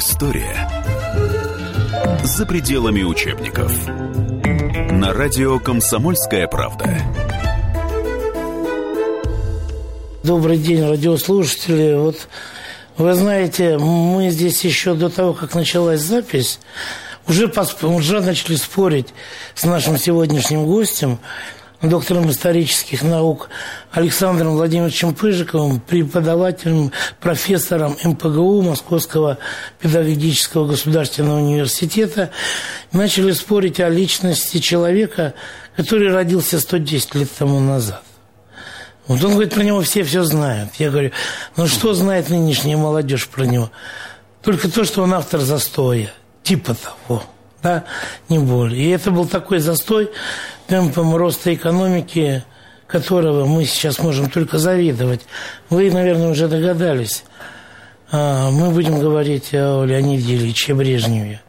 История 0.00 0.66
за 2.24 2.46
пределами 2.46 3.02
учебников. 3.02 3.70
На 3.86 5.12
радио 5.12 5.58
«Комсомольская 5.58 6.48
правда». 6.48 6.96
Добрый 10.22 10.56
день, 10.56 10.88
радиослушатели. 10.88 11.96
Вот 11.96 12.28
вы 12.96 13.12
знаете, 13.12 13.76
мы 13.76 14.30
здесь 14.30 14.64
еще 14.64 14.94
до 14.94 15.10
того, 15.10 15.34
как 15.34 15.54
началась 15.54 16.00
запись, 16.00 16.60
уже, 17.28 17.52
уже 17.82 18.22
начали 18.22 18.56
спорить 18.56 19.08
с 19.54 19.64
нашим 19.64 19.98
сегодняшним 19.98 20.64
гостем, 20.64 21.18
доктором 21.82 22.30
исторических 22.30 23.02
наук 23.02 23.48
Александром 23.90 24.52
Владимировичем 24.52 25.14
Пыжиковым, 25.14 25.80
преподавателем, 25.80 26.92
профессором 27.20 27.96
МПГУ 28.04 28.62
Московского 28.62 29.38
педагогического 29.80 30.66
государственного 30.66 31.38
университета, 31.38 32.30
начали 32.92 33.32
спорить 33.32 33.80
о 33.80 33.88
личности 33.88 34.58
человека, 34.58 35.34
который 35.76 36.12
родился 36.12 36.60
110 36.60 37.14
лет 37.14 37.30
тому 37.38 37.60
назад. 37.60 38.02
Вот 39.06 39.24
он 39.24 39.32
говорит, 39.32 39.54
про 39.54 39.62
него 39.62 39.80
все 39.80 40.04
все 40.04 40.22
знают. 40.22 40.74
Я 40.78 40.90
говорю, 40.90 41.10
ну 41.56 41.66
что 41.66 41.94
знает 41.94 42.28
нынешняя 42.28 42.76
молодежь 42.76 43.26
про 43.26 43.44
него? 43.44 43.70
Только 44.42 44.70
то, 44.70 44.84
что 44.84 45.02
он 45.02 45.12
автор 45.14 45.40
застоя, 45.40 46.12
типа 46.42 46.76
того, 46.76 47.22
да, 47.62 47.84
не 48.28 48.38
более. 48.38 48.84
И 48.84 48.90
это 48.90 49.10
был 49.10 49.26
такой 49.26 49.58
застой 49.58 50.10
темпом 50.70 51.16
роста 51.16 51.52
экономики, 51.52 52.44
которого 52.86 53.44
мы 53.44 53.64
сейчас 53.64 53.98
можем 53.98 54.30
только 54.30 54.56
завидовать. 54.56 55.20
Вы, 55.68 55.90
наверное, 55.90 56.30
уже 56.30 56.48
догадались. 56.48 57.24
А, 58.10 58.50
мы 58.50 58.70
будем 58.70 59.00
говорить 59.00 59.50
о 59.52 59.84
Леониде 59.84 60.36
Ильиче 60.36 60.74
Брежневе, 60.74 61.42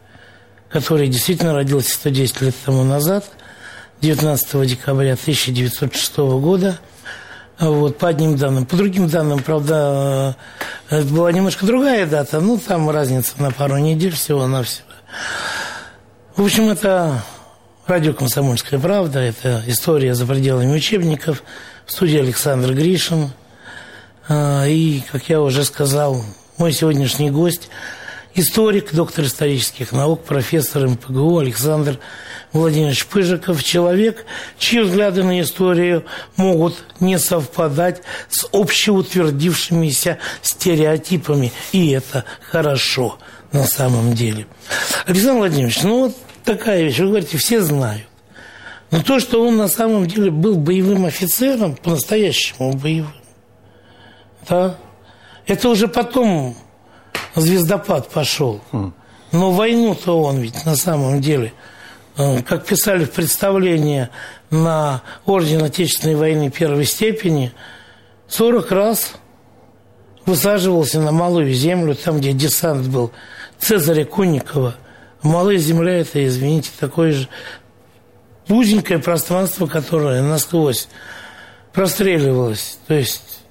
который 0.69 1.07
действительно 1.07 1.53
родился 1.53 1.91
110 1.91 2.41
лет 2.41 2.55
тому 2.65 2.83
назад, 2.83 3.25
19 4.01 4.67
декабря 4.67 5.13
1906 5.13 6.17
года– 6.17 6.77
вот, 7.59 7.99
по 7.99 8.07
одним 8.07 8.37
данным. 8.37 8.65
По 8.65 8.75
другим 8.75 9.07
данным, 9.07 9.37
правда, 9.37 10.35
э, 10.89 10.97
это 10.97 11.13
была 11.13 11.31
немножко 11.31 11.63
другая 11.63 12.07
дата. 12.07 12.41
Ну, 12.41 12.57
там 12.57 12.89
разница 12.89 13.39
на 13.39 13.51
пару 13.51 13.77
недель 13.77 14.13
всего-навсего. 14.13 14.87
В 16.35 16.43
общем, 16.43 16.71
это 16.71 17.23
радио 17.87 18.13
«Комсомольская 18.13 18.79
правда». 18.79 19.19
Это 19.19 19.63
история 19.67 20.15
за 20.15 20.25
пределами 20.25 20.73
учебников. 20.73 21.43
В 21.85 21.91
студии 21.91 22.19
Александр 22.19 22.73
Гришин. 22.73 23.31
А, 24.27 24.65
и, 24.65 25.01
как 25.11 25.29
я 25.29 25.41
уже 25.41 25.63
сказал, 25.65 26.23
мой 26.57 26.73
сегодняшний 26.73 27.31
гость– 27.31 27.69
историк, 28.35 28.93
доктор 28.93 29.25
исторических 29.25 29.91
наук, 29.91 30.23
профессор 30.23 30.87
МПГУ 30.87 31.39
Александр 31.39 31.99
Владимирович 32.53 33.05
Пыжиков 33.05 33.63
человек, 33.63 34.25
чьи 34.57 34.81
взгляды 34.81 35.23
на 35.23 35.41
историю 35.41 36.05
могут 36.35 36.83
не 36.99 37.17
совпадать 37.19 38.01
с 38.29 38.47
общеутвердившимися 38.51 40.17
стереотипами. 40.41 41.51
И 41.71 41.91
это 41.91 42.25
хорошо 42.49 43.17
на 43.51 43.65
самом 43.65 44.13
деле. 44.13 44.47
Александр 45.05 45.39
Владимирович, 45.39 45.81
ну 45.83 45.99
вот 46.07 46.17
такая 46.43 46.83
вещь, 46.83 46.99
вы 46.99 47.07
говорите, 47.07 47.37
все 47.37 47.61
знают. 47.61 48.07
Но 48.91 49.01
то, 49.01 49.19
что 49.19 49.45
он 49.45 49.57
на 49.57 49.67
самом 49.67 50.05
деле 50.05 50.31
был 50.31 50.55
боевым 50.55 51.05
офицером, 51.05 51.75
по-настоящему 51.75 52.73
боевым, 52.73 53.13
да, 54.49 54.75
это 55.47 55.69
уже 55.69 55.87
потом 55.87 56.55
звездопад 57.35 58.09
пошел. 58.09 58.61
Хм. 58.71 58.93
Но 59.31 59.51
войну-то 59.51 60.21
он 60.21 60.39
ведь 60.39 60.65
на 60.65 60.75
самом 60.75 61.21
деле– 61.21 61.53
Э, 62.17 62.41
как 62.41 62.65
писали 62.65 63.05
в 63.05 63.11
представлении 63.11 64.09
на 64.49 65.01
Орден 65.25 65.63
Отечественной 65.63 66.15
войны 66.15 66.49
первой 66.51 66.85
степени, 66.85 67.53
40 68.27 68.71
раз 68.71 69.13
высаживался 70.25 70.99
на 70.99 71.11
малую 71.11 71.53
землю, 71.53 71.95
там, 71.95 72.19
где 72.19 72.33
десант 72.33 72.87
был, 72.87 73.11
Цезаря 73.59 74.05
Кунникова. 74.05 74.75
Малая 75.23 75.57
земля– 75.57 75.99
это, 75.99 76.25
извините, 76.25 76.71
такое 76.79 77.11
же 77.11 77.27
узенькое 78.49 78.99
пространство, 78.99 79.67
которое 79.67 80.21
насквозь 80.21 80.87
простреливалось. 81.73 82.79
То 82.87 82.95
есть 82.95 83.41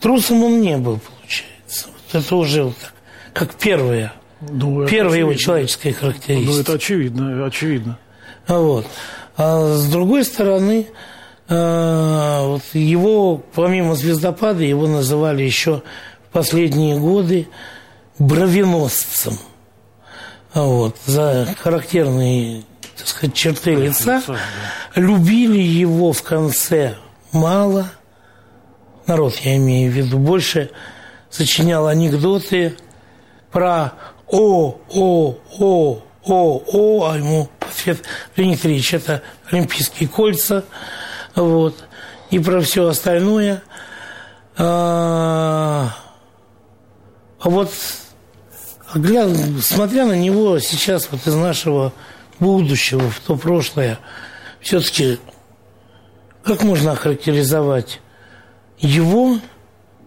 трусом 0.00 0.44
он 0.44 0.60
не 0.60 0.76
был, 0.76 1.00
получается. 1.00 1.88
Вот 1.88 2.22
это 2.22 2.36
уже 2.36 2.64
вот 2.64 2.76
так, 2.78 2.94
как 3.32 3.54
первое. 3.56 4.12
Ну, 4.40 4.86
Первая 4.86 5.20
его 5.20 5.34
человеческая 5.34 5.92
характеристика. 5.92 6.52
Ну, 6.52 6.60
это 6.60 6.72
очевидно, 6.74 7.46
очевидно. 7.46 7.98
Вот. 8.46 8.86
А 9.36 9.74
с 9.74 9.90
другой 9.90 10.24
стороны, 10.24 10.86
э, 11.48 12.40
вот 12.44 12.62
его, 12.72 13.42
помимо 13.54 13.94
звездопада, 13.94 14.62
его 14.62 14.86
называли 14.86 15.42
еще 15.42 15.82
в 16.28 16.32
последние 16.32 16.98
годы 16.98 17.48
бровеносцем. 18.18 19.38
Вот, 20.56 20.96
за 21.04 21.54
характерные 21.62 22.64
так 22.96 23.06
сказать, 23.06 23.34
черты 23.34 23.74
лица. 23.74 24.22
Любили 24.94 25.58
его 25.58 26.12
в 26.12 26.22
конце 26.22 26.96
мало. 27.30 27.90
Народ, 29.06 29.36
я 29.36 29.56
имею 29.56 29.92
в 29.92 29.94
виду, 29.94 30.18
больше 30.18 30.70
сочинял 31.28 31.86
анекдоты 31.86 32.74
про 33.52 33.92
о, 34.28 34.78
о, 34.88 35.38
о, 35.58 36.02
о, 36.24 36.62
о, 36.66 37.10
а 37.10 37.18
ему 37.18 37.48
ответ 37.60 38.02
Леонид 38.34 38.64
Ильич, 38.64 38.94
это 38.94 39.22
Олимпийские 39.50 40.08
кольца, 40.08 40.64
вот, 41.34 41.84
и 42.30 42.38
про 42.38 42.62
все 42.62 42.88
остальное. 42.88 43.62
А, 44.56 45.94
а 47.38 47.50
вот, 47.50 47.70
глядя, 48.98 49.60
смотря 49.60 50.06
на 50.06 50.18
него 50.18 50.58
сейчас 50.58 51.08
вот 51.10 51.26
из 51.26 51.34
нашего 51.34 51.92
будущего 52.38 53.10
в 53.10 53.20
то 53.20 53.36
прошлое, 53.36 53.98
все-таки 54.60 55.18
как 56.44 56.62
можно 56.62 56.92
охарактеризовать 56.92 58.00
его 58.78 59.38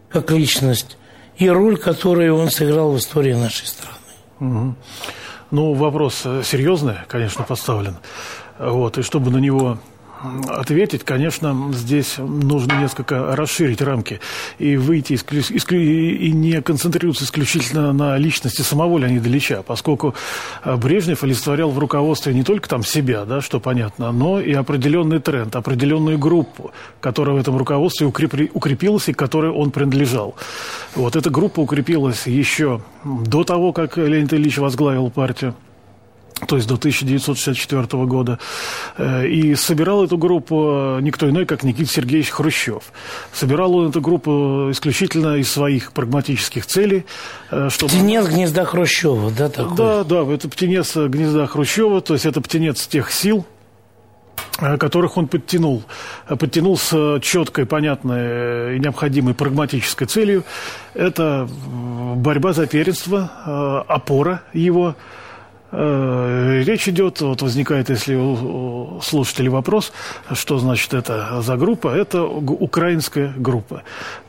как 0.09 0.31
личность 0.31 0.97
и 1.37 1.49
роль, 1.49 1.77
которую 1.77 2.35
он 2.35 2.49
сыграл 2.49 2.91
в 2.91 2.97
истории 2.97 3.33
нашей 3.33 3.67
страны? 3.67 3.95
Угу. 4.39 4.75
Ну, 5.51 5.73
вопрос 5.73 6.21
э, 6.25 6.43
серьезный, 6.43 6.95
конечно, 7.07 7.43
поставлен. 7.43 7.97
Вот, 8.59 8.97
и 8.97 9.01
чтобы 9.01 9.31
на 9.31 9.37
него 9.37 9.79
ответить, 10.47 11.03
конечно, 11.03 11.71
здесь 11.73 12.17
нужно 12.17 12.79
несколько 12.79 13.35
расширить 13.35 13.81
рамки 13.81 14.19
и 14.57 14.75
выйти 14.75 15.13
исклю... 15.13 15.41
Исклю... 15.41 15.79
и 15.79 16.31
не 16.31 16.61
концентрироваться 16.61 17.25
исключительно 17.25 17.93
на 17.93 18.17
личности 18.17 18.61
самого 18.61 18.97
Леонида 18.97 19.29
Ильича, 19.29 19.63
поскольку 19.65 20.15
э, 20.63 20.75
Брежнев 20.75 21.23
олицетворял 21.23 21.69
в 21.69 21.79
руководстве 21.79 22.33
не 22.33 22.43
только 22.43 22.67
там 22.67 22.83
себя, 22.83 23.25
да, 23.25 23.41
что 23.41 23.59
понятно, 23.59 24.11
но 24.11 24.39
и 24.39 24.53
определенный 24.53 25.19
тренд, 25.19 25.55
определенную 25.55 26.17
группу, 26.17 26.71
которая 26.99 27.35
в 27.35 27.39
этом 27.39 27.57
руководстве 27.57 28.07
укрепли... 28.07 28.51
укрепилась 28.53 29.07
и 29.07 29.13
к 29.13 29.17
которой 29.17 29.51
он 29.51 29.71
принадлежал. 29.71 30.35
Вот 30.95 31.15
эта 31.15 31.29
группа 31.29 31.59
укрепилась 31.59 32.27
еще 32.27 32.81
до 33.03 33.43
того, 33.43 33.73
как 33.73 33.97
Леонид 33.97 34.33
Ильич 34.33 34.57
возглавил 34.57 35.09
партию 35.09 35.55
то 36.47 36.55
есть 36.55 36.67
до 36.67 36.75
1964 36.75 38.05
года. 38.05 38.39
Э, 38.97 39.27
и 39.27 39.55
собирал 39.55 40.03
эту 40.03 40.17
группу 40.17 40.97
э, 40.97 41.01
никто 41.01 41.29
иной, 41.29 41.45
как 41.45 41.63
Никита 41.63 41.89
Сергеевич 41.89 42.29
Хрущев. 42.29 42.83
Собирал 43.33 43.75
он 43.75 43.89
эту 43.89 44.01
группу 44.01 44.69
исключительно 44.71 45.35
из 45.37 45.51
своих 45.51 45.91
прагматических 45.91 46.65
целей. 46.65 47.05
Э, 47.51 47.69
чтобы... 47.69 47.91
Птенец 47.91 48.27
гнезда 48.27 48.65
Хрущева, 48.65 49.31
да, 49.31 49.49
такой? 49.49 49.75
Да, 49.75 50.03
да, 50.03 50.33
это 50.33 50.49
птенец 50.49 50.95
гнезда 50.95 51.47
Хрущева, 51.47 52.01
то 52.01 52.13
есть 52.13 52.25
это 52.25 52.41
птенец 52.41 52.87
тех 52.87 53.11
сил, 53.11 53.45
которых 54.57 55.17
он 55.17 55.27
подтянул. 55.27 55.83
Подтянул 56.27 56.77
с 56.77 57.19
четкой, 57.21 57.65
понятной 57.65 58.77
и 58.77 58.79
необходимой 58.79 59.33
прагматической 59.33 60.07
целью. 60.07 60.43
Это 60.93 61.49
борьба 62.15 62.53
за 62.53 62.65
первенство, 62.65 63.85
опора 63.87 64.43
его– 64.53 64.95
Э, 65.05 65.28
речь 65.71 66.87
идет, 66.87 67.21
вот 67.21 67.41
возникает, 67.41 67.89
если 67.89 68.15
у 68.15 68.99
слушателей 69.01 69.49
вопрос, 69.49 69.91
что 70.31 70.57
значит 70.57 70.93
это 70.93 71.41
за 71.41 71.57
группа, 71.57 71.89
это 71.89 72.23
украинская 72.23 73.33
группа. 73.37 73.83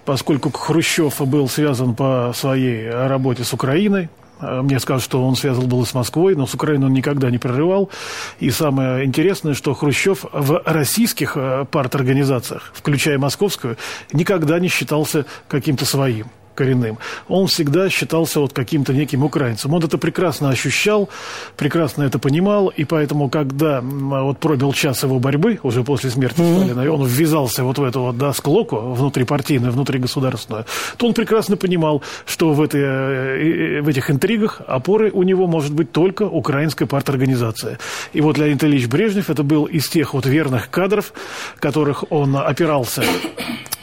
Поскольку 0.04 0.50
Хрущев 0.50 1.20
был 1.20 1.48
связан 1.48 1.94
по 1.94 2.32
своей 2.34 2.90
работе 2.90 3.44
с 3.44 3.52
Украиной, 3.52 4.08
э, 4.40 4.60
мне 4.62 4.81
скажут, 4.81 5.04
что 5.04 5.25
он 5.25 5.37
связан 5.37 5.69
был 5.69 5.84
с 5.87 5.94
Москвой, 5.94 6.34
но 6.34 6.46
с 6.46 6.54
Украиной 6.54 6.87
он 6.87 6.92
никогда 6.92 7.31
не 7.31 7.38
прерывал. 7.38 7.90
И 8.38 8.50
самое 8.50 9.04
интересное, 9.04 9.54
что 9.54 9.75
Хрущев 9.75 10.25
в 10.32 10.62
российских 10.64 11.37
э, 11.37 11.64
парторганизациях, 11.70 12.72
включая 12.75 13.19
московскую, 13.19 13.76
никогда 14.12 14.58
не 14.58 14.69
считался 14.69 15.26
каким-то 15.48 15.84
своим 15.84 16.26
коренным, 16.61 16.99
он 17.27 17.47
всегда 17.47 17.89
считался 17.89 18.41
вот 18.41 18.53
каким-то 18.53 18.93
неким 18.93 19.25
украинцем. 19.25 19.73
Он 19.73 19.83
это 19.83 19.97
прекрасно 19.97 20.51
ощущал, 20.51 21.09
прекрасно 21.57 22.03
это 22.03 22.19
понимал, 22.19 22.69
и 22.69 22.85
поэтому, 22.85 23.31
когда 23.31 23.81
вот 23.81 24.39
пробил 24.39 24.75
час 24.75 25.03
его 25.03 25.19
борьбы, 25.19 25.59
уже 25.62 25.83
после 25.83 26.11
смерти 26.11 26.41
mm-hmm. 26.41 26.57
Сталина, 26.57 26.93
он 26.93 27.07
ввязался 27.07 27.65
вот 27.65 27.79
в 27.79 27.83
эту 27.83 28.01
вот, 28.01 28.19
да, 28.19 28.35
склоку 28.35 28.77
внутрипартийную, 28.77 29.73
внутригосударственную, 29.73 30.67
то 30.99 31.07
он 31.07 31.15
прекрасно 31.15 31.57
понимал, 31.57 32.03
что 32.27 32.53
в, 32.53 32.61
этой, 32.61 32.83
э, 32.83 33.81
в 33.81 33.89
этих 33.89 34.11
интригах 34.11 34.61
опоры 34.67 35.11
у 35.11 35.23
него 35.23 35.47
может 35.47 35.73
быть 35.73 35.93
только 35.93 36.25
украинская 36.25 36.87
парторганизация. 36.87 37.79
И 38.12 38.21
вот 38.21 38.37
Леонид 38.37 38.62
Ильич 38.65 38.87
Брежнев 38.87 39.31
это 39.31 39.43
был 39.43 39.65
из 39.65 39.89
тех 39.89 40.12
вот 40.12 40.27
верных 40.27 40.69
кадров, 40.69 41.15
которых 41.59 42.05
он 42.11 42.37
опирался 42.37 43.03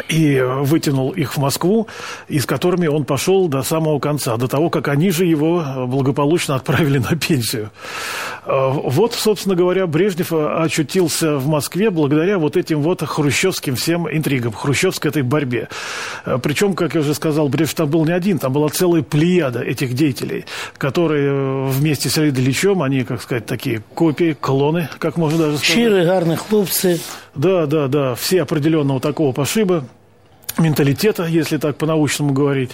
и 0.09 0.39
вытянул 0.41 1.11
их 1.11 1.35
в 1.35 1.37
Москву, 1.37 1.87
и 2.27 2.39
с 2.39 2.45
которыми 2.67 2.87
он 2.87 3.05
пошел 3.05 3.47
до 3.47 3.63
самого 3.63 3.97
конца, 3.99 4.35
до 4.35 4.49
того, 4.49 4.69
как 4.69 4.89
они 4.89 5.09
же 5.09 5.23
его 5.23 5.63
благополучно 5.87 6.55
отправили 6.55 6.97
на 6.97 7.15
пенсию. 7.15 7.71
А, 8.43 8.69
вот, 8.69 9.13
собственно 9.13 9.55
говоря, 9.55 9.87
Брежнев 9.87 10.33
очутился 10.33 11.37
в 11.37 11.47
Москве 11.47 11.89
благодаря 11.89 12.37
вот 12.37 12.57
этим 12.57 12.81
вот 12.81 13.01
хрущевским 13.03 13.77
всем 13.77 14.09
интригам, 14.09 14.51
хрущевской 14.51 15.11
этой 15.11 15.21
борьбе. 15.21 15.69
А, 16.25 16.39
Причем, 16.39 16.73
как 16.73 16.95
я 16.95 16.99
уже 16.99 17.13
сказал, 17.13 17.47
Брежнев 17.47 17.75
там 17.75 17.89
был 17.89 18.05
не 18.05 18.11
один, 18.11 18.37
там 18.37 18.51
была 18.51 18.67
целая 18.67 19.01
плеяда 19.01 19.61
этих 19.61 19.93
деятелей, 19.93 20.43
которые 20.77 21.67
вместе 21.67 22.09
с 22.09 22.17
Ильичем, 22.17 22.81
они, 22.81 23.05
как 23.05 23.21
сказать, 23.21 23.45
такие 23.45 23.81
копии, 23.95 24.35
клоны, 24.37 24.89
как 24.99 25.15
можно 25.15 25.37
даже 25.37 25.57
сказать. 25.59 25.73
Щирые, 25.73 26.05
гарные 26.05 26.35
хлопцы. 26.35 26.99
Да, 27.33 27.65
да, 27.65 27.87
да, 27.87 28.15
все 28.15 28.41
определенного 28.41 28.99
такого 28.99 29.31
пошиба 29.31 29.85
менталитета, 30.59 31.25
если 31.25 31.57
так 31.57 31.77
по-научному 31.77 32.33
говорить. 32.33 32.71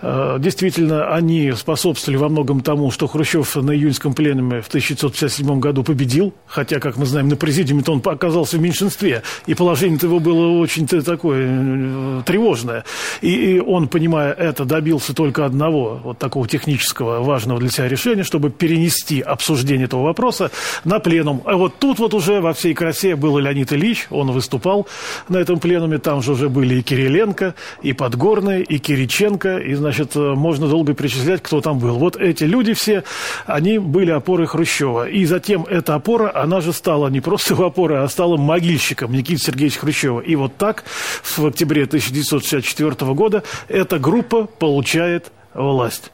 Э, 0.00 0.36
действительно, 0.38 1.14
они 1.14 1.52
способствовали 1.52 2.16
во 2.16 2.28
многом 2.28 2.60
тому, 2.60 2.90
что 2.90 3.06
Хрущев 3.06 3.56
на 3.56 3.72
июньском 3.72 4.14
пленуме 4.14 4.60
в 4.60 4.68
1957 4.68 5.60
году 5.60 5.82
победил, 5.82 6.32
хотя, 6.46 6.80
как 6.80 6.96
мы 6.96 7.06
знаем, 7.06 7.28
на 7.28 7.36
президиуме-то 7.36 7.92
он 7.92 8.02
оказался 8.04 8.58
в 8.58 8.60
меньшинстве, 8.60 9.22
и 9.46 9.54
положение-то 9.54 10.06
его 10.06 10.20
было 10.20 10.60
очень 10.60 10.86
такое 10.86 11.46
э, 11.48 12.22
тревожное. 12.24 12.84
И, 13.20 13.60
он, 13.64 13.88
понимая 13.88 14.32
это, 14.32 14.64
добился 14.64 15.14
только 15.14 15.44
одного, 15.44 16.00
вот 16.02 16.18
такого 16.18 16.46
технического 16.46 17.20
важного 17.20 17.60
для 17.60 17.70
себя 17.70 17.88
решения, 17.88 18.24
чтобы 18.24 18.50
перенести 18.50 19.20
обсуждение 19.20 19.86
этого 19.86 20.02
вопроса 20.02 20.50
на 20.84 21.00
пленум. 21.00 21.42
А 21.44 21.56
вот 21.56 21.78
тут 21.78 21.98
вот 21.98 22.14
уже 22.14 22.40
во 22.40 22.52
всей 22.52 22.74
красе 22.74 23.16
был 23.16 23.38
Леонид 23.38 23.72
Ильич, 23.72 24.06
он 24.10 24.30
выступал 24.30 24.86
на 25.28 25.38
этом 25.38 25.58
пленуме, 25.58 25.98
там 25.98 26.22
же 26.22 26.32
уже 26.32 26.48
были 26.48 26.76
и 26.76 26.82
Кириленко, 26.82 27.23
Кириленко, 27.24 27.54
и 27.82 27.92
Подгорный, 27.92 28.62
и 28.62 28.78
Кириченко, 28.78 29.58
и, 29.58 29.74
значит, 29.74 30.16
э, 30.16 30.34
можно 30.34 30.68
долго 30.68 30.94
перечислять, 30.94 31.42
кто 31.42 31.60
там 31.60 31.78
был. 31.78 31.98
Вот 31.98 32.16
эти 32.16 32.44
люди 32.44 32.74
все, 32.74 33.04
они 33.46 33.78
были 33.78 34.10
опорой 34.10 34.46
Хрущева. 34.46 35.08
И 35.08 35.24
затем 35.24 35.64
эта 35.64 35.94
опора, 35.94 36.30
она 36.34 36.60
же 36.60 36.72
стала 36.72 37.08
не 37.08 37.20
просто 37.20 37.54
опорой, 37.64 38.02
а 38.02 38.08
стала 38.08 38.36
могильщиком 38.36 39.12
Никиты 39.12 39.42
Сергеевича 39.42 39.80
Хрущева. 39.80 40.20
И 40.20 40.36
вот 40.36 40.56
так 40.56 40.84
в 41.22 41.46
октябре 41.46 41.84
1964 41.84 43.14
года 43.14 43.42
эта 43.68 43.98
группа 43.98 44.44
получает 44.44 45.32
власть. 45.54 46.10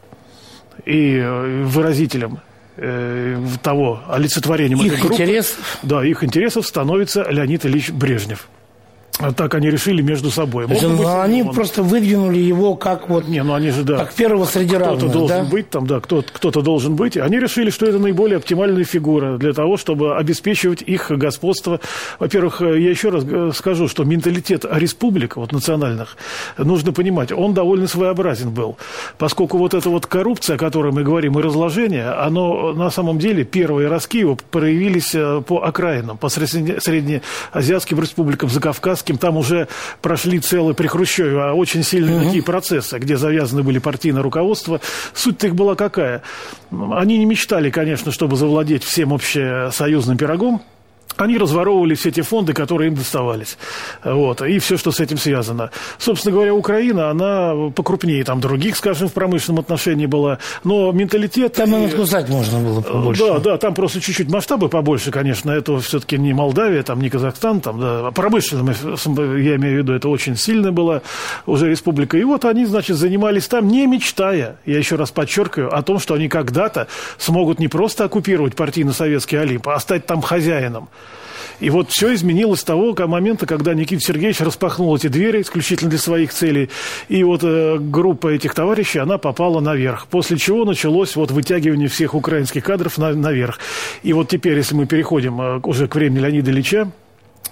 И 0.87 1.17
э, 1.17 1.65
выразителем 1.65 2.39
э, 2.77 3.39
того 3.63 4.01
олицетворением 4.09 4.81
их 4.81 4.93
этой 4.93 5.01
группы, 5.01 5.15
интересов? 5.15 5.79
Да, 5.83 6.05
их 6.05 6.25
интересов 6.25 6.67
становится 6.67 7.27
Леонид 7.29 7.67
Ильич 7.67 7.91
Брежнев. 7.91 8.49
Так 9.37 9.55
они 9.55 9.71
решили 9.71 10.03
между 10.03 10.31
собой. 10.31 10.67
Есть, 10.69 10.87
быть, 10.87 11.07
они 11.07 11.43
он... 11.43 11.55
просто 11.55 11.83
выдвинули 11.83 12.39
его 12.39 12.75
как 12.75 13.09
вот 13.09 13.29
не, 13.29 13.43
ну 13.43 13.55
они 13.55 13.71
же 13.71 13.83
да. 13.83 13.99
Как 13.99 14.15
первого 14.15 14.45
среди 14.45 14.77
кто-то 14.77 14.85
равных. 14.85 14.99
Кто-то 15.01 15.19
должен 15.19 15.45
да? 15.45 15.51
быть 15.51 15.71
там, 15.71 15.87
да, 15.87 16.01
кто-то, 16.01 16.33
кто-то 16.33 16.63
должен 16.63 16.97
быть. 16.97 17.17
Они 17.17 17.39
решили, 17.39 17.71
что 17.71 17.87
это 17.87 17.99
наиболее 17.99 18.39
оптимальная 18.39 18.85
фигура 18.85 19.39
для 19.39 19.53
того, 19.53 19.77
чтобы 19.77 20.17
обеспечивать 20.17 20.83
их 20.83 21.11
господство. 21.11 21.81
Во-первых, 22.19 22.61
я 22.61 22.91
еще 22.91 23.11
раз 23.11 23.25
э, 23.27 23.51
скажу, 23.55 23.89
что 23.89 24.05
менталитет 24.05 24.65
республик 24.71 25.37
вот 25.37 25.53
национальных 25.53 26.17
нужно 26.59 26.93
понимать, 26.93 27.33
он 27.33 27.55
довольно 27.55 27.87
своеобразен 27.87 28.51
был, 28.51 28.77
поскольку 29.19 29.59
вот 29.59 29.75
эта 29.75 29.89
вот 29.91 30.07
коррупция, 30.07 30.57
о 30.57 30.59
которой 30.59 30.93
мы 30.93 31.03
говорим, 31.03 31.39
и 31.39 31.43
разложение, 31.43 32.11
оно 32.11 32.73
на 32.73 32.91
самом 32.91 33.19
деле 33.19 33.45
первые 33.45 33.89
ростки 33.89 34.21
его 34.21 34.37
проявились 34.51 35.15
э, 35.15 35.43
по 35.47 35.63
окраинам, 35.63 36.19
по 36.19 36.29
среднеазиатским 36.29 38.01
республикам, 38.01 38.49
закавказским 38.49 39.10
Зеленским 39.11 39.19
там 39.19 39.37
уже 39.37 39.69
прошли 40.01 40.39
целые 40.39 40.75
при 40.75 40.87
Хрущеве, 40.87 41.41
а 41.41 41.53
очень 41.53 41.83
сильные 41.83 42.17
угу. 42.17 42.25
такие 42.27 42.43
процессы, 42.43 42.99
где 42.99 43.17
завязаны 43.17 43.63
были 43.63 43.79
партийное 43.79 44.23
руководство. 44.23 44.81
Суть-то 45.15 45.49
их 45.49 45.55
была 45.55 45.75
какая? 45.75 46.23
Они 46.71 47.19
не 47.19 47.25
мечтали, 47.25 47.71
конечно, 47.71 48.13
чтобы 48.13 48.37
завладеть 48.37 48.85
всем 48.85 49.13
общесоюзным 49.13 50.17
пирогом, 50.17 50.63
они 51.21 51.39
разворовывали 51.39 51.95
все 51.95 52.11
те 52.11 52.23
фонды, 52.23 52.53
которые 52.53 52.89
им 52.89 52.95
доставались. 52.95 53.59
Вот, 54.05 54.43
и 54.43 54.59
все, 54.59 54.77
что 54.77 54.93
с 54.93 55.01
этим 55.01 55.19
связано. 55.19 55.71
Собственно 55.99 56.35
говоря, 56.35 56.55
Украина, 56.55 57.11
она 57.11 57.71
покрупнее 57.75 58.25
там 58.25 58.41
других, 58.41 58.77
скажем, 58.77 59.09
в 59.09 59.13
промышленном 59.13 59.61
отношении 59.61 60.07
была. 60.07 60.39
Но 60.65 60.93
менталитет... 60.93 61.55
Там 61.55 61.75
и 61.75 61.87
откусать 61.87 62.29
можно 62.29 62.59
было 62.59 62.81
побольше. 62.81 63.25
Да, 63.25 63.39
да, 63.39 63.59
там 63.59 63.75
просто 63.75 64.01
чуть-чуть 64.01 64.31
масштабы 64.31 64.69
побольше, 64.69 65.11
конечно. 65.11 65.51
Это 65.51 65.79
все-таки 65.81 66.19
не 66.19 66.33
Молдавия, 66.33 66.83
там 66.83 67.01
не 67.01 67.11
Казахстан, 67.11 67.61
там, 67.61 67.81
да, 67.81 68.11
промышленным, 68.11 68.69
я 68.69 69.57
имею 69.57 69.77
в 69.77 69.79
виду, 69.79 69.93
это 69.93 70.09
очень 70.09 70.37
сильно 70.37 70.73
была 70.73 71.03
уже 71.47 71.69
республика. 71.69 72.17
И 72.17 72.25
вот 72.25 72.45
они, 72.45 72.67
значит, 72.67 72.97
занимались 72.97 73.49
там, 73.49 73.69
не 73.69 73.87
мечтая, 73.87 74.57
я 74.67 74.79
еще 74.79 74.97
раз 74.97 75.11
подчеркиваю, 75.11 75.75
о 75.75 75.83
том, 75.83 75.99
что 75.99 76.15
они 76.15 76.29
когда-то 76.29 76.87
смогут 77.19 77.59
не 77.59 77.69
просто 77.69 78.05
оккупировать 78.05 78.57
партийно-советский 78.57 79.37
Олимп, 79.37 79.69
а 79.69 79.79
стать 79.81 80.07
там 80.07 80.23
хозяином. 80.23 80.89
И 81.61 81.71
вот 81.71 81.91
все 81.91 82.15
изменилось 82.15 82.61
с 82.61 82.65
того 82.65 82.95
момента, 83.07 83.47
когда 83.47 83.75
Никита 83.75 84.03
Сергеевич 84.03 84.41
распахнул 84.41 84.95
эти 84.97 85.09
двери 85.09 85.43
исключительно 85.43 85.91
для 85.91 85.99
своих 85.99 86.33
целей. 86.33 86.71
И 87.09 87.23
вот 87.25 87.41
э, 87.43 87.79
группа 87.79 88.29
этих 88.29 88.55
товарищей, 88.55 88.99
она 88.99 89.19
попала 89.19 89.61
наверх. 89.61 90.07
После 90.07 90.37
чего 90.39 90.65
началось 90.65 91.17
вот 91.17 91.31
вытягивание 91.31 91.89
всех 91.89 92.15
украинских 92.15 92.65
кадров 92.65 92.99
на, 92.99 93.13
наверх. 93.13 93.59
И 94.03 94.13
вот 94.13 94.29
теперь, 94.29 94.57
если 94.57 94.75
мы 94.75 94.87
переходим 94.87 95.41
э, 95.41 95.61
уже 95.63 95.89
к 95.89 95.95
времени 95.95 96.21
Леонида 96.21 96.51
Ильича, 96.51 96.91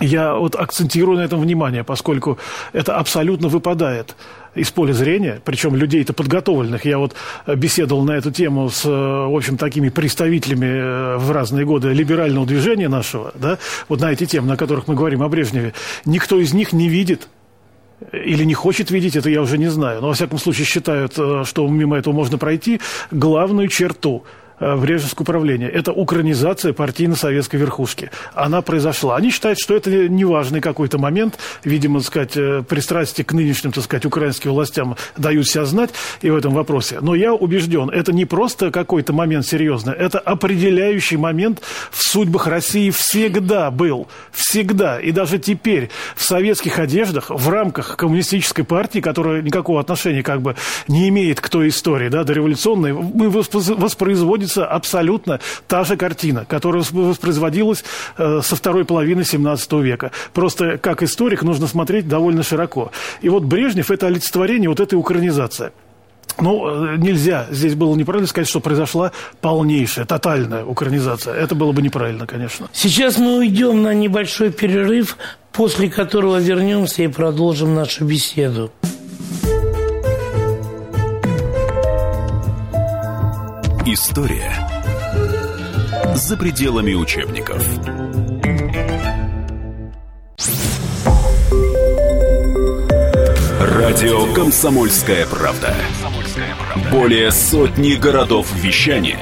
я 0.00 0.34
вот 0.34 0.54
акцентирую 0.56 1.18
на 1.18 1.22
этом 1.22 1.40
внимание, 1.40 1.84
поскольку 1.84 2.38
это 2.72 2.96
абсолютно 2.96 3.48
выпадает 3.48 4.16
из 4.54 4.70
поля 4.70 4.92
зрения, 4.92 5.40
причем 5.44 5.76
людей-то 5.76 6.12
подготовленных. 6.12 6.84
Я 6.84 6.99
вот 6.99 7.14
беседовал 7.46 8.04
на 8.04 8.12
эту 8.12 8.30
тему 8.30 8.70
с, 8.70 8.84
в 8.84 9.37
общем, 9.37 9.56
такими 9.56 9.88
представителями 9.88 10.66
э, 10.66 11.16
в 11.18 11.30
разные 11.30 11.64
годы 11.64 11.92
либерального 11.92 12.46
движения 12.46 12.88
нашего, 12.88 13.32
да, 13.34 13.58
вот 13.88 14.00
на 14.00 14.12
эти 14.12 14.26
темы, 14.26 14.49
на 14.49 14.56
которых 14.56 14.88
мы 14.88 14.94
говорим 14.94 15.23
о 15.23 15.28
Брежневе. 15.28 15.75
Никто 16.04 16.38
из 16.38 16.52
них 16.54 16.73
не 16.73 16.88
видит 16.88 17.28
или 18.12 18.44
не 18.44 18.54
хочет 18.54 18.90
видеть, 18.90 19.16
это 19.16 19.28
я 19.28 19.42
уже 19.42 19.58
не 19.58 19.68
знаю. 19.68 20.00
Но, 20.00 20.08
во 20.08 20.14
всяком 20.14 20.38
случае, 20.38 20.66
считают, 20.66 21.14
э, 21.18 21.42
что 21.44 21.66
мимо 21.68 21.96
этого 21.99 22.14
можно 22.14 22.38
пройти 22.38 22.80
главную 23.11 23.68
черту– 23.68 24.25
Э, 24.34 24.48
в 24.60 24.84
Режевское 24.84 25.22
управление. 25.22 25.70
Это 25.70 25.92
украинизация 25.92 26.72
партийно-советской 26.72 27.56
верхушки. 27.56 28.10
Она 28.34 28.62
произошла. 28.62 29.16
Они 29.16 29.30
считают, 29.30 29.58
что 29.58 29.74
это 29.74 30.08
неважный 30.08 30.60
какой-то 30.60 30.98
момент. 30.98 31.38
Видимо, 31.64 32.00
сказать, 32.00 32.36
э, 32.36 32.62
пристрастие 32.68 33.24
к 33.24 33.32
нынешним, 33.32 33.72
так 33.72 33.84
сказать, 33.84 34.04
украинским 34.04 34.50
властям 34.50 34.96
дают 35.16 35.46
себя 35.46 35.64
знать 35.64 35.90
и 36.22 36.30
в 36.30 36.36
этом 36.36 36.54
вопросе. 36.54 36.98
Но 37.00 37.14
я 37.14 37.32
убежден, 37.32 37.90
это 37.90 38.12
не 38.12 38.24
просто 38.24 38.70
какой-то 38.70 39.12
момент 39.12 39.46
серьезный, 39.46 39.94
это 39.94 40.18
определяющий 40.18 41.16
момент 41.16 41.60
в 41.90 42.02
судьбах 42.02 42.46
России 42.46 42.90
всегда 42.90 43.70
был. 43.70 44.08
Всегда. 44.32 44.98
И 44.98 45.12
даже 45.12 45.38
теперь 45.38 45.90
в 46.16 46.24
советских 46.24 46.78
одеждах, 46.78 47.30
в 47.30 47.48
рамках 47.48 47.96
коммунистической 47.96 48.64
партии, 48.64 49.00
которая 49.00 49.42
никакого 49.42 49.80
отношения 49.80 50.22
как 50.22 50.42
бы 50.42 50.56
не 50.88 51.08
имеет 51.08 51.40
к 51.40 51.48
той 51.48 51.68
истории, 51.68 52.08
да, 52.08 52.24
дореволюционной, 52.24 52.92
мы 52.92 53.30
воспроизводим 53.30 54.48
находится 54.49 54.67
абсолютно 54.67 55.40
та 55.67 55.85
же 55.85 55.97
картина, 55.97 56.45
которая 56.45 56.85
воспроизводилась 56.90 57.85
э, 58.17 58.40
со 58.43 58.57
второй 58.57 58.85
половины 58.85 59.25
17 59.25 59.73
века. 59.73 60.11
Просто 60.33 60.78
как 60.78 61.02
историк 61.02 61.43
нужно 61.43 61.67
смотреть 61.67 62.09
довольно 62.09 62.43
широко. 62.43 62.90
И 63.23 63.28
вот 63.28 63.45
Брежнев– 63.45 63.90
это 63.90 64.07
олицетворение 64.07 64.69
вот 64.69 64.81
этой 64.81 64.95
украинизации. 64.95 65.71
Ну, 66.40 66.95
э, 66.95 66.97
нельзя, 66.99 67.47
здесь 67.50 67.75
было 67.75 67.97
неправильно 67.97 68.28
сказать, 68.28 68.49
что 68.49 68.61
произошла 68.61 69.12
полнейшая, 69.40 70.07
тотальная 70.07 70.64
украинизация. 70.64 71.35
Это 71.35 71.55
было 71.55 71.73
бы 71.73 71.83
неправильно, 71.83 72.26
конечно. 72.26 72.69
Сейчас 72.73 73.19
мы 73.19 73.38
уйдем 73.38 73.83
на 73.83 73.95
небольшой 73.95 74.50
перерыв, 74.50 75.17
после 75.52 75.90
которого 75.90 76.40
вернемся 76.40 77.02
и 77.02 77.09
продолжим 77.09 77.75
нашу 77.75 78.05
беседу. 78.05 78.71
История 83.90 84.52
за 86.14 86.37
пределами 86.37 86.92
учебников. 86.92 87.66
Радио 93.59 94.30
«Комсомольская 94.35 95.26
правда». 95.26 95.75
Более 96.90 97.33
сотни 97.33 97.95
городов 97.95 98.52
вещания 98.57 99.21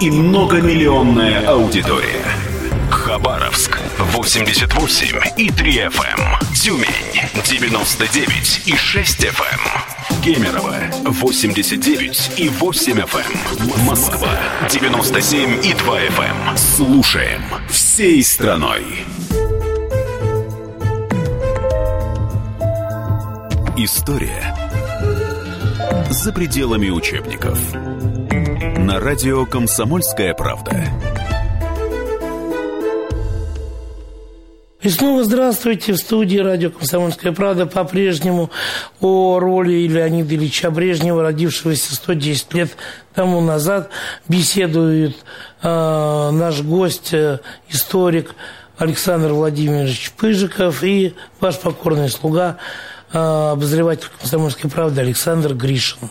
и 0.00 0.10
многомиллионная 0.10 1.46
аудитория. 1.46 2.24
Хабаровск 2.90 3.78
88 3.98 5.20
и 5.36 5.48
3 5.48 5.76
FM. 5.76 6.54
Тюмень 6.56 7.22
99 7.44 8.62
и 8.66 8.74
6 8.74 9.24
FM. 9.26 9.83
Кемерово 10.24 10.74
89 11.04 12.38
и 12.38 12.48
8 12.48 12.92
FM. 12.94 13.84
Москва 13.84 14.30
97 14.70 15.62
и 15.62 15.74
2 15.74 16.00
FM. 16.00 16.56
Слушаем 16.56 17.42
всей 17.68 18.24
страной. 18.24 19.04
История 23.76 24.56
за 26.08 26.32
пределами 26.32 26.88
учебников. 26.88 27.58
На 28.78 29.00
радио 29.00 29.44
«Комсомольская 29.44 30.32
правда». 30.32 30.90
И 34.84 34.90
снова 34.90 35.24
здравствуйте 35.24 35.94
в 35.94 35.96
студии 35.96 36.36
радио 36.36 36.68
«Комсомольская 36.68 37.32
правда». 37.32 37.64
По-прежнему 37.64 38.50
о 39.00 39.38
роли 39.38 39.88
Леонида 39.88 40.34
Ильича 40.34 40.70
Брежнева, 40.70 41.22
родившегося 41.22 41.94
110 41.94 42.52
лет 42.52 42.76
тому 43.14 43.40
назад, 43.40 43.88
беседует 44.28 45.16
э, 45.62 46.30
наш 46.32 46.60
гость, 46.60 47.14
э, 47.14 47.38
историк 47.70 48.34
Александр 48.76 49.32
Владимирович 49.32 50.12
Пыжиков 50.18 50.84
и 50.84 51.14
ваш 51.40 51.58
покорный 51.58 52.10
слуга– 52.10 52.58
а, 53.16 53.52
обозреватель 53.52 54.08
«Комсомольской 54.20 54.68
правды» 54.68 55.00
Александр 55.00 55.54
Гришин. 55.54 56.10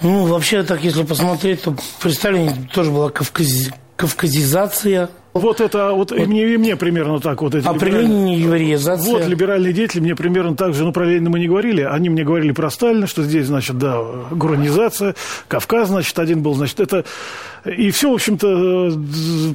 Ну, 0.00 0.24
вообще, 0.26 0.62
так, 0.62 0.82
если 0.82 1.02
посмотреть, 1.02 1.62
то 1.62 1.76
при 2.00 2.12
Сталине 2.12 2.70
тоже 2.72 2.90
была 2.90 3.10
кавкази... 3.10 3.70
кавказизация– 3.96 5.10
вот 5.34 5.60
это 5.60 5.90
вот, 5.90 6.12
вот. 6.12 6.20
И, 6.20 6.26
мне, 6.26 6.54
и 6.54 6.56
мне 6.56 6.76
примерно 6.76 7.20
так 7.20 7.42
вот. 7.42 7.54
Эти 7.54 7.66
Определение 7.66 8.40
евреизации. 8.40 9.10
Вот 9.10 9.26
либеральные 9.26 9.72
деятели 9.72 10.00
мне 10.00 10.14
примерно 10.14 10.56
так 10.56 10.74
же, 10.74 10.84
ну, 10.84 10.92
про 10.92 11.04
Ленина 11.04 11.28
мы 11.28 11.40
не 11.40 11.48
говорили, 11.48 11.82
они 11.82 12.08
мне 12.08 12.24
говорили 12.24 12.52
про 12.52 12.70
Сталина, 12.70 13.06
что 13.06 13.22
здесь, 13.24 13.46
значит, 13.46 13.76
да, 13.76 14.00
гуронизация, 14.30 15.14
Кавказ, 15.48 15.88
значит, 15.88 16.18
один 16.18 16.42
был, 16.42 16.54
значит, 16.54 16.80
это... 16.80 17.04
И 17.64 17.90
все, 17.90 18.10
в 18.10 18.14
общем-то, 18.14 18.92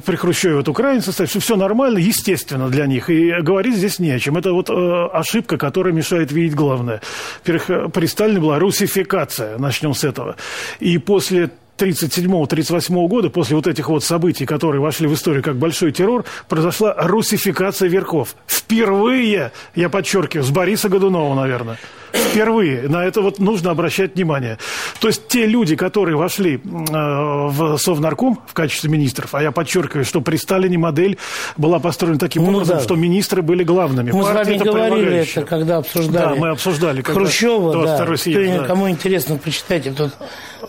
при 0.04 0.16
Хрущеве 0.16 0.56
вот 0.56 0.68
украинцы, 0.68 1.12
что 1.12 1.40
все 1.40 1.56
нормально, 1.56 1.98
естественно 1.98 2.68
для 2.68 2.86
них. 2.86 3.08
И 3.08 3.32
говорить 3.40 3.76
здесь 3.76 4.00
не 4.00 4.10
о 4.10 4.18
чем. 4.18 4.36
Это 4.36 4.52
вот 4.52 4.68
э, 4.68 5.08
ошибка, 5.12 5.56
которая 5.56 5.94
мешает 5.94 6.32
видеть 6.32 6.56
главное. 6.56 7.00
При 7.44 8.06
Сталине 8.06 8.40
была 8.40 8.58
русификация, 8.58 9.58
начнем 9.58 9.94
с 9.94 10.02
этого. 10.02 10.34
И 10.80 10.98
после 10.98 11.50
1937-1938 11.80 13.08
года, 13.08 13.30
после 13.30 13.56
вот 13.56 13.66
этих 13.66 13.88
вот 13.88 14.04
событий, 14.04 14.46
которые 14.46 14.80
вошли 14.80 15.06
в 15.06 15.14
историю 15.14 15.42
как 15.42 15.56
большой 15.56 15.92
террор, 15.92 16.24
произошла 16.48 16.94
русификация 16.96 17.88
верхов. 17.88 18.36
Впервые, 18.46 19.52
я 19.74 19.88
подчеркиваю, 19.88 20.44
с 20.44 20.50
Бориса 20.50 20.88
Годунова, 20.88 21.34
наверное. 21.34 21.78
Впервые. 22.12 22.88
На 22.88 23.04
это 23.04 23.20
вот 23.22 23.38
нужно 23.38 23.70
обращать 23.70 24.14
внимание. 24.14 24.58
То 25.00 25.08
есть 25.08 25.28
те 25.28 25.46
люди, 25.46 25.76
которые 25.76 26.16
вошли 26.16 26.56
э, 26.56 26.58
в 26.64 27.76
Совнарком 27.78 28.40
в 28.46 28.54
качестве 28.54 28.90
министров, 28.90 29.34
а 29.34 29.42
я 29.42 29.52
подчеркиваю, 29.52 30.04
что 30.04 30.20
при 30.20 30.36
Сталине 30.36 30.78
модель 30.78 31.18
была 31.56 31.78
построена 31.78 32.18
таким 32.18 32.44
ну, 32.44 32.50
образом, 32.50 32.78
да. 32.78 32.82
что 32.82 32.96
министры 32.96 33.42
были 33.42 33.64
главными. 33.64 34.12
Мы 34.12 34.22
Партия 34.22 34.58
с 34.58 34.58
вами 34.58 34.70
говорили 34.70 35.18
это, 35.18 35.42
когда 35.42 35.78
обсуждали. 35.78 36.34
Да, 36.34 36.34
мы 36.34 36.48
обсуждали. 36.50 37.02
Хрущева, 37.02 37.86
да. 37.86 38.16
Съезд, 38.16 38.60
да. 38.60 38.66
Кому 38.66 38.88
интересно, 38.90 39.36
почитайте 39.36 39.92
тут 39.92 40.12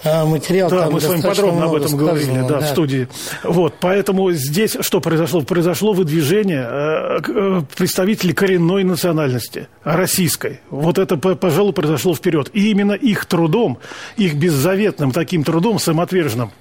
э, 0.03 0.25
материал. 0.25 0.69
Да, 0.69 0.89
мы 0.89 1.01
с 1.01 1.05
вами 1.05 1.21
подробно 1.21 1.65
об 1.65 1.75
этом 1.75 1.97
говорили, 1.97 2.41
да, 2.41 2.47
да, 2.47 2.59
в 2.59 2.67
студии. 2.67 3.07
Вот, 3.43 3.75
поэтому 3.79 4.31
здесь 4.31 4.77
что 4.79 5.01
произошло? 5.01 5.41
Произошло 5.41 5.93
выдвижение 5.93 6.67
э 6.71 7.61
представителей 7.75 8.33
коренной 8.33 8.83
национальности, 8.83 9.67
российской. 9.83 10.61
Вот 10.69 10.97
это 10.97 11.17
пожалуй, 11.35 11.73
произошло 11.73 12.15
вперед. 12.15 12.49
И 12.53 12.71
именно 12.71 12.93
их 12.93 13.25
трудом, 13.25 13.77
их 14.17 14.35
беззаветным 14.35 15.11
таким 15.11 15.43
трудом, 15.43 15.79
самоотверженным, 15.79 16.51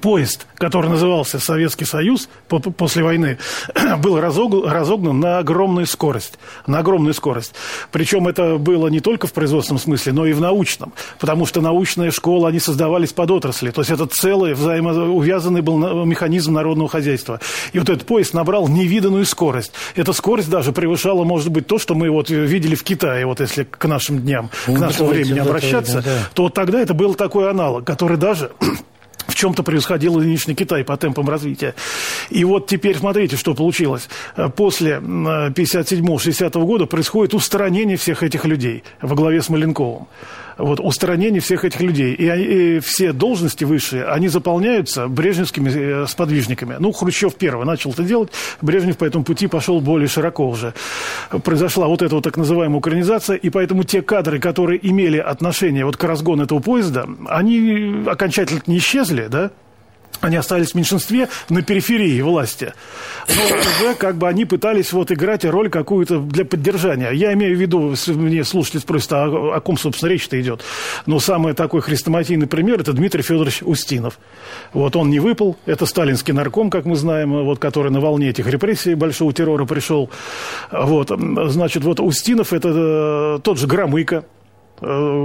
поезд, 0.00 0.46
который 0.56 0.90
назывался 0.90 1.38
Советский 1.38 1.84
Союз 1.84 2.28
после 2.48 3.02
войны, 3.02 3.38
был 3.98 4.20
разогнан 4.20 5.20
на 5.20 5.38
огромную 5.38 5.86
скорость. 5.86 6.38
На 6.66 6.78
огромную 6.78 7.14
скорость. 7.14 7.54
Причем 7.90 8.28
это 8.28 8.58
было 8.58 8.88
не 8.88 9.00
только 9.00 9.26
в 9.26 9.32
производственном 9.32 9.80
смысле, 9.80 10.12
но 10.12 10.26
и 10.26 10.32
в 10.32 10.40
научном. 10.40 10.92
Потому 11.18 11.46
что 11.46 11.60
научные 11.60 12.10
школы, 12.10 12.48
они 12.48 12.58
создавались 12.58 13.12
под 13.12 13.30
отрасли. 13.30 13.70
То 13.70 13.80
есть 13.80 13.90
это 13.90 14.06
целый 14.06 14.54
взаимоувязанный 14.54 15.60
был 15.62 16.04
механизм 16.04 16.52
народного 16.52 16.88
хозяйства. 16.88 17.40
И 17.72 17.78
вот 17.78 17.88
этот 17.88 18.06
поезд 18.06 18.34
набрал 18.34 18.68
невиданную 18.68 19.26
скорость. 19.26 19.72
Эта 19.94 20.12
скорость 20.12 20.50
даже 20.50 20.72
превышала, 20.72 21.24
может 21.24 21.50
быть, 21.50 21.66
то, 21.66 21.78
что 21.78 21.94
мы 21.94 22.10
вот 22.10 22.30
видели 22.30 22.74
в 22.74 22.84
Китае, 22.84 23.26
вот 23.26 23.40
если 23.40 23.64
к 23.64 23.84
нашим 23.86 24.20
дням, 24.20 24.48
к 24.66 24.68
ну, 24.68 24.78
нашему 24.78 25.08
времени 25.08 25.38
обращаться, 25.38 26.02
то 26.34 26.44
вот 26.44 26.54
тогда 26.54 26.80
это 26.80 26.94
был 26.94 27.14
такой 27.14 27.50
аналог, 27.50 27.84
который 27.84 28.16
даже 28.16 28.52
в 29.32 29.34
чем-то 29.34 29.62
превосходил 29.62 30.18
нынешний 30.18 30.54
Китай 30.54 30.84
по 30.84 30.96
темпам 30.96 31.28
развития. 31.28 31.74
И 32.30 32.44
вот 32.44 32.66
теперь 32.66 32.96
смотрите, 32.96 33.36
что 33.36 33.54
получилось. 33.54 34.08
После 34.56 34.96
57-60 34.96 36.64
года 36.64 36.86
происходит 36.86 37.34
устранение 37.34 37.96
всех 37.96 38.22
этих 38.22 38.44
людей 38.44 38.84
во 39.00 39.16
главе 39.16 39.42
с 39.42 39.48
Маленковым 39.48 40.06
вот, 40.58 40.80
устранение 40.80 41.40
всех 41.40 41.64
этих 41.64 41.80
людей. 41.80 42.14
И, 42.14 42.76
и 42.76 42.80
все 42.80 43.12
должности 43.12 43.64
высшие, 43.64 44.04
они 44.04 44.28
заполняются 44.28 45.08
брежневскими 45.08 45.70
э, 45.70 46.06
сподвижниками. 46.06 46.76
Ну, 46.78 46.92
Хрущев 46.92 47.34
первый 47.34 47.66
начал 47.66 47.92
это 47.92 48.02
делать, 48.02 48.30
Брежнев 48.60 48.96
по 48.96 49.04
этому 49.04 49.24
пути 49.24 49.46
пошел 49.46 49.80
более 49.80 50.08
широко 50.08 50.48
уже. 50.48 50.74
Произошла 51.44 51.86
вот 51.86 52.02
эта 52.02 52.14
вот 52.14 52.24
так 52.24 52.36
называемая 52.36 52.78
украинизация, 52.78 53.36
и 53.36 53.50
поэтому 53.50 53.84
те 53.84 54.02
кадры, 54.02 54.38
которые 54.38 54.78
имели 54.86 55.18
отношение 55.18 55.84
вот 55.84 55.96
к 55.96 56.04
разгону 56.04 56.44
этого 56.44 56.60
поезда, 56.60 57.06
они 57.28 58.04
окончательно 58.06 58.62
не 58.66 58.78
исчезли, 58.78 59.26
да, 59.28 59.50
они 60.22 60.36
остались 60.36 60.70
в 60.70 60.74
меньшинстве 60.74 61.28
на 61.48 61.62
периферии 61.62 62.20
власти. 62.22 62.72
Но 63.28 63.56
уже 63.58 63.94
как 63.94 64.16
бы 64.16 64.28
они 64.28 64.44
пытались 64.44 64.92
вот 64.92 65.10
играть 65.12 65.44
роль 65.44 65.68
какую-то 65.68 66.18
для 66.18 66.44
поддержания. 66.44 67.10
Я 67.10 67.32
имею 67.34 67.56
в 67.56 67.60
виду, 67.60 67.94
мне 68.06 68.44
слушатель 68.44 68.80
спросит, 68.80 69.12
а 69.12 69.56
о 69.56 69.60
ком, 69.60 69.76
собственно, 69.76 70.10
речь-то 70.10 70.40
идет? 70.40 70.62
Но 71.06 71.18
самый 71.18 71.54
такой 71.54 71.80
хрестоматийный 71.80 72.46
пример– 72.46 72.80
это 72.82 72.92
Дмитрий 72.92 73.22
Федорович 73.22 73.62
Устинов. 73.62 74.18
Вот 74.72 74.96
он 74.96 75.10
не 75.10 75.18
выпал, 75.18 75.56
это 75.66 75.86
сталинский 75.86 76.32
нарком, 76.32 76.70
как 76.70 76.84
мы 76.84 76.96
знаем, 76.96 77.32
вот, 77.44 77.58
который 77.58 77.90
на 77.90 78.00
волне 78.00 78.30
этих 78.30 78.46
репрессий 78.46 78.94
большого 78.94 79.32
террора 79.32 79.64
пришел. 79.64 80.08
Вот, 80.70 81.10
значит, 81.48 81.84
вот 81.84 82.00
Устинов– 82.00 82.52
это 82.54 82.68
э, 82.72 83.38
тот 83.42 83.58
же 83.58 83.66
Громыко, 83.66 84.24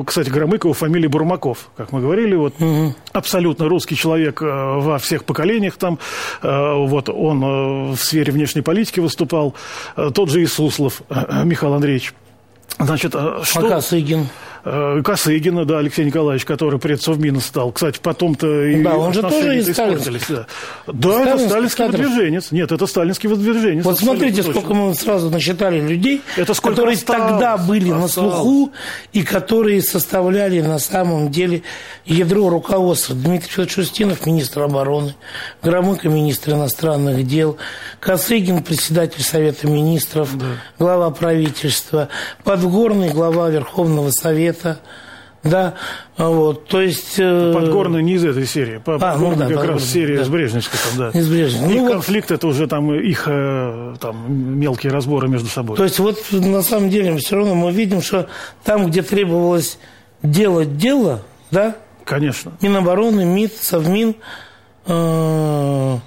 кстати, 0.05 0.29
Громыкова 0.29 0.73
фамилия 0.73 1.07
Бурмаков, 1.07 1.69
как 1.75 1.91
мы 1.91 2.01
говорили, 2.01 2.35
вот 2.35 2.53
угу. 2.59 2.93
абсолютно 3.11 3.67
русский 3.67 3.95
человек 3.95 4.41
э, 4.41 4.45
во 4.45 4.99
всех 4.99 5.23
поколениях 5.23 5.77
там, 5.77 5.99
э, 6.41 6.73
вот 6.75 7.09
он 7.09 7.91
в 7.93 7.97
сфере 7.97 8.31
внешней 8.31 8.61
политики 8.61 8.99
выступал, 8.99 9.55
тот 9.95 10.29
же 10.29 10.43
Исуслов 10.43 11.01
Михаил 11.43 11.73
Андреевич. 11.73 12.13
Значит, 12.79 13.11
что... 13.11 13.59
А 13.59 13.69
Косыгин? 13.69 14.27
Э, 14.69 15.01
Косыгина, 15.01 15.63
да, 15.63 15.79
Алексей 15.79 16.03
Николаевич, 16.03 16.43
который 16.43 16.77
предсовмина 16.77 17.39
стал. 17.39 17.71
Кстати, 17.71 18.00
потом-то 18.03 18.65
и 18.65 18.83
Да, 18.83 18.97
он 18.97 19.13
же 19.13 19.21
тоже 19.21 19.59
из 19.59 19.69
испортились. 19.69 20.24
Да, 20.27 20.45
да 20.88 21.21
это 21.24 21.47
сталинский 21.47 21.86
кадров. 21.86 22.01
выдвиженец. 22.01 22.51
Нет, 22.51 22.74
это 22.74 22.86
сталинский 22.86 23.29
выдвиженец. 23.29 23.86
Вот 23.86 23.97
смотрите, 23.97 24.43
точно. 24.43 24.51
сколько 24.51 24.74
мы 24.74 24.93
сразу 24.93 25.29
насчитали 25.29 25.79
людей, 25.79 26.21
это 26.36 26.53
которые 26.53 26.95
осталось, 26.95 27.29
тогда 27.29 27.55
были 27.55 27.91
осталось. 27.91 28.15
на 28.15 28.21
слуху 28.31 28.71
и 29.13 29.24
которые 29.24 29.81
составляли 29.81 30.59
на 30.59 30.79
самом 30.79 31.31
деле 31.31 31.63
ядро 32.05 32.50
руководства. 32.50 33.15
Дмитрий 33.15 33.50
Федорович 33.50 33.77
Устинов, 33.77 34.25
министр 34.25 34.63
обороны, 34.63 35.15
Громыко, 35.63 36.09
министр 36.09 36.53
иностранных 36.53 37.25
дел, 37.25 37.57
Косыгин, 38.01 38.63
председатель 38.63 39.24
Совета 39.24 39.65
министров, 39.67 40.38
да. 40.38 40.45
глава 40.77 41.09
правительства, 41.12 42.09
Подгорный, 42.43 43.09
глава 43.09 43.50
Верховного 43.50 44.12
Совета, 44.12 44.56
это, 44.57 44.79
да, 45.43 45.75
вот, 46.17 46.67
то 46.67 46.81
есть... 46.81 47.15
Э... 47.19 47.53
Подгорный 47.53 48.03
не 48.03 48.13
из 48.13 48.25
этой 48.25 48.45
серии, 48.45 48.81
а, 48.85 49.17
ну, 49.17 49.35
да, 49.35 49.47
как 49.47 49.65
раз 49.65 49.83
серия 49.85 50.17
да. 50.17 50.25
с 50.25 50.29
Брежневской 50.29 50.79
там, 50.89 51.11
да. 51.11 51.19
Из 51.19 51.29
Брежневской. 51.29 51.75
Их 51.75 51.81
ну, 51.81 51.91
конфликт, 51.91 52.29
вот... 52.29 52.35
это 52.37 52.47
уже 52.47 52.67
там 52.67 52.93
их 52.93 53.23
э, 53.27 53.95
там, 53.99 54.59
мелкие 54.59 54.91
разборы 54.91 55.27
между 55.27 55.47
собой. 55.47 55.77
То 55.77 55.83
есть 55.83 55.99
вот 55.99 56.17
на 56.31 56.61
самом 56.61 56.89
деле 56.89 57.15
все 57.17 57.37
равно 57.37 57.55
мы 57.55 57.71
видим, 57.71 58.01
что 58.01 58.27
там, 58.63 58.87
где 58.87 59.01
требовалось 59.01 59.79
делать 60.21 60.77
дело, 60.77 61.21
да, 61.51 61.75
Конечно. 62.07 62.53
Минобороны, 62.61 63.25
МИД, 63.25 63.57
Совмин, 63.57 64.15
э, 64.85 65.97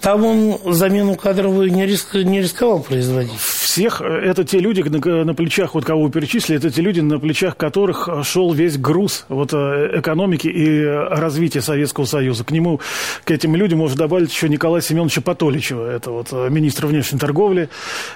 Там 0.00 0.24
он 0.24 0.58
замену 0.72 1.14
кадровую 1.14 1.70
не, 1.72 1.84
риск, 1.84 2.14
не 2.14 2.40
рисковал 2.40 2.80
производить. 2.80 3.38
Всех, 3.38 4.00
э, 4.00 4.04
это 4.04 4.44
те 4.44 4.58
люди 4.58 4.80
на, 4.80 5.24
на 5.24 5.34
плечах, 5.34 5.74
вот 5.74 5.84
кого 5.84 6.04
вы 6.04 6.10
перечислили, 6.10 6.58
это 6.58 6.70
те 6.70 6.80
люди, 6.80 7.00
на 7.00 7.18
плечах 7.18 7.56
которых 7.56 8.08
шел 8.24 8.52
весь 8.52 8.78
груз 8.78 9.26
вот, 9.28 9.52
э, 9.52 9.98
экономики 10.00 10.48
и 10.48 10.82
развития 10.84 11.60
Советского 11.60 12.06
Союза. 12.06 12.44
К 12.44 12.50
нему, 12.50 12.80
к 13.24 13.30
этим 13.30 13.54
людям 13.54 13.80
можно 13.80 13.98
добавить 13.98 14.32
еще 14.32 14.48
Николая 14.48 14.80
Семеновича 14.80 15.20
Патоличева, 15.20 15.90
это 15.90 16.10
вот 16.10 16.28
э, 16.32 16.48
министр 16.48 16.86
внешней 16.86 17.18
торговли. 17.18 17.68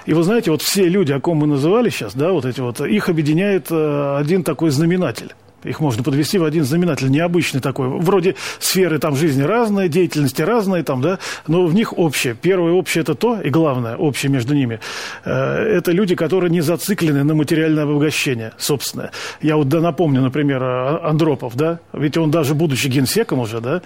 И 0.07 0.13
вы 0.13 0.23
знаете, 0.23 0.49
вот 0.49 0.63
все 0.63 0.89
люди, 0.89 1.11
о 1.11 1.19
ком 1.19 1.37
мы 1.37 1.47
называли 1.47 1.89
сейчас, 1.89 2.15
да, 2.15 2.31
вот 2.31 2.45
эти 2.45 2.61
вот, 2.61 2.81
их 2.81 3.09
объединяет 3.09 3.71
один 3.71 4.43
такой 4.43 4.71
знаменатель. 4.71 5.33
Их 5.65 5.79
можно 5.79 6.03
подвести 6.03 6.37
в 6.37 6.43
один 6.43 6.63
знаменатель, 6.63 7.09
необычный 7.09 7.61
такой. 7.61 7.87
Вроде 7.87 8.35
сферы 8.59 8.99
там 8.99 9.15
жизни 9.15 9.41
разные, 9.41 9.89
деятельности 9.89 10.41
разные, 10.41 10.83
там, 10.83 11.01
да, 11.01 11.19
но 11.47 11.65
в 11.65 11.73
них 11.73 11.97
общее. 11.97 12.35
Первое 12.35 12.73
общее 12.73 13.01
это 13.01 13.15
то, 13.15 13.41
и 13.41 13.49
главное 13.49 13.95
общее 13.95 14.31
между 14.31 14.53
ними, 14.53 14.79
э, 15.23 15.31
это 15.31 15.91
люди, 15.91 16.15
которые 16.15 16.49
не 16.51 16.61
зациклены 16.61 17.23
на 17.23 17.33
материальное 17.35 17.83
обогащение 17.83 18.53
собственное. 18.57 19.11
Я 19.41 19.57
вот 19.57 19.69
да, 19.69 19.81
напомню, 19.81 20.21
например, 20.21 20.63
Андропов, 20.63 21.55
да, 21.55 21.79
ведь 21.93 22.17
он 22.17 22.31
даже 22.31 22.55
будучи 22.55 22.87
генсеком 22.87 23.39
уже, 23.39 23.61
да, 23.61 23.81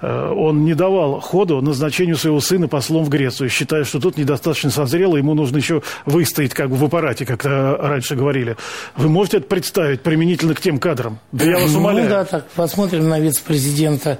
он 0.00 0.64
не 0.64 0.74
давал 0.74 1.20
ходу 1.20 1.60
назначению 1.60 2.16
своего 2.16 2.40
сына 2.40 2.68
послом 2.68 3.04
в 3.04 3.08
Грецию, 3.08 3.48
считая, 3.48 3.84
что 3.84 3.98
тут 4.00 4.16
недостаточно 4.16 4.70
созрело, 4.70 5.16
ему 5.16 5.34
нужно 5.34 5.56
еще 5.56 5.82
выстоять 6.06 6.54
как 6.54 6.70
бы 6.70 6.76
в 6.76 6.84
аппарате, 6.84 7.26
как 7.26 7.44
раньше 7.44 8.14
говорили. 8.14 8.56
Вы 8.96 9.08
можете 9.08 9.38
это 9.38 9.46
представить 9.46 10.02
применительно 10.02 10.54
к 10.54 10.60
тем 10.60 10.78
кадрам? 10.78 11.18
Да 11.32 11.44
я 11.44 11.58
вас 11.58 11.72
ну 11.72 11.78
умоляю. 11.78 12.04
Ну 12.04 12.10
да, 12.10 12.24
так 12.24 12.48
посмотрим 12.50 13.08
на 13.08 13.18
вице-президента 13.18 14.18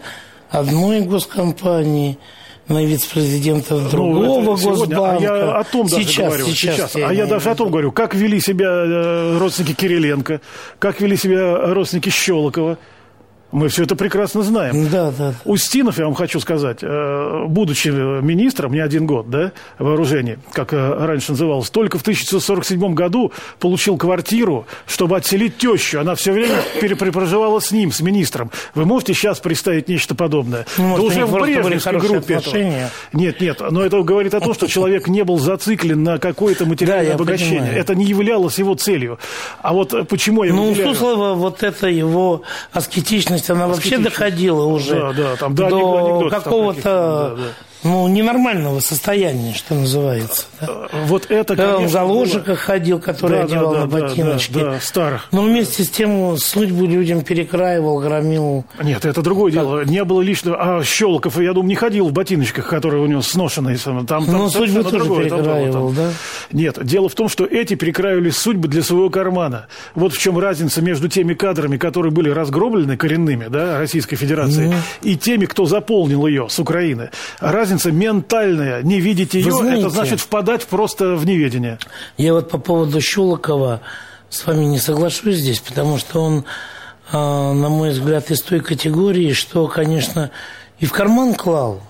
одной 0.50 1.00
госкомпании, 1.00 2.18
на 2.68 2.84
вице-президента 2.84 3.74
ну, 3.74 3.88
другого 3.88 4.40
ну, 4.40 4.56
госбанка. 4.56 5.16
А 5.16 5.20
я 5.20 5.58
о 5.58 5.64
том 5.64 5.86
даже 5.86 6.04
сейчас, 6.04 6.26
говорю. 6.26 6.46
Сейчас, 6.46 6.76
сейчас. 6.76 6.94
Я 6.94 7.08
а 7.08 7.12
я 7.12 7.26
даже 7.26 7.50
о 7.50 7.54
том 7.54 7.70
говорю, 7.70 7.92
как 7.92 8.14
вели 8.14 8.40
себя 8.40 8.66
э, 8.66 9.38
родственники 9.38 9.74
Кириленко, 9.74 10.40
как 10.78 11.00
вели 11.00 11.16
себя 11.16 11.72
родственники 11.72 12.10
Щелокова. 12.10 12.78
Мы 13.50 13.68
все 13.68 13.84
это 13.84 13.96
прекрасно 13.96 14.42
знаем. 14.42 14.90
Да, 14.90 15.10
да. 15.10 15.34
Устинов, 15.46 15.98
я 15.98 16.04
вам 16.04 16.14
хочу 16.14 16.38
сказать, 16.38 16.78
э, 16.82 17.44
будучи 17.48 17.88
министром, 17.88 18.72
не 18.72 18.80
один 18.80 19.06
год, 19.06 19.30
да, 19.30 19.52
вооружений, 19.78 20.36
как 20.52 20.74
э, 20.74 21.06
раньше 21.06 21.32
называлось, 21.32 21.70
только 21.70 21.96
в 21.96 22.02
1947 22.02 22.92
году 22.92 23.32
получил 23.58 23.96
квартиру, 23.96 24.66
чтобы 24.86 25.16
отселить 25.16 25.56
тещу. 25.56 26.00
Она 26.00 26.14
все 26.14 26.32
время 26.32 26.56
перепроживала 26.78 27.60
с 27.60 27.70
ним, 27.70 27.90
с 27.90 28.00
министром. 28.00 28.50
Вы 28.74 28.84
можете 28.84 29.14
сейчас 29.14 29.38
представить 29.38 29.88
нечто 29.88 30.14
подобное? 30.14 30.66
Ну, 30.76 30.96
да 30.96 31.02
уже 31.02 31.24
в 31.24 31.32
Брежневской 31.32 31.98
группе 31.98 32.36
отношения. 32.36 32.68
Этого. 32.68 32.90
Нет, 33.22 33.40
нет, 33.40 33.62
но 33.70 33.82
это 33.82 34.02
говорит 34.02 34.34
о 34.34 34.40
том, 34.40 34.52
что 34.52 34.66
человек 34.66 35.08
не 35.08 35.24
был 35.24 35.38
зациклен 35.38 36.02
на 36.02 36.18
какое-то 36.18 36.66
материальное 36.66 37.08
да, 37.08 37.14
обогащение. 37.14 37.60
Понимаю. 37.60 37.80
Это 37.80 37.94
не 37.94 38.04
являлось 38.04 38.58
его 38.58 38.74
целью. 38.74 39.18
А 39.62 39.72
вот 39.72 40.06
почему 40.06 40.44
я 40.44 40.52
Ну, 40.52 40.74
Суслова 40.74 41.32
вот 41.32 41.62
это 41.62 41.88
его 41.88 42.42
аскетичность 42.72 43.37
она 43.50 43.68
вообще 43.68 43.98
доходила 43.98 44.64
уже 44.64 44.94
да, 44.94 45.12
да, 45.12 45.36
там, 45.36 45.54
да, 45.54 45.68
до 45.68 46.28
какого-то 46.30 47.34
да, 47.36 47.42
да 47.42 47.52
ну, 47.84 48.08
ненормального 48.08 48.80
состояния, 48.80 49.54
что 49.54 49.74
называется. 49.74 50.46
Да? 50.60 50.88
Вот 51.06 51.30
это, 51.30 51.54
Когда 51.54 51.76
он 51.76 51.84
в 51.86 51.90
заложниках 51.90 52.58
ходил, 52.58 52.98
который 52.98 53.38
да, 53.38 53.44
одевал 53.44 53.72
да, 53.72 53.80
на 53.80 53.86
ботиночки. 53.86 54.54
Да, 54.54 54.70
да, 54.72 54.80
старых. 54.80 55.28
Но 55.30 55.42
вместе 55.42 55.84
с 55.84 55.90
тем 55.90 56.36
судьбу 56.36 56.86
людям 56.86 57.22
перекраивал, 57.22 58.00
громил. 58.00 58.64
Нет, 58.82 59.04
это 59.04 59.22
другое 59.22 59.52
как... 59.52 59.62
дело. 59.62 59.84
Не 59.84 60.04
было 60.04 60.20
лишнего... 60.20 60.56
А 60.58 60.82
Щелков, 60.82 61.38
я 61.38 61.52
думаю, 61.52 61.68
не 61.68 61.76
ходил 61.76 62.08
в 62.08 62.12
ботиночках, 62.12 62.68
которые 62.68 63.02
у 63.02 63.06
него 63.06 63.22
сношенные. 63.22 63.76
Там, 63.78 64.06
там 64.06 64.26
Но 64.26 64.50
судьбу 64.50 64.82
тоже 64.82 65.04
другое, 65.04 65.24
перекраивал, 65.24 65.90
да? 65.90 66.10
Нет, 66.50 66.84
дело 66.84 67.08
в 67.08 67.14
том, 67.14 67.28
что 67.28 67.44
эти 67.44 67.74
перекраивали 67.74 68.30
судьбы 68.30 68.66
для 68.68 68.82
своего 68.82 69.08
кармана. 69.08 69.66
Вот 69.94 70.12
в 70.12 70.18
чем 70.18 70.38
разница 70.38 70.82
между 70.82 71.08
теми 71.08 71.34
кадрами, 71.34 71.76
которые 71.76 72.12
были 72.12 72.30
разгромлены 72.30 72.96
коренными, 72.96 73.46
да, 73.48 73.78
Российской 73.78 74.16
Федерации, 74.16 74.68
mm. 74.68 74.74
и 75.02 75.16
теми, 75.16 75.46
кто 75.46 75.64
заполнил 75.64 76.26
ее 76.26 76.48
с 76.48 76.58
Украины. 76.58 77.10
Раз 77.38 77.67
разница 77.68 77.92
ментальная. 77.92 78.82
Не 78.82 79.00
видеть 79.00 79.34
ее, 79.34 79.52
знаете, 79.52 79.80
это 79.82 79.90
значит 79.90 80.20
впадать 80.20 80.66
просто 80.66 81.16
в 81.16 81.26
неведение. 81.26 81.78
Я 82.16 82.32
вот 82.32 82.50
по 82.50 82.58
поводу 82.58 83.00
Щелокова 83.00 83.82
с 84.30 84.46
вами 84.46 84.64
не 84.64 84.78
соглашусь 84.78 85.36
здесь, 85.36 85.60
потому 85.60 85.98
что 85.98 86.22
он, 86.22 86.44
а, 87.12 87.52
на 87.52 87.68
мой 87.68 87.90
взгляд, 87.90 88.30
из 88.30 88.42
той 88.42 88.60
категории, 88.60 89.32
что, 89.32 89.66
конечно, 89.68 90.30
и 90.78 90.86
в 90.86 90.92
карман 90.92 91.34
клал, 91.34 91.82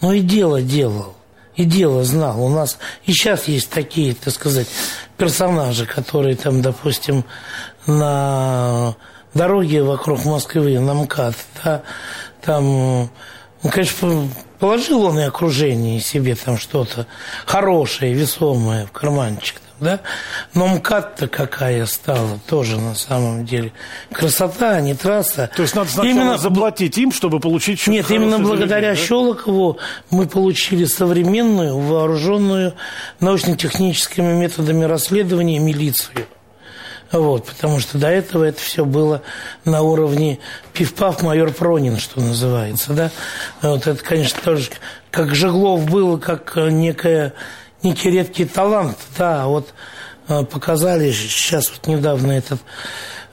но 0.00 0.12
и 0.12 0.20
дело 0.20 0.62
делал. 0.62 1.14
И 1.56 1.64
дело 1.64 2.04
знал. 2.04 2.40
У 2.40 2.48
нас 2.48 2.78
и 3.04 3.12
сейчас 3.12 3.48
есть 3.48 3.68
такие, 3.68 4.14
так 4.14 4.32
сказать, 4.32 4.68
персонажи, 5.16 5.86
которые 5.86 6.36
там, 6.36 6.62
допустим, 6.62 7.24
на 7.86 8.94
дороге 9.34 9.82
вокруг 9.82 10.24
Москвы, 10.24 10.78
на 10.78 10.94
МКАД, 10.94 11.34
да, 11.64 11.82
там, 12.42 13.10
ну, 13.62 13.70
конечно, 13.70 14.28
Положил 14.58 15.04
он 15.04 15.18
и 15.18 15.22
окружение 15.22 16.00
себе 16.00 16.34
там 16.34 16.58
что-то 16.58 17.06
хорошее, 17.46 18.12
весомое 18.12 18.86
в 18.86 18.92
карманчик. 18.92 19.60
Да? 19.80 20.00
Но 20.54 20.66
МКАД-то 20.66 21.28
какая 21.28 21.86
стала 21.86 22.40
тоже 22.48 22.80
на 22.80 22.96
самом 22.96 23.44
деле. 23.46 23.72
Красота, 24.12 24.70
а 24.70 24.80
не 24.80 24.94
трасса. 24.94 25.50
То 25.54 25.62
есть 25.62 25.76
надо 25.76 25.88
сначала 25.88 26.10
именно... 26.10 26.38
заплатить 26.38 26.98
им, 26.98 27.12
чтобы 27.12 27.38
получить 27.38 27.78
что-то 27.78 27.92
Нет, 27.92 28.10
именно 28.10 28.40
благодаря 28.40 28.90
людей, 28.90 29.02
да? 29.02 29.08
Щелокову 29.08 29.78
мы 30.10 30.26
получили 30.26 30.84
современную, 30.84 31.78
вооруженную 31.78 32.74
научно-техническими 33.20 34.32
методами 34.32 34.84
расследования 34.84 35.60
милицию. 35.60 36.26
Вот, 37.10 37.46
потому 37.46 37.80
что 37.80 37.96
до 37.96 38.08
этого 38.08 38.44
это 38.44 38.60
все 38.60 38.84
было 38.84 39.22
на 39.64 39.80
уровне 39.82 40.38
пиф-паф 40.74 41.22
майор 41.22 41.52
Пронин, 41.52 41.98
что 41.98 42.20
называется, 42.20 42.92
да. 42.92 43.10
Вот 43.62 43.86
это, 43.86 44.02
конечно, 44.04 44.38
тоже 44.42 44.70
как 45.10 45.34
Жеглов 45.34 45.88
был, 45.88 46.18
как 46.18 46.52
некая, 46.56 47.32
некий 47.82 48.10
редкий 48.10 48.44
талант, 48.44 48.98
да, 49.16 49.46
вот 49.46 49.72
э, 50.28 50.44
показали 50.44 51.10
сейчас 51.10 51.70
вот 51.70 51.86
недавно 51.86 52.32
этот 52.32 52.60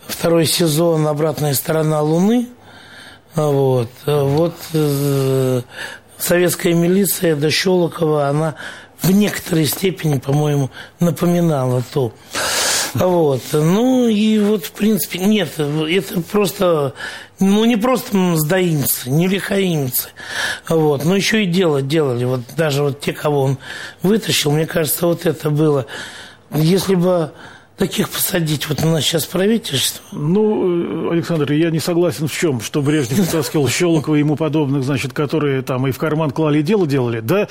второй 0.07 0.45
сезон 0.45 1.05
«Обратная 1.07 1.53
сторона 1.53 2.01
Луны», 2.01 2.47
вот, 3.35 3.89
вот 4.05 4.55
э, 4.73 5.61
советская 6.17 6.73
милиция 6.73 7.35
до 7.35 7.51
Щелокова, 7.51 8.29
она 8.29 8.55
в 9.01 9.11
некоторой 9.11 9.65
степени, 9.65 10.17
по-моему, 10.19 10.69
напоминала 11.01 11.83
то. 11.93 12.13
Вот. 12.95 13.41
Ну 13.51 14.07
и 14.07 14.39
вот, 14.39 14.65
в 14.65 14.71
принципе, 14.71 15.19
нет, 15.19 15.59
это 15.59 16.21
просто, 16.21 16.93
ну 17.39 17.65
не 17.65 17.75
просто 17.75 18.35
сдаимцы, 18.37 19.09
не 19.09 19.27
лихаимцы. 19.27 20.09
Вот. 20.69 21.03
Но 21.03 21.15
еще 21.15 21.43
и 21.43 21.45
дело 21.45 21.81
делали. 21.81 22.23
Вот 22.25 22.41
даже 22.55 22.83
вот 22.83 23.01
те, 23.01 23.13
кого 23.13 23.41
он 23.41 23.57
вытащил, 24.01 24.51
мне 24.51 24.65
кажется, 24.65 25.07
вот 25.07 25.25
это 25.25 25.49
было. 25.49 25.85
Если 26.53 26.95
бы 26.95 27.31
таких 27.77 28.09
посадить 28.09 28.69
вот 28.69 28.83
у 28.83 28.87
нас 28.87 29.03
сейчас 29.03 29.25
правительство? 29.25 30.01
Ну, 30.13 31.11
Александр, 31.11 31.51
я 31.51 31.69
не 31.71 31.79
согласен 31.79 32.27
в 32.27 32.33
чем, 32.33 32.61
что 32.61 32.81
Брежнев 32.81 33.29
таскивал 33.29 33.67
Щелокова 33.67 34.15
и 34.15 34.19
ему 34.19 34.37
подобных, 34.37 34.83
значит, 34.83 35.11
которые 35.13 35.61
там 35.61 35.85
и 35.87 35.91
в 35.91 35.97
карман 35.97 36.31
клали 36.31 36.59
и 36.59 36.63
дело 36.63 36.87
делали. 36.87 37.19
Да, 37.19 37.49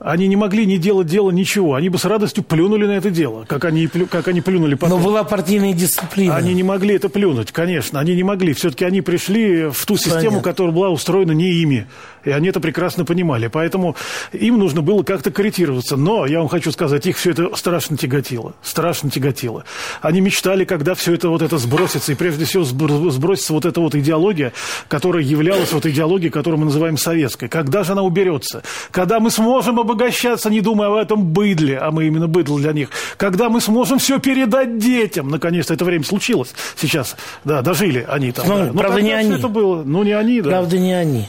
они 0.00 0.28
не 0.28 0.36
могли 0.36 0.64
не 0.64 0.78
делать 0.78 1.08
дело 1.08 1.30
ничего. 1.30 1.74
Они 1.74 1.88
бы 1.88 1.98
с 1.98 2.04
радостью 2.04 2.44
плюнули 2.44 2.86
на 2.86 2.92
это 2.92 3.10
дело, 3.10 3.44
как 3.48 3.64
они, 3.64 3.88
как 3.88 4.28
они 4.28 4.40
плюнули 4.40 4.74
потом. 4.74 5.00
Но 5.00 5.04
была 5.04 5.24
партийная 5.24 5.72
дисциплина. 5.72 6.36
Они 6.36 6.54
не 6.54 6.62
могли 6.62 6.94
это 6.94 7.08
плюнуть, 7.08 7.50
конечно. 7.50 7.98
Они 7.98 8.14
не 8.14 8.22
могли. 8.22 8.52
Все-таки 8.52 8.84
они 8.84 9.00
пришли 9.00 9.70
в 9.70 9.86
ту 9.86 9.96
систему, 9.96 10.20
Понятно. 10.20 10.40
которая 10.42 10.72
была 10.72 10.90
устроена 10.90 11.32
не 11.32 11.50
ими. 11.50 11.88
И 12.24 12.30
они 12.30 12.48
это 12.48 12.60
прекрасно 12.60 13.04
понимали. 13.04 13.48
Поэтому 13.48 13.96
им 14.32 14.58
нужно 14.58 14.82
было 14.82 15.02
как-то 15.02 15.30
корректироваться. 15.30 15.96
Но, 15.96 16.26
я 16.26 16.38
вам 16.38 16.48
хочу 16.48 16.70
сказать, 16.70 17.06
их 17.06 17.16
все 17.16 17.30
это 17.30 17.54
страшно 17.56 17.96
тяготило. 17.96 18.54
Страшно 18.62 19.10
тяготило. 19.10 19.64
Они 20.00 20.20
мечтали, 20.20 20.64
когда 20.64 20.94
все 20.94 21.14
это 21.14 21.28
вот 21.28 21.42
это 21.42 21.58
сбросится. 21.58 22.12
И 22.12 22.14
прежде 22.14 22.44
всего 22.44 22.64
сбросится 22.64 23.52
вот 23.52 23.64
эта 23.64 23.80
вот 23.80 23.94
идеология, 23.94 24.52
которая 24.88 25.24
являлась 25.24 25.72
вот 25.72 25.86
идеологией, 25.86 26.30
которую 26.30 26.60
мы 26.60 26.66
называем 26.66 26.96
советской. 26.96 27.48
Когда 27.48 27.82
же 27.82 27.92
она 27.92 28.02
уберется? 28.02 28.62
Когда 28.92 29.18
мы 29.18 29.30
сможем 29.30 29.80
обогащаться, 29.88 30.50
не 30.50 30.60
думая 30.60 30.88
об 30.88 30.94
этом 30.94 31.24
быдле, 31.24 31.78
а 31.78 31.90
мы 31.90 32.06
именно 32.06 32.28
быдло 32.28 32.58
для 32.60 32.72
них. 32.72 32.90
Когда 33.16 33.48
мы 33.48 33.60
сможем 33.60 33.98
все 33.98 34.18
передать 34.18 34.78
детям. 34.78 35.28
Наконец-то 35.28 35.74
это 35.74 35.84
время 35.84 36.04
случилось 36.04 36.54
сейчас. 36.76 37.16
Да, 37.44 37.62
дожили 37.62 38.06
они 38.08 38.32
там. 38.32 38.46
Ну, 38.46 38.56
да. 38.56 38.64
Ну, 38.72 38.78
правда, 38.78 39.00
не 39.00 39.12
они. 39.12 39.34
Это 39.34 39.48
было. 39.48 39.82
Ну, 39.82 40.02
не 40.02 40.12
они, 40.12 40.40
да. 40.40 40.50
Правда, 40.50 40.78
не 40.78 40.92
они 40.92 41.28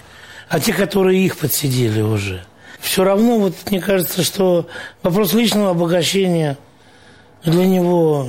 а 0.49 0.59
те, 0.59 0.73
которые 0.73 1.23
их 1.23 1.37
подсидели 1.37 2.01
уже. 2.01 2.43
Все 2.79 3.03
равно, 3.03 3.39
вот 3.39 3.55
мне 3.69 3.79
кажется, 3.79 4.23
что 4.23 4.67
вопрос 5.03 5.33
личного 5.33 5.71
обогащения 5.71 6.57
для 7.43 7.65
него 7.67 8.27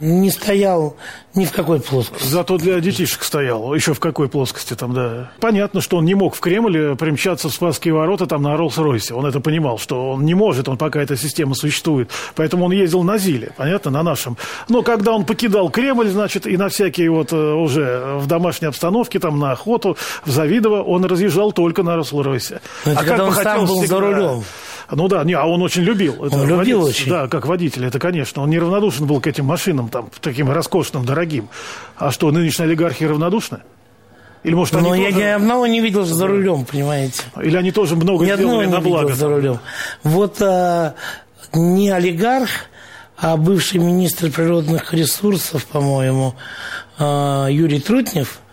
не 0.00 0.30
стоял 0.30 0.96
ни 1.34 1.44
в 1.44 1.52
какой 1.52 1.80
плоскости. 1.80 2.26
Зато 2.26 2.58
для 2.58 2.80
детишек 2.80 3.22
стоял. 3.22 3.72
Еще 3.74 3.94
в 3.94 4.00
какой 4.00 4.28
плоскости 4.28 4.74
там, 4.74 4.92
да. 4.92 5.30
Понятно, 5.40 5.80
что 5.80 5.98
он 5.98 6.04
не 6.04 6.14
мог 6.14 6.34
в 6.34 6.40
Кремль 6.40 6.96
примчаться 6.96 7.48
в 7.48 7.52
Спасские 7.52 7.94
ворота 7.94 8.26
там 8.26 8.42
на 8.42 8.54
Роллс-Ройсе. 8.56 9.12
Он 9.14 9.26
это 9.26 9.40
понимал, 9.40 9.78
что 9.78 10.10
он 10.10 10.24
не 10.24 10.34
может, 10.34 10.68
он 10.68 10.76
пока 10.76 11.00
эта 11.00 11.16
система 11.16 11.54
существует. 11.54 12.10
Поэтому 12.34 12.64
он 12.64 12.72
ездил 12.72 13.02
на 13.02 13.18
Зиле, 13.18 13.52
понятно, 13.56 13.90
на 13.90 14.02
нашем. 14.02 14.36
Но 14.68 14.82
когда 14.82 15.12
он 15.12 15.24
покидал 15.24 15.70
Кремль, 15.70 16.08
значит, 16.08 16.46
и 16.46 16.56
на 16.56 16.68
всякие 16.68 17.10
вот 17.10 17.32
э, 17.32 17.36
уже 17.36 18.16
в 18.18 18.26
домашней 18.26 18.68
обстановке, 18.68 19.18
там 19.18 19.38
на 19.38 19.52
охоту, 19.52 19.96
в 20.24 20.30
Завидово, 20.30 20.82
он 20.82 21.04
разъезжал 21.04 21.52
только 21.52 21.82
на 21.82 21.96
Роллс-Ройсе. 21.96 22.60
А 22.84 23.04
когда 23.04 23.24
он 23.24 23.34
сам 23.34 23.66
был 23.66 23.78
всегда... 23.78 23.86
за 23.86 24.00
рулем. 24.00 24.44
Ну 24.90 25.08
да, 25.08 25.22
не, 25.24 25.34
а 25.34 25.44
он 25.44 25.62
очень 25.62 25.82
любил. 25.82 26.16
Он 26.18 26.28
это 26.28 26.36
любил 26.44 26.56
водитель, 26.56 26.76
очень. 26.76 27.10
Да, 27.10 27.28
как 27.28 27.46
водитель, 27.46 27.84
это, 27.84 27.98
конечно. 27.98 28.42
Он 28.42 28.50
неравнодушен 28.50 29.06
был 29.06 29.20
к 29.20 29.26
этим 29.26 29.44
машинам, 29.44 29.88
там, 29.88 30.08
таким 30.20 30.50
роскошным, 30.50 31.04
дорогим. 31.04 31.48
А 31.96 32.10
что, 32.10 32.30
нынешние 32.30 32.66
олигархи 32.66 33.04
равнодушны? 33.04 33.60
Или, 34.44 34.54
может, 34.54 34.74
они 34.76 34.88
Но 34.88 34.94
я 34.94 35.10
тоже... 35.10 35.18
ни 35.18 35.22
одного 35.24 35.66
не 35.66 35.80
видел 35.80 36.04
за 36.04 36.26
рулем, 36.26 36.64
понимаете. 36.64 37.22
Или 37.42 37.56
они 37.56 37.70
тоже 37.70 37.96
много 37.96 38.24
ни 38.24 38.32
сделали 38.32 38.66
на 38.66 38.80
благо. 38.80 39.12
За 39.12 39.28
рулем. 39.28 39.58
Вот 40.04 40.40
а, 40.40 40.94
не 41.52 41.90
олигарх, 41.90 42.48
а 43.18 43.36
бывший 43.36 43.80
министр 43.80 44.30
природных 44.30 44.94
ресурсов, 44.94 45.66
по-моему, 45.66 46.34
а, 46.98 47.48
Юрий 47.48 47.80
Трутнев– 47.80 48.38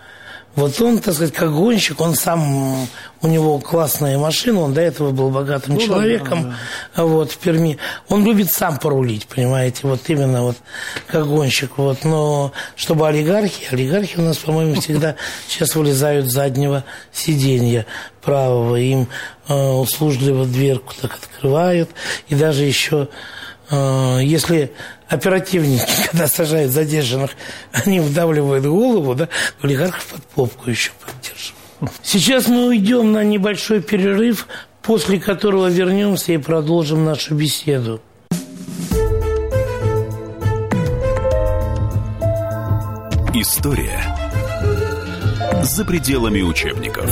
вот 0.55 0.79
он, 0.79 0.99
так 0.99 1.13
сказать, 1.13 1.33
как 1.33 1.53
гонщик, 1.53 1.99
он 1.99 2.15
сам, 2.15 2.87
у 3.21 3.27
него 3.27 3.59
классная 3.59 4.17
машина, 4.17 4.61
он 4.61 4.73
до 4.73 4.81
этого 4.81 5.11
был 5.11 5.29
богатым 5.29 5.75
ну, 5.75 5.81
человеком, 5.81 6.43
да, 6.43 6.55
да. 6.95 7.03
вот, 7.03 7.31
в 7.31 7.37
Перми. 7.37 7.77
Он 8.07 8.23
любит 8.23 8.51
сам 8.51 8.77
порулить, 8.77 9.27
понимаете, 9.27 9.81
вот 9.83 10.01
именно 10.07 10.43
вот 10.43 10.55
как 11.07 11.27
гонщик, 11.27 11.77
вот. 11.77 12.05
Но 12.05 12.53
чтобы 12.77 13.07
олигархи, 13.07 13.67
олигархи 13.69 14.17
у 14.17 14.21
нас, 14.21 14.37
по-моему, 14.37 14.75
всегда 14.81 15.15
сейчас 15.47 15.75
вылезают 15.75 16.29
с 16.29 16.33
заднего 16.33 16.85
сиденья 17.11 17.85
правого, 18.21 18.77
им 18.77 19.07
э, 19.49 19.53
услужливо 19.53 20.45
дверку 20.45 20.93
так 20.99 21.15
открывают, 21.15 21.89
и 22.29 22.35
даже 22.35 22.63
еще 22.63 23.09
если 23.71 24.71
оперативники, 25.07 25.83
когда 26.11 26.27
сажают 26.27 26.71
задержанных, 26.71 27.31
они 27.71 27.99
вдавливают 27.99 28.65
голову, 28.65 29.15
да, 29.15 29.29
олигархов 29.61 30.05
под 30.05 30.23
попку 30.23 30.69
еще 30.69 30.91
поддержим. 30.99 31.55
Сейчас 32.01 32.47
мы 32.47 32.67
уйдем 32.67 33.11
на 33.11 33.23
небольшой 33.23 33.81
перерыв, 33.81 34.47
после 34.81 35.19
которого 35.19 35.67
вернемся 35.67 36.33
и 36.33 36.37
продолжим 36.37 37.03
нашу 37.05 37.35
беседу. 37.35 38.01
История 43.33 44.01
за 45.63 45.83
пределами 45.83 46.41
учебников. 46.41 47.11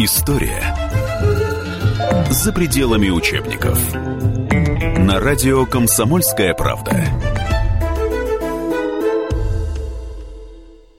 История 0.00 0.62
за 2.30 2.52
пределами 2.52 3.10
учебников. 3.10 3.80
На 4.96 5.18
радио 5.18 5.66
«Комсомольская 5.66 6.54
правда». 6.54 7.04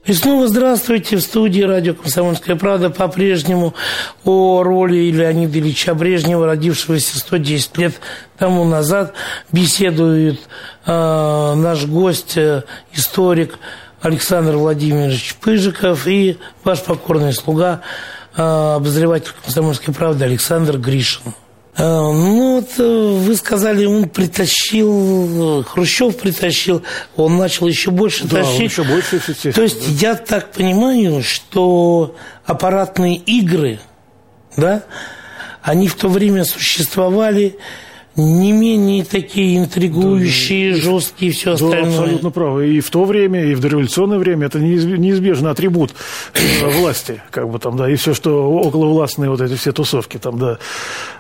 И 0.04 0.12
снова 0.12 0.50
здравствуйте. 0.50 1.16
В 1.16 1.22
студии 1.22 1.62
радио 1.62 1.94
«Комсомольская 1.94 2.58
правда» 2.58 2.90
по-прежнему 2.90 3.74
о 4.26 4.64
роли 4.64 5.10
Леонида 5.12 5.60
Ильича 5.60 5.94
Брежнева, 5.94 6.46
родившегося 6.46 7.20
110 7.20 7.78
лет 7.78 8.02
тому 8.38 8.66
назад, 8.66 9.14
беседует 9.54 10.42
э, 10.86 11.54
наш 11.56 11.86
гость, 11.86 12.36
э, 12.36 12.64
историк 12.92 13.60
Александр 14.02 14.58
Владимирович 14.58 15.36
Пыжиков 15.36 16.06
и 16.06 16.38
ваш 16.66 16.82
покорный 16.82 17.32
слуга 17.32 17.82
обозреватель 18.36 19.32
«Комсомольской 19.44 19.94
правды» 19.94 20.26
Александр 20.26 20.78
Гришин. 20.78 21.34
А, 21.76 22.12
ну, 22.12 22.56
вот 22.56 22.70
э, 22.78 22.84
вы 22.84 23.36
сказали, 23.36 23.86
он 23.86 24.10
притащил, 24.10 25.64
Хрущев 25.64 26.18
притащил, 26.18 26.84
он 27.16 27.38
начал 27.38 27.68
еще 27.68 27.92
больше 27.92 28.26
да, 28.26 28.44
тащить. 28.44 28.72
еще 28.72 28.84
больше, 28.84 29.16
естественно. 29.16 29.54
То 29.54 29.62
есть 29.62 29.88
я 30.02 30.16
так 30.16 30.52
понимаю, 30.52 31.24
что 31.24 32.16
аппаратные 32.46 33.16
игры, 33.16 33.80
да, 34.58 34.84
они 35.62 35.88
в 35.88 35.96
то 35.96 36.10
время 36.10 36.44
существовали 36.44 37.58
не 38.20 38.52
менее 38.52 39.04
такие 39.04 39.58
интригующие, 39.58 40.76
да, 40.76 40.82
жесткие 40.82 41.32
и 41.32 41.34
все 41.34 41.54
остальное. 41.54 41.84
Да, 41.84 41.88
абсолютно 41.88 42.30
правы. 42.30 42.70
И 42.76 42.80
в 42.80 42.90
то 42.90 43.06
время, 43.06 43.46
и 43.46 43.56
в 43.56 43.60
дореволюционное 43.60 44.20
время 44.20 44.48
это 44.48 44.60
неизбежный 44.60 45.52
атрибут 45.52 45.94
э, 46.34 46.70
власти, 46.80 47.22
как 47.32 47.50
бы 47.50 47.60
там, 47.60 47.78
да, 47.78 47.90
и 47.90 47.96
все, 47.96 48.14
что 48.14 48.60
околовластные 48.60 49.30
вот 49.30 49.42
эти 49.42 49.56
все 49.56 49.72
тусовки 49.72 50.18
там, 50.18 50.38
да. 50.38 50.58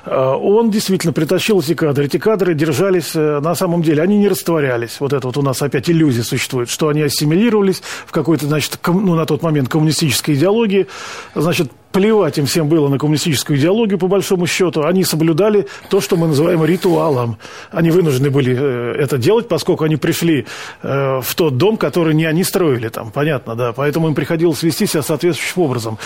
А, 0.06 0.36
он 0.36 0.72
действительно 0.72 1.14
притащил 1.14 1.60
эти 1.60 1.74
кадры. 1.74 2.06
Эти 2.06 2.18
кадры 2.18 2.54
держались 2.54 3.16
э, 3.16 3.40
на 3.40 3.56
самом 3.56 3.82
деле, 3.82 4.04
они 4.04 4.18
не 4.18 4.28
растворялись. 4.28 4.98
Вот 5.00 5.14
это 5.14 5.28
вот 5.28 5.38
у 5.38 5.42
нас 5.42 5.62
опять 5.62 5.90
иллюзия 5.90 6.24
существует, 6.24 6.70
что 6.70 6.90
они 6.90 7.02
ассимилировались 7.02 7.82
в 8.06 8.12
какой-то, 8.12 8.46
значит, 8.46 8.78
ком, 8.78 9.06
ну, 9.06 9.16
на 9.16 9.26
тот 9.26 9.42
момент 9.42 9.70
коммунистической 9.70 10.36
идеологии, 10.36 10.88
значит, 11.36 11.72
плевать 11.92 12.38
им 12.38 12.46
всем 12.46 12.68
было 12.68 12.88
на 12.88 12.98
коммунистическую 12.98 13.58
идеологию, 13.58 13.98
по 13.98 14.08
большому 14.08 14.48
счету. 14.48 14.84
Они 14.84 15.04
соблюдали 15.04 15.68
то, 15.90 16.02
что 16.02 16.18
мы 16.18 16.28
называем 16.28 16.64
ритуалом. 16.64 17.38
Они 17.72 17.92
вынуждены 17.92 18.30
были 18.30 18.56
э, 18.58 18.96
это 19.00 19.18
делать, 19.18 19.48
поскольку 19.48 19.84
они 19.84 19.96
пришли 19.98 20.46
э, 20.82 21.20
в 21.22 21.36
тот 21.36 21.58
дом, 21.58 21.78
который 21.78 22.14
не 22.14 22.26
они 22.26 22.44
строили 22.44 22.90
там, 22.90 23.12
понятно, 23.12 23.56
да. 23.56 23.74
Поэтому 23.74 24.08
им 24.08 24.16
приходилось 24.16 24.64
вести 24.64 24.86
себя 24.86 25.02
соответствующим 25.02 25.62
образом. 25.62 25.98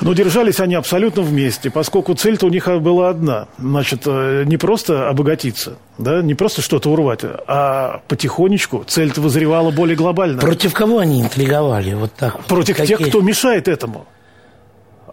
Но 0.00 0.12
держались 0.12 0.60
они 0.60 0.74
абсолютно 0.74 1.22
вместе, 1.22 1.70
поскольку 1.70 2.14
цель-то 2.14 2.46
у 2.46 2.50
них 2.50 2.66
была 2.80 3.08
одна. 3.08 3.48
Значит, 3.58 4.02
э, 4.04 4.44
не 4.44 4.56
просто 4.56 5.08
обогатиться, 5.08 5.78
да, 5.96 6.20
не 6.20 6.34
просто 6.34 6.60
что-то 6.60 6.90
урвать, 6.90 7.20
а 7.24 8.02
потихонечку 8.08 8.84
цель-то 8.86 9.20
вызревала 9.20 9.70
более 9.70 9.96
глобально. 9.96 10.40
Против 10.40 10.74
кого 10.74 10.98
они 10.98 11.22
интриговали? 11.22 11.94
Вот 11.94 12.12
так 12.12 12.44
Против 12.44 12.76
Какие? 12.76 12.96
тех, 12.96 13.08
кто 13.08 13.20
мешает 13.22 13.68
этому. 13.68 14.06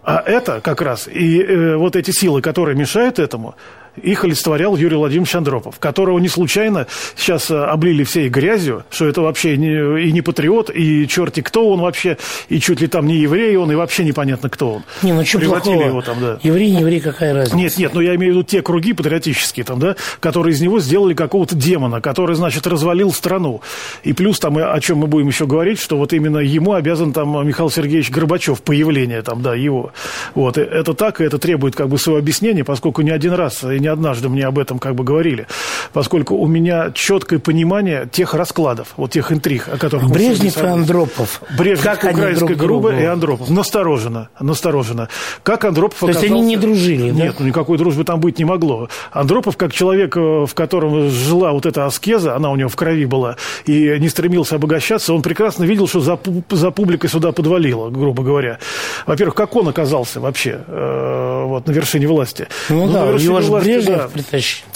А 0.04 0.22
это 0.26 0.60
как 0.62 0.82
раз, 0.82 1.08
и 1.08 1.42
э, 1.42 1.78
вот 1.78 1.96
эти 1.96 2.12
силы, 2.12 2.42
которые 2.42 2.76
мешают 2.76 3.20
этому, 3.20 3.56
их 4.01 4.23
олицетворял 4.23 4.75
Юрий 4.75 4.95
Владимирович 4.95 5.36
Андропов, 5.36 5.79
которого 5.79 6.19
не 6.19 6.27
случайно 6.27 6.88
сейчас 7.15 7.51
э, 7.51 7.58
облили 7.58 8.03
всей 8.03 8.29
грязью, 8.29 8.84
что 8.89 9.08
это 9.08 9.21
вообще 9.21 9.58
не, 9.58 10.08
и 10.08 10.12
не 10.12 10.21
патриот, 10.21 10.69
и 10.73 11.08
черти 11.08 11.41
кто 11.41 11.69
он 11.69 11.82
вообще, 11.82 12.17
и 12.49 12.60
чуть 12.60 12.82
ли 12.82 12.88
там 12.88 13.08
не 13.08 13.17
еврей 13.17 13.56
он, 13.58 13.71
и 13.71 13.75
вообще 13.75 14.03
непонятно 14.03 14.49
кто 14.49 14.73
он. 14.73 14.84
Не, 15.01 15.13
ну 15.13 15.23
что 15.25 15.39
плохого? 15.39 15.84
его 15.84 16.01
там, 16.01 16.19
да. 16.19 16.39
Еврей, 16.41 16.71
не 16.71 16.79
еврей, 16.82 16.99
какая 16.99 17.34
разница? 17.34 17.56
Нет, 17.56 17.77
нет, 17.77 17.93
но 17.93 18.01
я 18.01 18.15
имею 18.15 18.34
в 18.34 18.36
виду 18.38 18.43
те 18.43 18.62
круги 18.62 18.93
патриотические 18.93 19.63
там, 19.63 19.79
да, 19.79 19.95
которые 20.19 20.53
из 20.53 20.62
него 20.62 20.79
сделали 20.79 21.13
какого-то 21.13 21.56
демона, 21.56 22.01
который, 22.01 22.36
значит, 22.36 22.65
развалил 22.67 23.12
страну. 23.12 23.62
И 24.03 24.13
плюс 24.13 24.39
там, 24.39 24.58
о 24.58 24.79
чем 24.79 24.99
мы 24.99 25.08
будем 25.08 25.27
еще 25.27 25.45
говорить, 25.45 25.79
что 25.79 25.97
вот 25.97 26.13
именно 26.13 26.39
ему 26.39 26.73
обязан 26.73 27.13
там 27.13 27.47
Михаил 27.47 27.69
Сергеевич 27.69 28.10
Горбачев, 28.10 28.62
появление 28.62 29.21
там, 29.21 29.41
да, 29.41 29.56
его. 29.56 29.91
Вот, 30.36 30.58
это 30.58 30.93
так, 30.93 31.21
и 31.21 31.23
это 31.23 31.38
требует 31.38 31.75
как 31.75 31.89
бы 31.89 31.97
своего 31.97 32.19
объяснения, 32.19 32.63
поскольку 32.63 33.01
не 33.01 33.12
один 33.12 33.34
раз 33.34 33.63
не 33.84 33.89
однажды 33.89 34.30
мне 34.30 34.46
об 34.46 34.58
этом 34.58 34.80
как 34.80 34.96
бы 34.96 35.04
говорили, 35.04 35.46
поскольку 35.91 36.36
у 36.36 36.48
меня 36.48 36.91
четкое 36.93 37.39
понимание 37.39 38.08
тех 38.12 38.34
раскладов, 38.34 38.93
вот 38.98 39.12
тех 39.12 39.32
интриг, 39.32 39.67
о 39.67 39.78
которых 39.78 40.10
Брежнев 40.10 40.58
и 40.58 40.65
Андропов. 40.65 41.41
Брежнев, 41.58 41.84
как 41.84 42.04
украинская 42.04 42.56
группа 42.56 42.96
и 42.96 43.04
Андропов. 43.04 43.50
Настороженно, 43.50 44.30
настороженно. 44.39 45.10
Как 45.43 45.65
Андропов 45.65 46.00
То 46.00 46.06
оказался... 46.06 46.26
есть 46.28 46.36
они 46.36 46.48
не 46.48 46.58
дружили, 46.58 47.12
Нет, 47.12 47.34
да? 47.34 47.36
ну 47.39 47.48
никакой 47.48 47.78
дружбы 47.78 48.06
там 48.06 48.19
быть 48.19 48.39
не 48.39 48.46
могло. 48.46 48.88
Андропов, 49.12 49.58
как 49.58 49.74
человек, 49.74 50.15
э, 50.15 50.46
в 50.46 50.54
котором 50.54 51.10
жила 51.10 51.52
вот 51.52 51.65
эта 51.65 51.86
аскеза, 51.86 52.36
она 52.36 52.50
у 52.52 52.56
него 52.56 52.69
в 52.69 52.76
крови 52.76 53.06
была, 53.06 53.36
и 53.65 53.98
не 54.00 54.08
стремился 54.08 54.56
обогащаться, 54.56 55.13
он 55.13 55.22
прекрасно 55.22 55.65
видел, 55.65 55.88
что 55.88 56.00
за, 56.00 56.17
за 56.50 56.72
публикой 56.72 57.10
сюда 57.10 57.34
подвалило, 57.34 57.89
грубо 57.89 58.24
говоря. 58.24 58.60
Во-первых, 59.06 59.36
как 59.36 59.56
он 59.56 59.67
оказался 59.67 60.22
вообще 60.22 60.62
э, 60.65 61.43
вот, 61.46 61.67
на 61.67 61.72
вершине 61.72 62.08
власти? 62.08 62.48
Ну, 62.69 62.88
ну 62.88 62.93
да, 62.93 63.06
его 63.12 63.41
же 63.41 63.52
Брежнев 63.76 64.12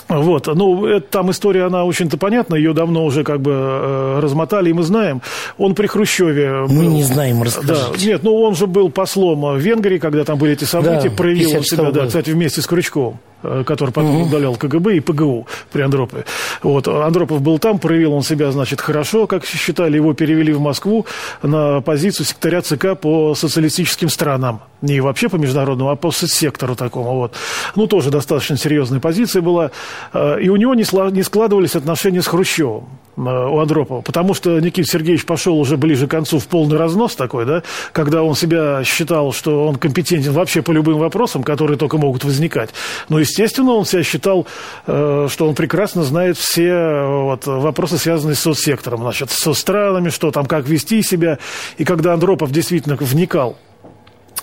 да. 0.08 0.18
Вот, 0.20 0.48
ну, 0.48 0.86
это, 0.86 1.06
там 1.06 1.32
история, 1.32 1.66
она 1.66 1.84
очень-то 1.84 2.18
понятна, 2.18 2.56
ее 2.56 2.74
давно 2.74 3.04
уже 3.04 3.24
как 3.24 3.42
бы 3.42 3.52
э, 3.52 4.20
размотали, 4.22 4.70
и 4.70 4.74
мы 4.74 4.84
знаем. 4.84 5.22
Он 5.58 5.76
при 5.76 5.88
Хрущеве... 5.88 6.66
Мы 6.70 6.86
был, 6.86 6.92
не 6.92 7.04
знаем, 7.04 7.44
расскажите. 7.44 7.76
Да, 7.76 8.06
нет, 8.06 8.24
ну, 8.24 8.42
он 8.42 8.56
же 8.56 8.68
был 8.68 8.90
послом 8.90 9.42
в 9.56 9.58
Венгрии, 9.58 9.98
когда 9.98 10.24
там 10.24 10.38
были 10.38 10.54
эти 10.54 10.64
события, 10.64 11.10
да, 11.10 11.16
проявил 11.16 11.58
он 11.58 11.64
себя, 11.64 11.92
да, 11.92 12.06
кстати, 12.06 12.30
вместе 12.30 12.62
с 12.62 12.68
Крючковым. 12.68 13.20
Э, 13.44 13.64
который 13.64 13.92
потом 13.92 14.16
угу. 14.16 14.26
удалял 14.26 14.56
КГБ 14.56 14.98
и 14.98 15.00
ПГУ 15.00 15.46
при 15.72 15.82
Андропове. 15.84 16.26
Вот, 16.64 16.88
Андропов 16.88 17.42
был 17.42 17.60
там, 17.60 17.78
проявил 17.78 18.14
он 18.14 18.24
себя, 18.24 18.52
значит, 18.52 18.82
хорошо, 18.82 19.28
как 19.28 19.46
считали, 19.46 19.98
его 19.98 20.14
перевели 20.14 20.54
в 20.54 20.60
Москву 20.60 21.06
на 21.44 21.82
позицию 21.82 22.26
секретаря 22.26 22.62
ЦК 22.62 23.00
по 23.00 23.36
социалистическим 23.36 24.10
странам. 24.10 24.62
Не 24.82 25.02
вообще 25.02 25.30
по 25.30 25.36
международному, 25.36 25.92
а 25.92 25.96
по 25.96 26.10
соцсектору 26.10 26.76
такому. 26.76 27.14
Вот. 27.14 27.36
Ну, 27.76 27.86
тоже 27.86 28.10
достаточно 28.10 28.58
серьезная 28.58 29.00
позиция 29.00 29.44
была. 29.44 29.70
Э, 30.14 30.42
и 30.42 30.50
у 30.50 30.56
него 30.56 30.74
не 30.74 31.24
складывались 31.24 31.76
отношения 31.76 32.24
с 32.24 32.28
Хрущевым 32.28 32.86
у 33.18 33.60
Андропова, 33.60 34.02
потому 34.02 34.34
что 34.34 34.60
Никита 34.60 34.88
Сергеевич 34.88 35.26
пошел 35.26 35.60
уже 35.60 35.76
ближе 35.76 36.08
к 36.08 36.12
концу 36.12 36.40
в 36.40 36.48
полный 36.48 36.78
разнос 36.78 37.16
такой, 37.16 37.46
да, 37.46 37.64
когда 37.92 38.24
он 38.24 38.36
себя 38.36 38.84
считал, 38.84 39.34
что 39.34 39.68
он 39.68 39.76
компетентен 39.76 40.32
вообще 40.32 40.62
по 40.62 40.72
любым 40.72 41.00
вопросам, 41.00 41.44
которые 41.44 41.78
только 41.78 41.98
могут 41.98 42.24
возникать. 42.24 42.70
Ну, 43.10 43.18
естественно, 43.18 43.74
он 43.74 43.86
себя 43.86 44.04
считал, 44.04 44.46
э, 44.86 45.28
что 45.32 45.48
он 45.48 45.56
прекрасно 45.56 46.04
знает 46.04 46.38
все 46.38 46.68
э, 46.68 47.22
вот, 47.24 47.48
вопросы, 47.48 47.98
связанные 47.98 48.36
с 48.36 48.40
соцсектором, 48.40 49.02
значит, 49.02 49.32
со 49.32 49.54
странами, 49.54 50.10
что 50.10 50.32
там, 50.32 50.46
как 50.46 50.68
вести 50.68 51.02
себя. 51.02 51.40
И 51.78 51.84
когда 51.84 52.14
Андропов 52.14 52.52
действительно 52.52 52.98
вникал 53.00 53.58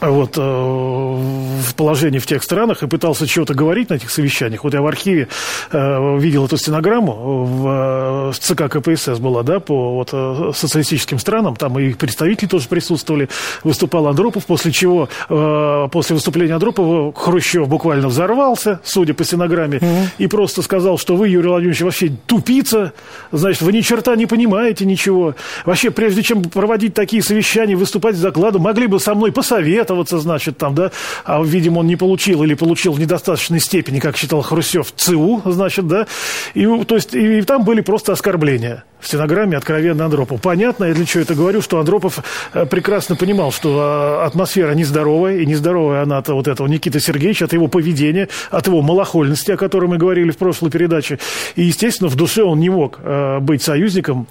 вот, 0.00 0.36
э, 0.36 0.40
в 0.40 1.74
положении 1.76 2.18
в 2.18 2.26
тех 2.26 2.42
странах 2.42 2.82
и 2.82 2.86
пытался 2.86 3.26
чего-то 3.26 3.54
говорить 3.54 3.90
на 3.90 3.94
этих 3.94 4.10
совещаниях. 4.10 4.64
Вот 4.64 4.74
я 4.74 4.82
в 4.82 4.86
архиве 4.86 5.28
э, 5.70 6.18
видел 6.18 6.46
эту 6.46 6.56
стенограмму, 6.56 7.44
в, 7.44 8.32
в 8.32 8.38
ЦК 8.38 8.68
КПСС 8.68 9.18
была, 9.18 9.42
да, 9.42 9.60
по 9.60 9.94
вот, 9.94 10.10
э, 10.12 10.52
социалистическим 10.54 11.18
странам, 11.18 11.56
там 11.56 11.78
и 11.78 11.92
представители 11.94 12.48
тоже 12.48 12.68
присутствовали, 12.68 13.28
выступал 13.62 14.08
Андропов, 14.08 14.46
после 14.46 14.72
чего, 14.72 15.08
э, 15.28 15.88
после 15.90 16.14
выступления 16.14 16.54
Андропова 16.54 17.12
Хрущев 17.12 17.68
буквально 17.68 18.08
взорвался, 18.08 18.80
судя 18.84 19.14
по 19.14 19.24
стенограмме, 19.24 19.78
угу. 19.78 20.08
и 20.18 20.26
просто 20.26 20.62
сказал, 20.62 20.98
что 20.98 21.16
вы, 21.16 21.28
Юрий 21.28 21.48
Владимирович, 21.48 21.82
вообще 21.82 22.12
тупица, 22.26 22.92
значит, 23.32 23.62
вы 23.62 23.72
ни 23.72 23.80
черта 23.80 24.16
не 24.16 24.26
понимаете 24.26 24.84
ничего. 24.84 25.34
Вообще, 25.64 25.90
прежде 25.90 26.22
чем 26.22 26.42
проводить 26.42 26.94
такие 26.94 27.22
совещания, 27.22 27.76
выступать 27.76 28.16
с 28.16 28.20
докладом, 28.20 28.62
могли 28.62 28.86
бы 28.86 28.98
со 28.98 29.14
мной 29.14 29.32
посоветовать, 29.32 29.83
советоваться, 29.84 30.18
значит, 30.18 30.58
там, 30.58 30.74
да, 30.74 30.90
а, 31.24 31.42
видимо, 31.42 31.80
он 31.80 31.86
не 31.86 31.96
получил 31.96 32.42
или 32.42 32.54
получил 32.54 32.92
в 32.92 33.00
недостаточной 33.00 33.60
степени, 33.60 34.00
как 34.00 34.16
считал 34.16 34.42
Хрущев, 34.42 34.92
ЦУ, 34.96 35.42
значит, 35.44 35.86
да, 35.86 36.06
и, 36.54 36.66
то 36.84 36.94
есть, 36.94 37.14
и, 37.14 37.38
и 37.38 37.42
там 37.42 37.64
были 37.64 37.80
просто 37.80 38.12
оскорбления 38.12 38.84
в 39.00 39.06
стенограмме 39.06 39.56
откровенно 39.58 40.06
Андропов. 40.06 40.40
Понятно, 40.40 40.84
я 40.84 40.94
для 40.94 41.04
чего 41.04 41.22
это 41.22 41.34
говорю, 41.34 41.60
что 41.60 41.78
Андропов 41.78 42.20
э, 42.54 42.64
прекрасно 42.64 43.16
понимал, 43.16 43.52
что 43.52 44.20
э, 44.22 44.26
атмосфера 44.26 44.72
нездоровая, 44.72 45.36
и 45.36 45.46
нездоровая 45.46 46.02
она 46.02 46.18
от 46.18 46.28
вот 46.28 46.48
этого 46.48 46.66
Никиты 46.66 47.00
Сергеевича, 47.00 47.44
от 47.44 47.52
его 47.52 47.68
поведения, 47.68 48.28
от 48.50 48.66
его 48.66 48.80
малохольности, 48.80 49.52
о 49.52 49.56
которой 49.58 49.86
мы 49.86 49.98
говорили 49.98 50.30
в 50.30 50.38
прошлой 50.38 50.70
передаче. 50.70 51.18
И, 51.54 51.64
естественно, 51.64 52.08
в 52.08 52.16
душе 52.16 52.42
он 52.42 52.60
не 52.60 52.70
мог 52.70 52.98
э, 53.02 53.40
быть 53.40 53.62
союзником 53.62 54.26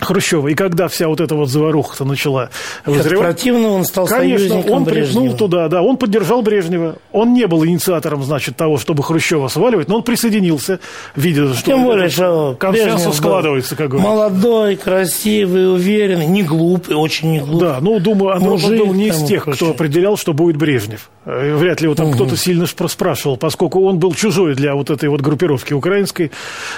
Хрущева. 0.00 0.48
И 0.48 0.54
когда 0.54 0.88
вся 0.88 1.08
вот 1.08 1.20
эта 1.20 1.34
вот 1.34 1.48
заваруха-то 1.48 2.04
начала 2.04 2.50
вызревать... 2.86 3.26
Противно 3.26 3.68
он 3.70 3.84
стал 3.84 4.06
Конечно, 4.06 4.48
союзником 4.48 4.72
он 4.72 4.84
Брежнева. 4.84 5.20
припнул 5.20 5.36
туда, 5.36 5.68
да, 5.68 5.82
он 5.82 5.96
поддержал 5.96 6.42
Брежнева. 6.42 6.96
Он 7.12 7.32
не 7.34 7.46
был 7.46 7.64
инициатором, 7.64 8.22
значит, 8.22 8.56
того, 8.56 8.78
чтобы 8.78 9.02
Хрущева 9.02 9.48
сваливать, 9.48 9.88
но 9.88 9.96
он 9.96 10.02
присоединился, 10.02 10.80
видя, 11.16 11.52
что... 11.54 11.64
Тем 11.64 11.84
более, 11.84 12.08
что 12.08 12.56
консенсус 12.58 13.16
складывается, 13.16 13.76
как 13.76 13.90
говорится. 13.90 14.10
Молодой, 14.10 14.76
красивый, 14.76 15.72
уверенный, 15.72 16.26
не 16.26 16.42
глупый, 16.42 16.96
очень 16.96 17.32
не 17.32 17.40
глупый. 17.40 17.68
Да, 17.68 17.78
ну, 17.80 17.98
думаю, 17.98 18.36
Андропов 18.36 18.68
был 18.68 18.92
не 18.92 19.08
из 19.08 19.22
тех, 19.24 19.44
кто 19.44 19.70
определял, 19.70 20.16
что 20.16 20.32
будет 20.32 20.56
Брежнев. 20.56 21.10
Э, 21.24 21.56
вряд 21.56 21.80
ли 21.80 21.86
его 21.86 21.94
там 21.94 22.08
угу. 22.08 22.14
кто-то 22.14 22.36
сильно 22.36 22.66
спрашивал, 22.66 23.36
поскольку 23.36 23.84
он 23.84 23.98
был 23.98 24.14
чужой 24.14 24.54
для 24.54 24.74
вот 24.74 24.90
этой 24.90 25.08
вот 25.08 25.20
группировки 25.20 25.72
украинской. 25.72 26.30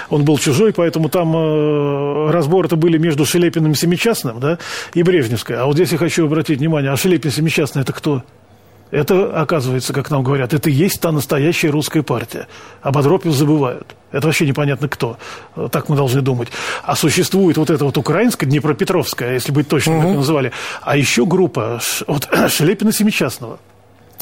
Он 0.09 0.23
был 0.25 0.37
чужой, 0.37 0.73
поэтому 0.73 1.09
там 1.09 1.35
э, 1.35 2.31
разборы-то 2.31 2.75
были 2.75 2.97
между 2.97 3.10
между 3.11 3.25
Шелепиным 3.25 3.73
и 3.73 3.75
Семичастным, 3.75 4.39
да, 4.39 4.57
и 4.93 5.03
Брежневской. 5.03 5.57
А 5.57 5.65
вот 5.65 5.75
здесь 5.75 5.91
я 5.91 5.97
хочу 5.97 6.25
обратить 6.25 6.59
внимание, 6.59 6.91
а 6.91 6.95
Шелепин 6.95 7.29
Семичастный 7.29 7.81
это 7.81 7.91
кто? 7.91 8.23
Это, 8.89 9.41
оказывается, 9.41 9.93
как 9.93 10.09
нам 10.09 10.23
говорят, 10.23 10.53
это 10.53 10.69
и 10.69 10.73
есть 10.73 11.01
та 11.01 11.11
настоящая 11.11 11.69
русская 11.69 12.03
партия. 12.03 12.47
Об 12.81 12.97
Адропе 12.97 13.31
забывают. 13.31 13.95
Это 14.11 14.27
вообще 14.27 14.45
непонятно 14.45 14.87
кто. 14.89 15.17
Так 15.71 15.89
мы 15.89 15.95
должны 15.95 16.21
думать. 16.21 16.49
А 16.83 16.95
существует 16.95 17.57
вот 17.57 17.69
эта 17.69 17.85
вот 17.85 17.97
украинская, 17.97 18.49
Днепропетровская, 18.49 19.33
если 19.33 19.53
быть 19.53 19.67
точным, 19.67 19.97
угу. 19.97 20.07
как 20.07 20.15
называли. 20.17 20.51
А 20.81 20.97
еще 20.97 21.25
группа 21.25 21.81
вот, 22.07 22.29
Шелепина 22.49 22.91
Семичастного 22.91 23.59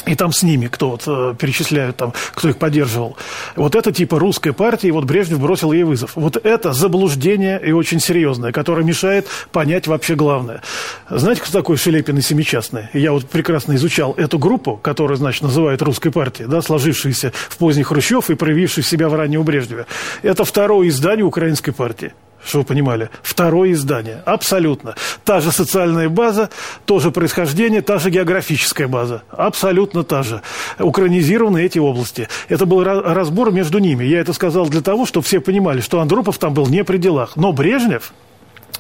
и 0.06 0.16
там 0.16 0.32
с 0.32 0.44
ними, 0.44 0.68
кто 0.68 0.92
вот 0.92 1.04
э, 1.08 1.36
перечисляют 1.38 1.98
там, 1.98 2.14
кто 2.34 2.50
их 2.50 2.58
поддерживал. 2.58 3.18
Вот 3.56 3.76
это 3.76 3.92
типа 3.92 4.20
русской 4.20 4.54
партии, 4.54 4.90
вот 4.92 5.06
Брежнев 5.06 5.40
бросил 5.40 5.72
ей 5.72 5.84
вызов. 5.84 6.12
Вот 6.16 6.38
это 6.38 6.74
заблуждение 6.74 7.60
и 7.64 7.72
очень 7.72 8.00
серьезное, 8.00 8.52
которое 8.52 8.84
мешает 8.84 9.28
понять 9.52 9.88
вообще 9.88 10.16
главное. 10.16 10.62
Знаете, 11.10 11.42
кто 11.42 11.52
такой 11.52 11.78
Шелепин 11.78 12.18
и 12.18 12.22
Семичастный? 12.22 12.90
Я 12.94 13.12
вот 13.12 13.26
прекрасно 13.26 13.76
изучал 13.76 14.14
эту 14.14 14.40
группу, 14.40 14.78
которую, 14.78 15.18
значит, 15.18 15.44
называют 15.44 15.82
русской 15.82 16.12
партией, 16.12 16.50
да, 16.50 16.62
сложившуюся 16.62 17.32
в 17.34 17.58
поздний 17.58 17.84
Хрущев 17.84 18.30
и 18.30 18.36
проявившую 18.36 18.84
себя 18.84 19.10
в 19.10 19.16
раннем 19.16 19.44
Брежневе. 19.44 19.86
Это 20.22 20.46
второе 20.46 20.88
издание 20.88 21.26
украинской 21.26 21.72
партии 21.72 22.14
чтобы 22.46 22.64
вы 22.64 22.68
понимали, 22.68 23.10
второе 23.22 23.72
издание. 23.72 24.22
Абсолютно. 24.26 24.96
Та 25.24 25.42
же 25.42 25.52
социальная 25.52 26.10
база, 26.10 26.50
то 26.86 27.00
же 27.00 27.12
происхождение, 27.12 27.82
та 27.82 28.00
же 28.00 28.10
географическая 28.10 28.88
база. 28.88 29.24
Абсолютно 29.30 30.04
та 30.04 30.24
же. 30.24 30.42
Украинизированы 30.80 31.64
эти 31.64 31.80
области. 31.80 32.28
Это 32.48 32.66
был 32.66 32.84
разбор 32.84 33.52
между 33.52 33.80
ними. 33.80 34.04
Я 34.04 34.20
это 34.20 34.34
сказал 34.34 34.68
для 34.68 34.82
того, 34.82 35.06
чтобы 35.06 35.26
все 35.26 35.40
понимали, 35.40 35.82
что 35.82 36.00
Андропов 36.00 36.38
там 36.38 36.54
был 36.54 36.68
не 36.68 36.84
при 36.84 36.98
делах. 36.98 37.36
Но 37.36 37.52
Брежнев, 37.52 38.14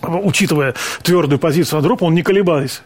учитывая 0.01 0.75
твердую 1.03 1.39
позицию 1.39 1.77
Андропова, 1.77 2.07
он 2.07 2.15
не 2.15 2.23
колебаясь 2.23 2.81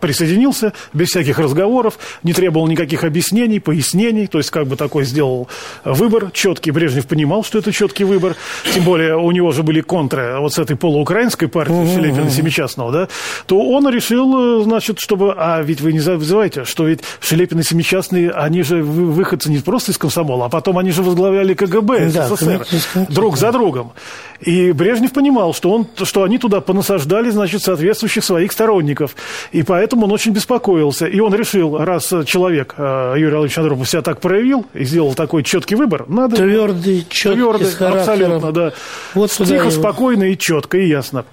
присоединился 0.00 0.72
без 0.92 1.08
всяких 1.08 1.38
разговоров, 1.38 1.98
не 2.22 2.32
требовал 2.32 2.66
никаких 2.66 3.04
объяснений, 3.04 3.60
пояснений, 3.60 4.26
то 4.26 4.38
есть 4.38 4.50
как 4.50 4.66
бы 4.66 4.76
такой 4.76 5.04
сделал 5.04 5.48
выбор 5.84 6.30
четкий. 6.32 6.70
Брежнев 6.70 7.06
понимал, 7.06 7.44
что 7.44 7.58
это 7.58 7.72
четкий 7.72 8.04
выбор, 8.04 8.36
тем 8.72 8.84
более 8.84 9.16
у 9.16 9.30
него 9.30 9.52
же 9.52 9.62
были 9.62 9.80
контры 9.80 10.38
вот 10.38 10.54
с 10.54 10.58
этой 10.58 10.76
полуукраинской 10.76 11.48
партией 11.48 11.94
Шелепина 11.94 12.30
Семичастного, 12.30 12.92
да, 12.92 13.08
то 13.46 13.58
он 13.58 13.88
решил, 13.88 14.62
значит, 14.62 14.98
чтобы, 15.00 15.34
а 15.36 15.62
ведь 15.62 15.80
вы 15.80 15.92
не 15.92 16.00
забывайте, 16.00 16.64
что 16.64 16.86
ведь 16.86 17.00
Шелепин 17.20 17.60
и 17.60 17.62
Семичастный, 17.62 18.28
они 18.28 18.62
же 18.62 18.82
выходцы 18.82 19.50
не 19.50 19.58
просто 19.58 19.92
из 19.92 19.98
комсомола, 19.98 20.46
а 20.46 20.48
потом 20.48 20.78
они 20.78 20.90
же 20.90 21.02
возглавляли 21.02 21.54
КГБ 21.54 22.10
да, 22.10 22.28
СССР 22.28 22.66
друг 23.08 23.36
за 23.36 23.52
другом. 23.52 23.92
И 24.40 24.72
Брежнев 24.72 25.12
понимал, 25.12 25.52
что, 25.52 25.70
он, 25.70 25.86
что 26.04 26.22
они 26.22 26.38
туда 26.38 26.60
понасаждали, 26.60 27.30
значит, 27.30 27.62
соответствующих 27.62 28.24
своих 28.24 28.52
сторонников. 28.52 29.16
И 29.50 29.62
поэтому 29.62 29.87
он 29.96 30.12
очень 30.12 30.32
беспокоился. 30.32 31.06
И 31.06 31.20
он 31.20 31.34
решил, 31.34 31.78
раз 31.78 32.12
человек, 32.26 32.74
э, 32.76 33.14
Юрий 33.16 33.36
Владимирович 33.36 33.58
Андропов, 33.58 33.88
себя 33.88 34.02
так 34.02 34.20
проявил 34.20 34.66
и 34.74 34.84
сделал 34.84 35.14
такой 35.14 35.42
четкий 35.42 35.74
выбор, 35.74 36.08
надо... 36.08 36.36
Твердый, 36.36 37.06
четкий, 37.08 37.34
Твердый, 37.34 37.88
абсолютно, 37.88 38.52
да. 38.52 38.72
Вот 39.14 39.30
Тихо, 39.30 39.54
его. 39.54 39.70
спокойно 39.70 40.24
и 40.24 40.38
четко, 40.38 40.78
и 40.78 40.88
ясно. 40.88 41.24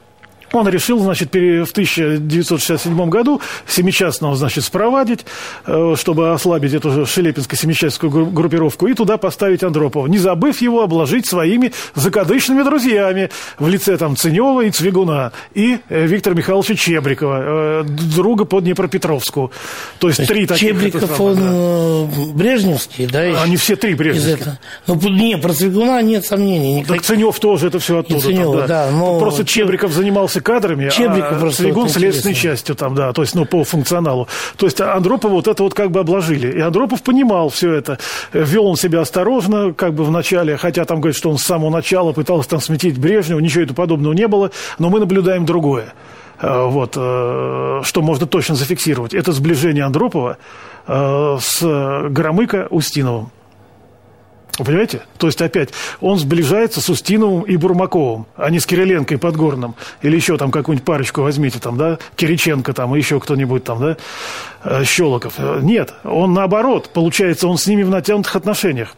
Он 0.51 0.67
решил, 0.67 0.99
значит, 0.99 1.33
в 1.33 1.71
1967 1.71 3.09
году 3.09 3.41
Семичастного, 3.67 4.35
значит, 4.35 4.63
спровадить, 4.63 5.25
э, 5.65 5.95
чтобы 5.97 6.31
ослабить 6.31 6.73
эту 6.73 7.05
Шелепинско-Семичастскую 7.05 8.31
группировку, 8.31 8.87
и 8.87 8.93
туда 8.93 9.17
поставить 9.17 9.63
Андропова, 9.63 10.07
не 10.07 10.17
забыв 10.17 10.61
его 10.61 10.83
обложить 10.83 11.27
своими 11.27 11.73
закадычными 11.95 12.63
друзьями 12.63 13.29
в 13.59 13.67
лице 13.67 13.97
там 13.97 14.15
Ценева 14.15 14.61
и 14.61 14.71
Цвигуна, 14.71 15.31
и 15.53 15.79
э, 15.89 16.05
Виктора 16.05 16.35
Михайловича 16.35 16.75
Чебрикова, 16.75 17.81
э, 17.81 17.83
друга 17.85 18.45
по 18.45 18.59
Днепропетровску. 18.59 19.51
То 19.99 20.07
есть, 20.07 20.17
То 20.17 20.23
есть 20.23 20.33
три 20.33 20.45
таких. 20.45 20.69
Чебриков, 20.69 21.19
он 21.19 21.35
да. 21.35 22.33
Брежневский, 22.33 23.07
да? 23.07 23.23
Еще? 23.23 23.39
Они 23.39 23.57
все 23.57 23.75
три 23.75 23.95
Брежневские. 23.95 24.59
Ну, 24.87 24.95
не, 25.09 25.37
про 25.37 25.53
Цвигуна 25.53 26.01
нет 26.01 26.25
сомнений. 26.25 26.75
Никаких. 26.75 26.95
Так 26.97 27.05
Ценев 27.05 27.39
тоже 27.39 27.67
это 27.67 27.79
все 27.79 27.99
оттуда. 27.99 28.29
И 28.29 28.35
там, 28.35 28.57
да. 28.57 28.67
да 28.67 28.91
но... 28.91 29.19
Просто 29.19 29.45
Чебриков 29.45 29.91
занимался 29.91 30.34
кадрами, 30.41 30.89
Чебриков 30.89 31.43
а 31.43 31.51
Цвигун 31.51 31.89
следственной 31.89 32.35
частью 32.35 32.75
там, 32.75 32.95
да, 32.95 33.13
то 33.13 33.21
есть, 33.21 33.35
ну, 33.35 33.45
по 33.45 33.63
функционалу. 33.63 34.27
То 34.57 34.65
есть 34.65 34.81
Андропова 34.81 35.33
вот 35.33 35.47
это 35.47 35.63
вот 35.63 35.73
как 35.73 35.91
бы 35.91 35.99
обложили. 35.99 36.51
И 36.51 36.59
Андропов 36.59 37.03
понимал 37.03 37.49
все 37.49 37.71
это. 37.73 37.99
Вел 38.33 38.67
он 38.67 38.77
себя 38.77 39.01
осторожно, 39.01 39.73
как 39.73 39.93
бы 39.93 40.03
в 40.03 40.11
начале, 40.11 40.57
хотя 40.57 40.85
там 40.85 41.01
говорит, 41.01 41.17
что 41.17 41.29
он 41.29 41.37
с 41.37 41.43
самого 41.43 41.69
начала 41.69 42.13
пытался 42.13 42.49
там 42.49 42.61
сметить 42.61 42.97
Брежнева, 42.97 43.39
ничего 43.39 43.63
этого 43.63 43.75
подобного 43.75 44.13
не 44.13 44.27
было, 44.27 44.51
но 44.79 44.89
мы 44.89 44.99
наблюдаем 44.99 45.45
другое. 45.45 45.93
Э, 46.39 46.65
вот, 46.67 46.93
э, 46.97 47.81
что 47.83 48.01
можно 48.01 48.25
точно 48.27 48.55
зафиксировать. 48.55 49.13
Это 49.13 49.31
сближение 49.31 49.83
Андропова 49.83 50.37
э, 50.87 51.37
с 51.39 52.09
Громыко 52.09 52.67
Устиновым. 52.69 53.31
Понимаете? 54.57 55.01
То 55.17 55.27
есть, 55.27 55.41
опять, 55.41 55.69
он 55.99 56.17
сближается 56.17 56.79
с 56.81 56.89
Устиновым 56.89 57.41
и 57.41 57.57
Бурмаковым, 57.57 58.25
а 58.35 58.49
не 58.49 58.59
с 58.59 58.65
Кириленко 58.65 59.15
и 59.15 59.17
Подгорным. 59.17 59.75
Или 60.01 60.15
еще 60.15 60.37
там 60.37 60.51
какую-нибудь 60.51 60.85
парочку 60.85 61.21
возьмите, 61.21 61.59
там, 61.59 61.77
да, 61.77 61.99
Кириченко 62.15 62.73
там, 62.73 62.95
и 62.95 62.97
еще 62.97 63.19
кто-нибудь 63.19 63.63
там, 63.63 63.79
да, 63.79 64.83
Щелоков. 64.83 65.33
Нет, 65.61 65.93
он 66.03 66.33
наоборот, 66.33 66.89
получается, 66.93 67.47
он 67.47 67.57
с 67.57 67.67
ними 67.67 67.83
в 67.83 67.89
натянутых 67.89 68.35
отношениях. 68.35 68.95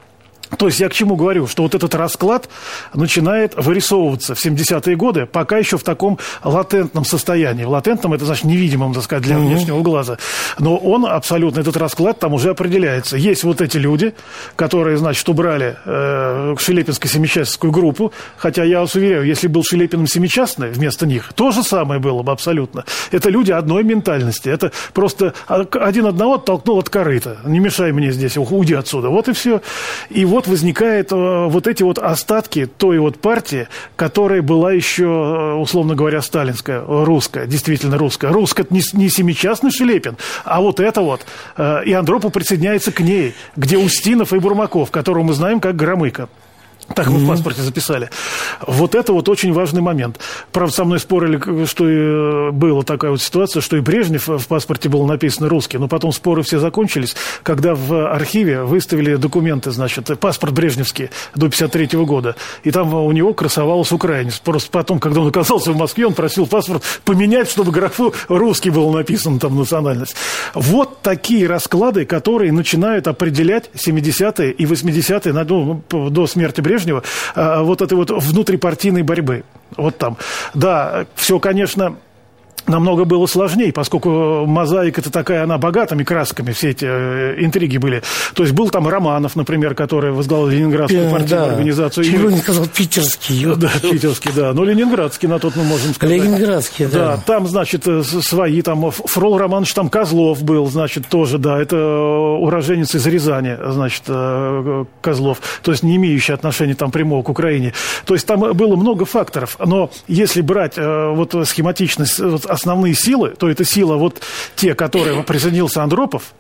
То 0.57 0.67
есть 0.67 0.79
я 0.79 0.88
к 0.89 0.93
чему 0.93 1.15
говорю, 1.15 1.47
что 1.47 1.63
вот 1.63 1.75
этот 1.75 1.93
расклад 1.95 2.49
начинает 2.93 3.53
вырисовываться 3.55 4.33
в 4.33 4.45
70-е 4.45 4.95
годы, 4.95 5.25
пока 5.25 5.57
еще 5.57 5.77
в 5.77 5.83
таком 5.83 6.19
латентном 6.43 7.03
состоянии. 7.03 7.65
В 7.65 7.69
латентном 7.69 8.13
это 8.13 8.25
значит 8.25 8.45
невидимом, 8.45 8.93
так 8.93 9.03
сказать, 9.03 9.23
для 9.23 9.36
mm-hmm. 9.36 9.47
внешнего 9.47 9.81
глаза. 9.81 10.17
Но 10.60 10.77
он 10.77 11.05
абсолютно, 11.05 11.60
этот 11.60 11.75
расклад 11.77 12.19
там 12.19 12.33
уже 12.33 12.51
определяется. 12.51 13.17
Есть 13.17 13.43
вот 13.43 13.62
эти 13.62 13.77
люди, 13.77 14.13
которые, 14.55 14.97
значит, 14.97 15.27
убрали 15.27 15.77
э, 15.86 16.55
Шелепинско-Семичастную 16.57 17.71
группу, 17.71 18.13
хотя 18.38 18.63
я 18.63 18.81
вас 18.81 18.95
уверяю, 18.95 19.25
если 19.25 19.47
был 19.47 19.63
Шелепиным 19.63 20.07
Семичастный 20.07 20.69
вместо 20.69 21.05
них, 21.05 21.33
то 21.33 21.51
же 21.51 21.63
самое 21.63 21.99
было 21.99 22.23
бы 22.23 22.31
абсолютно. 22.31 22.86
Это 23.12 23.29
люди 23.29 23.51
одной 23.51 23.83
ментальности. 23.83 24.49
Это 24.49 24.71
просто 24.93 25.33
один 25.47 26.05
одного 26.05 26.36
оттолкнул 26.36 26.79
от 26.79 26.89
корыта. 26.89 27.38
Не 27.45 27.60
мешай 27.60 27.91
мне 27.91 28.12
здесь, 28.12 28.38
уйди 28.38 28.75
отсюда. 28.75 29.10
Вот 29.10 29.27
и 29.27 29.33
все. 29.33 29.62
И 30.10 30.25
вот 30.25 30.37
вот 30.38 30.47
возникают 30.47 31.12
э, 31.12 31.47
вот 31.47 31.65
эти 31.65 31.82
вот 31.82 31.97
остатки 31.97 32.67
той 32.67 33.00
вот 33.00 33.17
партии, 33.19 33.67
которая 33.95 34.43
была 34.43 34.71
еще, 34.71 35.04
э, 35.04 35.54
условно 35.56 35.95
говоря, 35.95 36.21
сталинская, 36.21 36.84
русская, 36.88 37.47
действительно 37.47 37.97
русская. 37.97 38.32
Русская 38.32 38.65
не, 38.69 38.82
не 38.93 39.10
семичастный 39.10 39.71
Шелепин, 39.71 40.15
а 40.45 40.62
вот 40.62 40.80
это 40.80 41.02
вот. 41.02 41.26
Э, 41.58 41.84
и 41.84 41.91
Андропов 41.91 42.34
присоединяется 42.34 42.91
к 42.91 43.00
ней, 43.00 43.34
где 43.56 43.80
Устинов 43.80 44.32
и 44.32 44.39
Бурмаков, 44.39 44.91
которого 44.91 45.23
мы 45.23 45.34
знаем 45.34 45.60
как 45.60 45.76
Громыко. 45.76 46.30
Так 46.95 47.08
мы 47.08 47.19
mm-hmm. 47.19 47.26
в 47.26 47.28
паспорте 47.28 47.62
записали. 47.62 48.10
Вот 48.65 48.95
это 48.95 49.13
вот 49.13 49.28
очень 49.30 49.54
важный 49.54 49.82
момент. 49.82 50.19
Правда, 50.52 50.73
со 50.73 50.86
мной 50.86 51.00
спорили, 51.00 51.65
что 51.65 51.89
и 51.89 52.52
была 52.52 52.84
такая 52.84 53.12
вот 53.12 53.21
ситуация, 53.21 53.62
что 53.62 53.78
и 53.78 53.82
Брежнев 53.82 54.28
в 54.28 54.47
паспорте 54.47 54.89
был 54.89 55.06
написан 55.06 55.47
русский, 55.47 55.78
но 55.78 55.88
потом 55.88 56.12
споры 56.12 56.43
все 56.43 56.60
закончились, 56.60 57.15
когда 57.43 57.76
в 57.76 58.12
архиве 58.12 58.63
выставили 58.63 59.15
документы, 59.15 59.71
значит, 59.71 60.17
паспорт 60.19 60.54
брежневский 60.54 61.10
до 61.36 61.50
53 61.50 61.89
года, 62.06 62.36
и 62.63 62.71
там 62.71 62.93
у 62.93 63.12
него 63.12 63.34
красовался 63.34 63.95
украинец. 63.95 64.39
Просто 64.39 64.71
потом, 64.71 65.00
когда 65.00 65.21
он 65.21 65.28
оказался 65.28 65.71
в 65.71 65.78
Москве, 65.78 66.08
он 66.08 66.13
просил 66.13 66.47
паспорт 66.47 66.84
поменять, 67.04 67.50
чтобы 67.50 67.71
графу 67.71 68.13
русский 68.28 68.69
был 68.69 68.91
написан 68.91 69.39
там 69.39 69.58
национальность. 69.58 70.15
Вот 70.54 71.02
такие 71.02 71.47
расклады, 71.47 72.06
которые 72.06 72.52
начинают 72.52 73.08
определять 73.08 73.69
70-е 73.76 74.52
и 74.52 74.65
80-е, 74.65 75.34
ну, 75.34 75.84
до 76.10 76.28
смерти 76.28 76.62
Брежнева, 76.62 76.76
Брежнева, 76.77 77.03
а, 77.35 77.63
вот 77.63 77.81
этой 77.81 77.95
вот 77.95 78.11
внутрипартийной 78.11 79.01
борьбы. 79.01 79.43
Вот 79.75 79.97
там. 79.97 80.17
Да, 80.53 81.05
все, 81.15 81.39
конечно, 81.39 81.97
намного 82.67 83.06
было 83.06 83.25
сложнее, 83.25 83.71
поскольку 83.71 84.45
мозаика 84.45 85.01
это 85.01 85.12
такая, 85.12 85.43
она 85.43 85.58
богатыми 85.58 86.03
красками, 86.03 86.51
все 86.51 86.71
эти 86.71 86.86
э, 86.86 87.43
интриги 87.43 87.77
были. 87.77 88.03
То 88.34 88.43
есть 88.43 88.53
был 88.53 88.69
там 88.69 88.88
Романов, 88.88 89.36
например, 89.36 89.75
который 89.75 90.12
возглавил 90.12 90.47
Ленинградскую 90.47 91.10
партийную 91.10 91.47
да. 91.47 91.51
организацию. 91.53 92.03
Чего 92.03 92.30
не 92.30 92.39
сказал 92.39 92.65
питерский. 92.67 93.45
Да, 93.56 93.71
питерский, 93.82 94.32
да. 94.36 94.53
Но 94.53 94.63
ленинградский 94.63 95.27
на 95.27 95.39
тот 95.39 95.56
мы 95.56 95.63
можем 95.63 95.93
сказать. 95.93 96.15
Ленинградский, 96.15 96.86
да. 96.88 97.15
Да, 97.15 97.23
там, 97.25 97.47
значит, 97.47 97.88
э, 97.88 98.03
свои, 98.03 98.62
там 98.62 98.91
Фрол 98.91 99.38
Романович, 99.38 99.73
там 99.73 99.89
Козлов 99.89 100.43
был, 100.43 100.67
значит, 100.67 101.08
тоже, 101.08 101.38
да, 101.38 101.60
это 101.60 101.77
уроженец 101.77 102.95
из 102.95 103.06
Рязани, 103.06 103.58
значит, 103.69 104.03
э, 104.08 104.86
Козлов, 105.01 105.41
то 105.62 105.71
есть 105.71 105.84
не 105.84 105.95
имеющий 105.95 106.34
отношения 106.34 106.75
там 106.75 106.91
прямого 106.91 107.23
к 107.23 107.30
Украине. 107.30 107.73
То 108.06 108.13
есть 108.13 108.25
там 108.25 108.39
было 108.39 108.75
много 108.75 109.06
факторов, 109.06 109.58
но 109.63 109.89
если 110.08 110.41
брать 110.41 110.77
вот 110.77 111.36
схематичность 111.45 112.19
основные 112.58 112.93
силы, 112.93 113.30
то 113.30 113.50
это 113.50 113.63
сила 113.63 113.96
вот 113.96 114.22
те, 114.56 114.76
которые 114.76 115.24
присоединился 115.24 115.84
Андропов, 115.84 116.34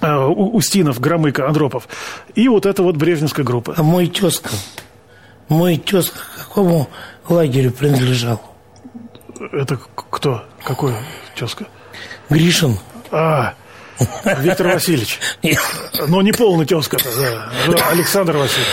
э, 0.00 0.14
Устинов, 0.14 1.00
Громыко, 1.00 1.46
Андропов, 1.46 1.88
и 2.34 2.48
вот 2.48 2.66
эта 2.66 2.82
вот 2.82 2.96
Брежневская 2.96 3.44
группа. 3.44 3.74
А 3.76 3.82
мой 3.82 4.06
тезка, 4.06 4.50
мой 5.48 5.76
тезка 5.76 6.18
к 6.18 6.48
какому 6.48 6.88
лагерю 7.28 7.72
принадлежал? 7.72 8.40
Это 9.52 9.78
кто? 10.10 10.44
Какой 10.64 10.94
тезка? 11.34 11.66
Гришин. 12.30 12.78
А, 13.10 13.54
Виктор 14.24 14.68
Васильевич. 14.68 15.18
Но 16.08 16.22
не 16.22 16.32
полный 16.32 16.66
тезка, 16.66 16.98
да. 16.98 17.88
Александр 17.90 18.36
Васильевич. 18.36 18.68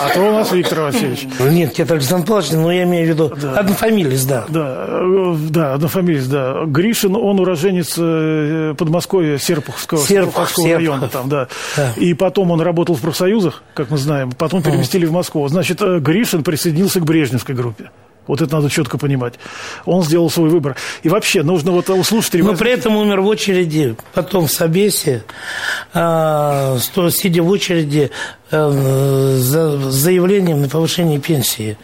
А 0.00 0.10
то 0.10 0.20
у 0.20 0.32
нас 0.32 0.52
Виктор 0.52 0.80
Васильевич. 0.80 1.26
Нет, 1.40 1.78
это 1.78 1.94
Александр 1.94 2.26
Павлович, 2.26 2.52
но 2.52 2.72
я 2.72 2.84
имею 2.84 3.06
в 3.06 3.08
виду 3.08 3.32
да. 3.40 3.58
однофамилец, 3.58 4.24
да. 4.24 4.44
Да, 4.48 4.86
э, 4.88 5.36
да, 5.50 5.74
однофамилец, 5.74 6.26
да. 6.26 6.64
Гришин, 6.66 7.16
он 7.16 7.40
уроженец 7.40 7.94
э, 7.98 8.74
Подмосковья, 8.76 9.38
Серпуховского, 9.38 9.98
Серпухов, 9.98 10.50
Серпухов. 10.50 10.74
района 10.74 11.08
там, 11.08 11.28
да. 11.28 11.48
да. 11.76 11.92
И 11.96 12.14
потом 12.14 12.50
он 12.50 12.60
работал 12.60 12.94
в 12.94 13.00
профсоюзах, 13.00 13.62
как 13.74 13.90
мы 13.90 13.98
знаем, 13.98 14.32
потом 14.32 14.62
переместили 14.62 15.06
в 15.06 15.12
Москву. 15.12 15.46
Значит, 15.48 15.82
э, 15.82 15.98
Гришин 15.98 16.44
присоединился 16.44 17.00
к 17.00 17.04
Брежневской 17.04 17.54
группе. 17.54 17.90
Вот 18.28 18.42
это 18.42 18.54
надо 18.54 18.68
четко 18.68 18.98
понимать. 18.98 19.34
Он 19.86 20.02
сделал 20.02 20.30
свой 20.30 20.50
выбор. 20.50 20.76
И 21.02 21.08
вообще, 21.08 21.42
нужно 21.42 21.72
вот 21.72 21.88
у 21.88 22.04
слушателей... 22.04 22.44
Но 22.44 22.54
при 22.54 22.70
этом 22.70 22.94
умер 22.94 23.22
в 23.22 23.26
очереди, 23.26 23.96
потом 24.12 24.46
в 24.46 24.52
Собесе, 24.52 25.24
а, 25.94 26.76
сидя 27.10 27.42
в 27.42 27.48
очереди 27.48 27.98
Э, 27.98 28.10
за 28.50 29.90
заявлением 29.90 30.62
на 30.62 30.68
повышение 30.68 31.18
пенсии. 31.18 31.76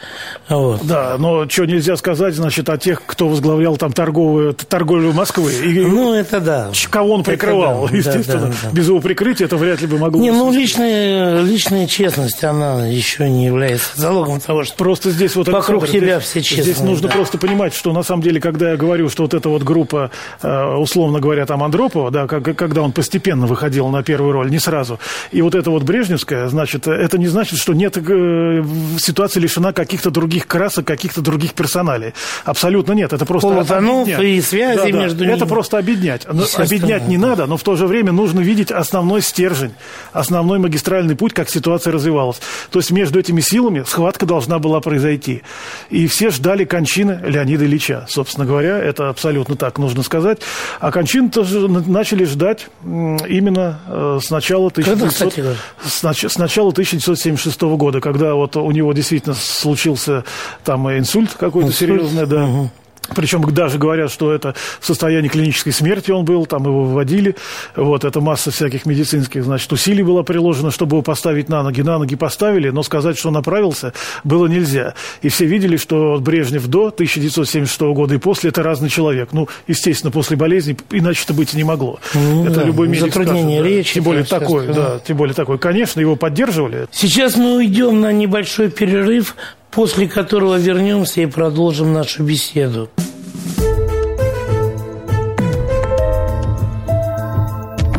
Вот. 0.49 0.81
Да, 0.87 1.17
но 1.19 1.49
что 1.49 1.65
нельзя 1.67 1.97
сказать, 1.97 2.35
значит, 2.35 2.69
о 2.69 2.79
тех, 2.79 3.03
кто 3.05 3.29
возглавлял 3.29 3.77
там 3.77 3.93
торговую, 3.93 4.55
торговлю 4.55 5.13
Москвы. 5.13 5.53
И, 5.53 5.81
ну, 5.81 6.15
это 6.15 6.41
да. 6.41 6.71
Кого 6.91 7.15
он 7.15 7.25
прикрывал, 7.25 7.89
да, 7.89 7.97
естественно. 7.97 8.41
Да, 8.41 8.47
да, 8.47 8.55
да. 8.63 8.71
Без 8.71 8.89
его 8.89 9.01
прикрытия 9.01 9.47
это 9.47 9.57
вряд 9.57 9.81
ли 9.81 9.87
бы 9.87 9.99
могло... 9.99 10.21
Не, 10.21 10.31
ну, 10.31 10.53
личная, 10.53 11.43
личная 11.43 11.87
честность, 11.87 12.43
она 12.45 12.87
еще 12.87 13.29
не 13.29 13.47
является 13.47 13.91
залогом 13.95 14.41
того, 14.41 14.65
что 14.65 14.77
просто 14.77 15.11
здесь 15.11 15.37
вот 15.37 15.49
вокруг 15.49 15.85
Александр, 15.85 16.07
тебя 16.07 16.21
здесь, 16.21 16.31
все 16.31 16.43
честные. 16.43 16.65
Здесь 16.65 16.81
нужно 16.81 17.09
да. 17.09 17.15
просто 17.15 17.39
понимать, 17.39 17.75
что 17.75 17.93
на 17.93 18.03
самом 18.03 18.23
деле, 18.23 18.41
когда 18.41 18.71
я 18.71 18.77
говорю, 18.77 19.09
что 19.09 19.25
вот 19.25 19.35
эта 19.35 19.49
вот 19.49 19.63
группа, 19.63 20.11
э, 20.43 20.65
условно 20.77 21.21
говоря, 21.21 21.47
там 21.47 21.63
Андропова, 21.63 22.11
да, 22.11 22.27
когда 22.27 22.83
он 22.83 22.93
постепенно 22.93 23.47
выходил 23.47 23.89
на 23.89 24.03
первую 24.03 24.33
роль, 24.33 24.51
не 24.51 24.59
сразу, 24.59 24.99
и 25.31 25.43
вот 25.43 25.55
эта 25.55 25.71
вот 25.71 25.83
Брежневская, 25.83 26.49
значит, 26.55 26.87
это 26.87 27.19
не 27.19 27.27
значит, 27.27 27.59
что 27.59 27.75
нет 27.75 27.97
э, 27.97 28.65
ситуация 28.99 29.41
лишена 29.41 29.73
каких-то 29.73 30.11
других 30.11 30.47
красок, 30.47 30.87
каких-то 30.87 31.21
других 31.21 31.53
персоналей. 31.53 32.15
Абсолютно 32.45 32.93
нет. 32.93 33.13
Это 33.13 33.27
просто 33.27 33.49
Полутонов 33.49 34.09
и 34.09 34.41
связи 34.41 34.93
да, 34.93 34.99
между 34.99 35.19
да. 35.19 35.25
ними. 35.25 35.37
Это 35.37 35.47
просто 35.47 35.79
объединять. 35.79 36.27
Объединять 36.27 37.09
не 37.09 37.19
надо, 37.19 37.47
но 37.47 37.57
в 37.57 37.63
то 37.65 37.75
же 37.75 37.87
время 37.87 38.13
нужно 38.13 38.41
видеть 38.41 38.71
основной 38.71 39.21
стержень, 39.21 39.75
основной 40.13 40.61
магистральный 40.61 41.17
путь, 41.17 41.33
как 41.33 41.51
ситуация 41.51 41.93
развивалась. 41.93 42.41
То 42.71 42.79
есть 42.79 42.93
между 42.93 43.19
этими 43.19 43.41
силами 43.41 43.85
схватка 43.85 44.25
должна 44.25 44.61
была 44.61 44.81
произойти. 44.81 45.43
И 45.91 46.07
все 46.07 46.31
ждали 46.31 46.65
кончины 46.65 47.21
Леонида 47.27 47.65
Ильича. 47.65 48.07
Собственно 48.09 48.47
говоря, 48.47 48.79
это 48.79 49.09
абсолютно 49.09 49.57
так 49.57 49.79
нужно 49.79 50.05
сказать. 50.05 50.39
А 50.79 50.93
кончины 50.93 51.31
тоже 51.31 51.69
начали 51.69 52.25
ждать 52.25 52.69
именно 52.85 53.81
э, 53.89 54.21
с 54.23 54.31
начала 54.31 54.69
1900... 54.69 55.57
с 55.85 56.39
начала 56.45 56.71
1976 56.71 57.61
года, 57.63 58.01
когда 58.01 58.35
вот 58.35 58.57
у 58.57 58.71
него 58.71 58.93
действительно 58.93 59.35
случился 59.35 60.25
там 60.65 60.89
инсульт 60.91 61.31
какой-то 61.33 61.73
серьезный, 61.73 62.27
да. 62.27 62.45
Угу. 62.45 62.71
Причем 63.15 63.43
даже 63.53 63.79
говорят, 63.79 64.11
что 64.11 64.33
это 64.33 64.55
в 64.81 64.87
состоянии 64.87 65.29
клинической 65.29 65.73
смерти 65.73 66.11
он 66.11 66.25
был, 66.25 66.47
там 66.47 66.65
его 66.65 66.85
выводили. 66.85 67.37
Вот, 67.77 68.05
это 68.05 68.21
масса 68.21 68.51
всяких 68.51 68.87
медицинских, 68.87 69.45
значит, 69.45 69.73
усилий 69.73 70.03
была 70.03 70.23
приложена, 70.23 70.71
чтобы 70.71 70.97
его 70.97 71.03
поставить 71.03 71.49
на 71.49 71.63
ноги. 71.63 71.83
На 71.83 71.99
ноги 71.99 72.17
поставили, 72.17 72.71
но 72.71 72.83
сказать, 72.83 73.19
что 73.19 73.29
он 73.29 73.37
оправился, 73.37 73.93
было 74.23 74.47
нельзя. 74.47 74.95
И 75.23 75.29
все 75.29 75.47
видели, 75.47 75.77
что 75.77 76.19
Брежнев 76.21 76.67
до 76.67 76.89
1976 76.89 77.81
года 77.81 78.15
и 78.15 78.19
после– 78.19 78.51
это 78.51 78.63
разный 78.63 78.89
человек. 78.89 79.31
Ну, 79.33 79.49
естественно, 79.67 80.11
после 80.11 80.37
болезни 80.37 80.77
иначе 80.91 81.23
это 81.25 81.35
быть 81.35 81.55
не 81.55 81.65
могло. 81.65 81.99
Ну, 82.15 82.47
это 82.47 82.61
да, 82.61 82.65
любой 82.65 82.89
медик 82.89 83.07
затруднение 83.07 83.59
скажет, 83.59 83.63
да. 83.63 83.77
речи. 83.77 83.95
Тем 83.95 84.05
более 84.05 84.25
такой, 84.25 84.63
естественно. 84.63 84.91
да, 84.91 84.99
тем 85.01 85.17
более 85.17 85.35
такой. 85.35 85.59
Конечно, 85.59 86.01
его 86.01 86.17
поддерживали. 86.17 86.87
Сейчас 86.91 87.37
мы 87.37 87.57
уйдем 87.57 88.01
на 88.01 88.13
небольшой 88.13 88.71
перерыв, 88.71 89.37
после 89.75 90.09
которого 90.09 90.57
вернемся 90.57 91.23
и 91.23 91.27
продолжим 91.27 91.93
нашу 91.93 92.23
беседу. 92.23 92.89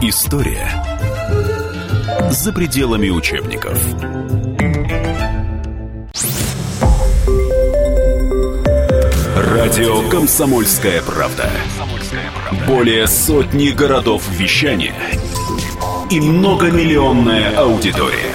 История 0.01 0.69
за 2.31 2.53
пределами 2.53 3.09
учебников. 3.09 3.77
Радио 9.35 10.07
«Комсомольская 10.09 11.01
правда». 11.01 11.49
Более 12.67 13.07
сотни 13.07 13.69
городов 13.69 14.23
вещания 14.29 14.95
и 16.09 16.21
многомиллионная 16.21 17.57
аудитория. 17.57 18.33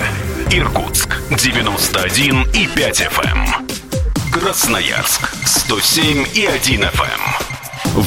Иркутск 0.50 1.09
91 1.36 2.42
и 2.54 2.66
5 2.66 3.00
FM. 3.02 4.32
Красноярск 4.32 5.32
107 5.46 6.26
и 6.34 6.44
1 6.44 6.80
FM. 6.82 7.20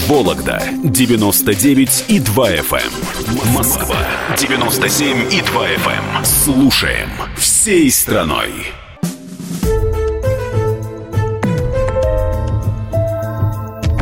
Вологда 0.07 0.61
99 0.83 2.05
и 2.09 2.19
2 2.19 2.51
FM. 2.51 3.53
Москва 3.53 3.95
97 4.37 5.33
и 5.33 5.41
2 5.41 5.67
FM. 5.69 6.25
Слушаем 6.25 7.09
всей 7.37 7.89
страной. 7.91 8.51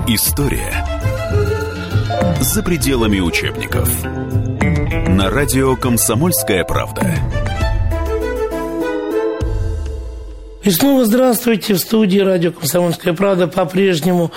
История 0.07 0.84
за 2.39 2.63
пределами 2.63 3.19
учебников. 3.19 3.88
На 4.03 5.30
радио 5.30 5.76
«Комсомольская 5.76 6.63
правда». 6.63 7.40
И 10.64 10.70
снова 10.70 11.05
здравствуйте. 11.05 11.74
В 11.74 11.80
студии 11.80 12.20
радио 12.20 12.51
«Комсомольская 12.51 13.14
правда» 13.14 13.47
по-прежнему 13.47 14.32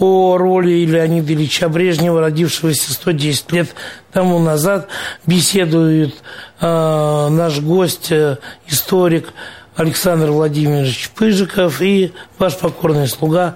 о 0.00 0.36
роли 0.36 0.84
Леонида 0.84 1.32
Ильича 1.32 1.68
Брежнева, 1.68 2.20
родившегося 2.20 2.92
110 2.92 3.52
лет 3.52 3.68
тому 4.12 4.40
назад, 4.40 4.88
беседует 5.24 6.16
э, 6.60 7.28
наш 7.30 7.60
гость, 7.60 8.10
э, 8.10 8.38
историк 8.66 9.32
Александр 9.76 10.32
Владимирович 10.32 11.10
Пыжиков 11.10 11.80
и 11.80 12.12
ваш 12.40 12.56
покорный 12.56 13.06
слуга, 13.06 13.54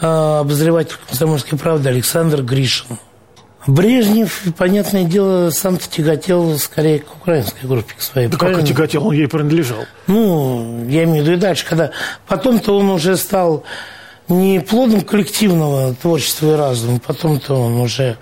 э, 0.00 0.06
обозреватель 0.06 0.96
«Комсомольской 1.06 1.58
правды» 1.58 1.90
Александр 1.90 2.42
Гришин. 2.42 2.98
Брежнев, 3.66 4.44
понятное 4.56 5.04
дело, 5.04 5.50
сам-то 5.50 5.88
тяготел 5.90 6.58
скорее 6.58 7.00
к 7.00 7.14
украинской 7.20 7.66
группе, 7.66 7.94
к 7.96 8.00
своей. 8.00 8.28
Да 8.28 8.32
как 8.32 8.40
правильно? 8.40 8.62
отяготел, 8.64 9.06
он 9.06 9.14
ей 9.14 9.28
принадлежал. 9.28 9.84
Ну, 10.06 10.86
я 10.88 11.04
имею 11.04 11.22
в 11.24 11.26
виду 11.26 11.36
и 11.36 11.40
дальше, 11.40 11.66
когда 11.66 11.90
потом-то 12.26 12.78
он 12.78 12.88
уже 12.90 13.16
стал 13.16 13.64
не 14.28 14.60
плодом 14.60 15.02
коллективного 15.02 15.94
творчества 15.94 16.52
и 16.54 16.56
разума, 16.56 17.00
потом-то 17.04 17.54
он 17.54 17.80
уже, 17.80 18.16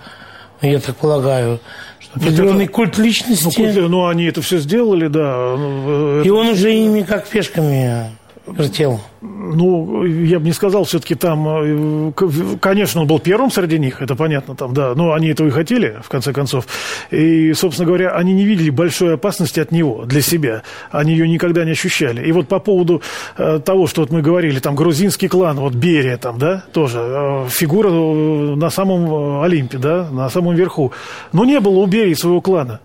я 0.62 0.80
так 0.80 0.96
полагаю, 0.96 1.60
что 2.00 2.18
определенный 2.18 2.64
это- 2.64 2.72
культ 2.72 2.98
личности, 2.98 3.44
Ну, 3.44 3.50
культуры- 3.52 3.88
ну, 3.88 4.06
они 4.08 4.24
это 4.24 4.42
все 4.42 4.58
сделали, 4.58 5.06
да. 5.08 5.54
Ну, 5.56 6.22
и 6.22 6.30
он 6.30 6.48
уже 6.48 6.72
ими 6.74 7.02
как 7.02 7.26
пешками 7.28 8.10
вертел. 8.46 9.00
Ну, 9.20 10.04
я 10.04 10.38
бы 10.38 10.44
не 10.44 10.52
сказал, 10.52 10.84
все-таки 10.84 11.14
там, 11.14 11.46
э, 11.48 12.12
конечно, 12.60 13.00
он 13.00 13.06
был 13.06 13.18
первым 13.18 13.50
среди 13.50 13.78
них, 13.78 14.02
это 14.02 14.14
понятно 14.14 14.54
там, 14.54 14.74
да, 14.74 14.94
но 14.94 15.12
они 15.12 15.28
этого 15.28 15.48
и 15.48 15.50
хотели, 15.50 15.98
в 16.02 16.08
конце 16.08 16.32
концов. 16.32 16.66
И, 17.10 17.52
собственно 17.54 17.86
говоря, 17.86 18.10
они 18.10 18.32
не 18.32 18.44
видели 18.44 18.70
большой 18.70 19.14
опасности 19.14 19.60
от 19.60 19.72
него, 19.72 20.04
для 20.04 20.20
себя. 20.20 20.62
Они 20.90 21.12
ее 21.12 21.28
никогда 21.28 21.64
не 21.64 21.72
ощущали. 21.72 22.26
И 22.26 22.32
вот 22.32 22.48
по 22.48 22.58
поводу 22.58 23.02
э, 23.36 23.60
того, 23.64 23.86
что 23.86 24.02
вот 24.02 24.10
мы 24.10 24.22
говорили, 24.22 24.60
там, 24.60 24.74
грузинский 24.74 25.28
клан, 25.28 25.56
вот 25.58 25.74
Берия 25.74 26.16
там, 26.16 26.38
да, 26.38 26.64
тоже, 26.72 26.98
э, 27.00 27.46
фигура 27.48 27.90
на 27.90 28.70
самом 28.70 29.42
Олимпе, 29.42 29.78
да, 29.78 30.08
на 30.10 30.28
самом 30.30 30.54
верху. 30.54 30.92
Но 31.32 31.44
не 31.44 31.60
было 31.60 31.78
у 31.78 31.86
Берии 31.86 32.14
своего 32.14 32.40
клана. 32.40 32.80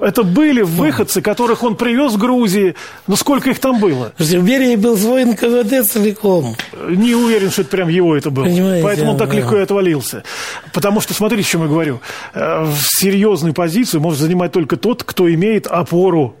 Это 0.00 0.22
были 0.22 0.62
выходцы, 0.62 1.22
которых 1.22 1.62
он 1.62 1.76
привез 1.76 2.12
в 2.12 2.18
Грузии. 2.18 2.74
Ну, 3.06 3.16
сколько 3.16 3.50
их 3.50 3.58
там 3.58 3.80
было? 3.80 4.12
В 4.18 4.42
Берии 4.42 4.76
был 4.76 4.96
свой 4.96 5.24
НКВД 5.24 5.88
целиком. 5.90 6.56
Не 6.88 7.14
уверен, 7.14 7.50
что 7.50 7.62
это 7.62 7.70
прям 7.70 7.88
его 7.88 8.16
это 8.16 8.30
было. 8.30 8.44
Понимаете, 8.44 8.82
Поэтому 8.84 9.12
он 9.12 9.16
так 9.16 9.30
да. 9.30 9.36
легко 9.36 9.56
и 9.56 9.62
отвалился. 9.62 10.24
Потому 10.72 11.00
что, 11.00 11.14
смотрите, 11.14 11.48
о 11.48 11.50
чем 11.50 11.62
я 11.62 11.68
говорю. 11.68 12.00
Э, 12.34 12.66
Серьезную 12.80 13.54
позицию 13.54 14.00
может 14.00 14.20
занимать 14.20 14.52
только 14.52 14.76
тот, 14.76 15.04
кто 15.04 15.32
имеет 15.32 15.66
опору 15.66 16.36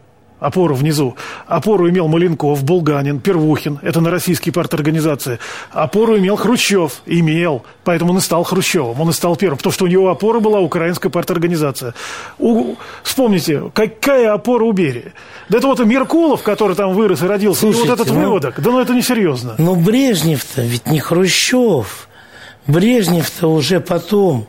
опору 0.46 0.74
внизу. 0.74 1.16
Опору 1.46 1.88
имел 1.88 2.08
Маленков, 2.08 2.62
Булганин, 2.64 3.20
Первухин. 3.20 3.78
Это 3.82 4.00
на 4.00 4.10
российские 4.10 4.52
парторганизации. 4.52 5.38
Опору 5.72 6.18
имел 6.18 6.36
Хрущев. 6.36 7.02
Имел. 7.06 7.64
Поэтому 7.84 8.12
он 8.12 8.18
и 8.18 8.20
стал 8.20 8.44
Хрущевым. 8.44 9.00
Он 9.00 9.10
и 9.10 9.12
стал 9.12 9.36
первым. 9.36 9.58
Потому 9.58 9.72
что 9.72 9.84
у 9.84 9.88
него 9.88 10.10
опора 10.10 10.40
была 10.40 10.60
украинская 10.60 11.10
парторганизация. 11.10 11.94
У- 12.38 12.74
Вспомните, 13.02 13.70
какая 13.74 14.32
опора 14.32 14.64
у 14.64 14.72
Берии? 14.72 15.12
Да 15.48 15.58
это 15.58 15.66
вот 15.66 15.80
и 15.80 15.84
Меркулов, 15.84 16.42
который 16.42 16.76
там 16.76 16.92
вырос 16.94 17.22
и 17.22 17.26
родился. 17.26 17.66
и 17.66 17.70
вот 17.70 17.76
Слушайте, 17.76 18.02
этот 18.02 18.14
ну- 18.14 18.20
выводок. 18.20 18.60
Да 18.60 18.70
ну 18.70 18.80
это 18.80 18.92
несерьезно. 18.94 19.54
Но 19.58 19.74
Брежнев-то 19.74 20.62
ведь 20.62 20.86
не 20.86 21.00
Хрущев. 21.00 22.08
Брежнев-то 22.66 23.48
уже 23.52 23.80
потом. 23.80 24.46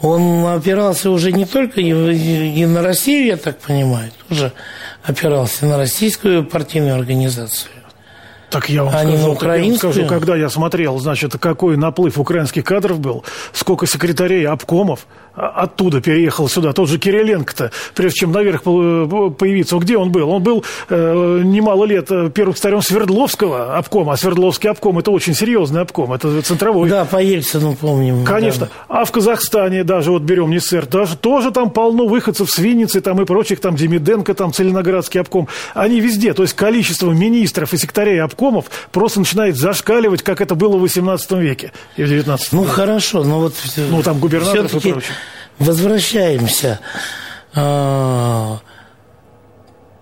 Он 0.00 0.44
опирался 0.46 1.10
уже 1.10 1.30
не 1.30 1.44
только 1.44 1.80
и 1.80 2.66
на 2.66 2.82
Россию, 2.82 3.26
я 3.26 3.36
так 3.36 3.58
понимаю, 3.60 4.10
тоже 4.28 4.52
опирался 5.02 5.66
на 5.66 5.76
российскую 5.76 6.44
партийную 6.44 6.94
организацию. 6.94 7.70
Так 8.52 8.68
я 8.68 8.84
вам, 8.84 8.94
А 8.94 9.04
не 9.04 9.16
скажу, 9.16 9.32
на 9.32 9.38
так 9.38 9.58
я 9.58 9.64
вам 9.64 9.76
скажу, 9.76 10.06
когда 10.06 10.36
я 10.36 10.48
смотрел, 10.48 10.98
значит, 10.98 11.36
какой 11.38 11.76
наплыв 11.76 12.18
украинских 12.18 12.64
кадров 12.64 13.00
был, 13.00 13.24
сколько 13.52 13.86
секретарей 13.86 14.46
обкомов 14.46 15.06
а, 15.34 15.48
оттуда 15.48 16.00
переехал 16.00 16.48
сюда. 16.48 16.72
Тот 16.72 16.88
же 16.88 16.98
Кириленко-то, 16.98 17.70
прежде 17.94 18.20
чем 18.20 18.32
наверх 18.32 18.62
по- 18.62 19.30
появиться, 19.30 19.76
где 19.78 19.96
он 19.96 20.12
был? 20.12 20.28
Он 20.28 20.42
был 20.42 20.64
э, 20.90 21.40
немало 21.42 21.86
лет 21.86 22.10
э, 22.10 22.30
первым 22.34 22.54
старем 22.54 22.82
Свердловского 22.82 23.76
обкома, 23.76 24.12
а 24.12 24.16
Свердловский 24.16 24.68
обком– 24.68 24.98
это 25.00 25.10
очень 25.10 25.34
серьезный 25.34 25.80
обком, 25.80 26.12
это 26.12 26.42
центровой. 26.42 26.90
Да, 26.90 27.06
по 27.06 27.22
Ельцину 27.22 27.74
помним. 27.74 28.24
Конечно. 28.24 28.66
да. 28.66 28.72
А 28.88 29.04
в 29.06 29.10
Казахстане 29.10 29.84
даже, 29.84 30.10
вот 30.10 30.22
берем 30.22 30.50
НИСР, 30.50 30.86
даже 30.86 31.16
тоже 31.16 31.50
там 31.50 31.70
полно 31.70 32.06
выходцев 32.06 32.50
с 32.50 32.58
Винницы 32.58 33.00
там 33.00 33.20
и 33.22 33.24
прочих, 33.24 33.60
там 33.60 33.74
Демиденко, 33.74 34.34
там 34.34 34.52
Целиноградский 34.52 35.20
обком. 35.20 35.48
Они 35.72 36.00
везде. 36.00 36.34
То 36.34 36.42
есть 36.42 36.54
количество 36.54 37.10
министров 37.10 37.72
и 37.72 37.78
секретарей 37.78 38.22
обкомов 38.42 38.66
просто 38.90 39.20
начинает 39.20 39.56
зашкаливать, 39.56 40.22
как 40.22 40.40
это 40.40 40.54
было 40.54 40.76
в 40.76 40.80
18 40.80 41.30
веке 41.32 41.72
и 41.96 42.02
в 42.02 42.08
19 42.08 42.52
Ну, 42.52 42.64
хорошо, 42.64 43.22
но 43.24 43.40
вот... 43.40 43.54
Ну, 43.76 44.02
там 44.02 44.18
губернаторов 44.18 44.74
и 44.74 44.92
прочее. 44.92 45.12
Возвращаемся. 45.58 46.80
А, 47.54 48.58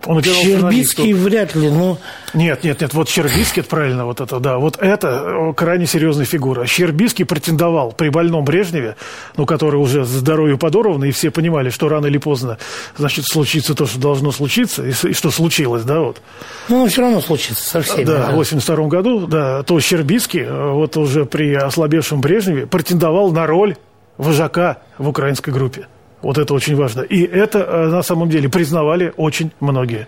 Он 0.06 0.22
Щербицкий 0.22 1.12
вряд 1.12 1.54
ли, 1.54 1.68
но... 1.70 1.98
Нет, 2.32 2.64
нет, 2.64 2.80
нет, 2.80 2.94
вот 2.94 3.08
Щербицкий, 3.08 3.60
это 3.60 3.68
правильно, 3.68 4.06
вот 4.06 4.20
это, 4.20 4.40
да, 4.40 4.58
вот 4.58 4.78
это 4.78 5.50
э, 5.50 5.52
крайне 5.54 5.86
серьезная 5.86 6.24
фигура. 6.24 6.64
Щербицкий 6.64 7.26
претендовал 7.26 7.92
при 7.92 8.08
больном 8.08 8.44
Брежневе, 8.44 8.96
ну, 9.36 9.44
который 9.44 9.76
уже 9.76 10.04
здоровью 10.04 10.56
подорвано, 10.56 11.04
и 11.04 11.10
все 11.10 11.30
понимали, 11.30 11.68
что 11.70 11.88
рано 11.88 12.06
или 12.06 12.18
поздно, 12.18 12.58
значит, 12.96 13.26
случится 13.26 13.74
то, 13.74 13.86
что 13.86 13.98
должно 13.98 14.32
случиться, 14.32 14.86
и, 14.86 14.90
и 14.90 15.12
что 15.12 15.30
случилось, 15.30 15.82
да, 15.82 16.00
вот. 16.00 16.22
Ну, 16.68 16.86
все 16.86 17.02
равно 17.02 17.20
случится 17.20 17.62
со 17.62 17.82
всеми. 17.82 18.04
Да, 18.04 18.26
да. 18.26 18.30
в 18.32 18.36
82 18.36 18.86
году, 18.86 19.26
да, 19.26 19.62
то 19.64 19.78
Щербицкий, 19.80 20.42
э, 20.42 20.70
вот 20.72 20.96
уже 20.96 21.26
при 21.26 21.54
ослабевшем 21.54 22.20
Брежневе, 22.20 22.66
претендовал 22.66 23.32
на 23.32 23.46
роль 23.46 23.76
вожака 24.16 24.78
в 24.96 25.08
украинской 25.08 25.50
группе. 25.50 25.88
Вот 26.22 26.38
это 26.38 26.54
очень 26.54 26.76
важно. 26.76 27.02
И 27.02 27.22
это 27.22 27.58
э, 27.58 27.86
на 27.88 28.02
самом 28.02 28.28
деле 28.28 28.48
признавали 28.48 29.12
очень 29.16 29.50
многие. 29.60 30.06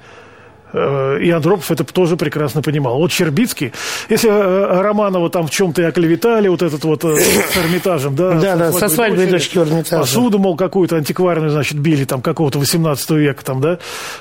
Э, 0.72 1.18
и 1.20 1.30
Андропов 1.30 1.70
это 1.70 1.84
тоже 1.84 2.16
прекрасно 2.16 2.62
понимал. 2.62 2.96
Вот 2.96 3.12
Щербицкий, 3.12 3.72
если 4.08 4.30
э, 4.30 4.80
Романова 4.80 5.30
там 5.30 5.46
в 5.46 5.50
чем-то 5.50 5.82
и 5.82 5.84
оклеветали, 5.84 6.48
вот 6.48 6.62
этот 6.62 6.84
вот 6.84 7.04
э, 7.04 7.16
с 7.18 7.56
Эрмитажем, 7.56 8.16
да? 8.16 8.32
Да, 8.34 8.56
да, 8.56 8.72
со 8.72 8.88
свадьбой 8.88 9.26
дочки 9.26 9.58
Эрмитажа. 9.58 10.02
Посуду, 10.02 10.38
мол, 10.38 10.56
какую-то 10.56 10.96
антикварную, 10.96 11.50
значит, 11.50 11.78
били 11.78 12.04
там 12.04 12.22
какого-то 12.22 12.58
18 12.58 13.10
века 13.10 13.44
там, 13.44 13.60
да? 13.60 13.78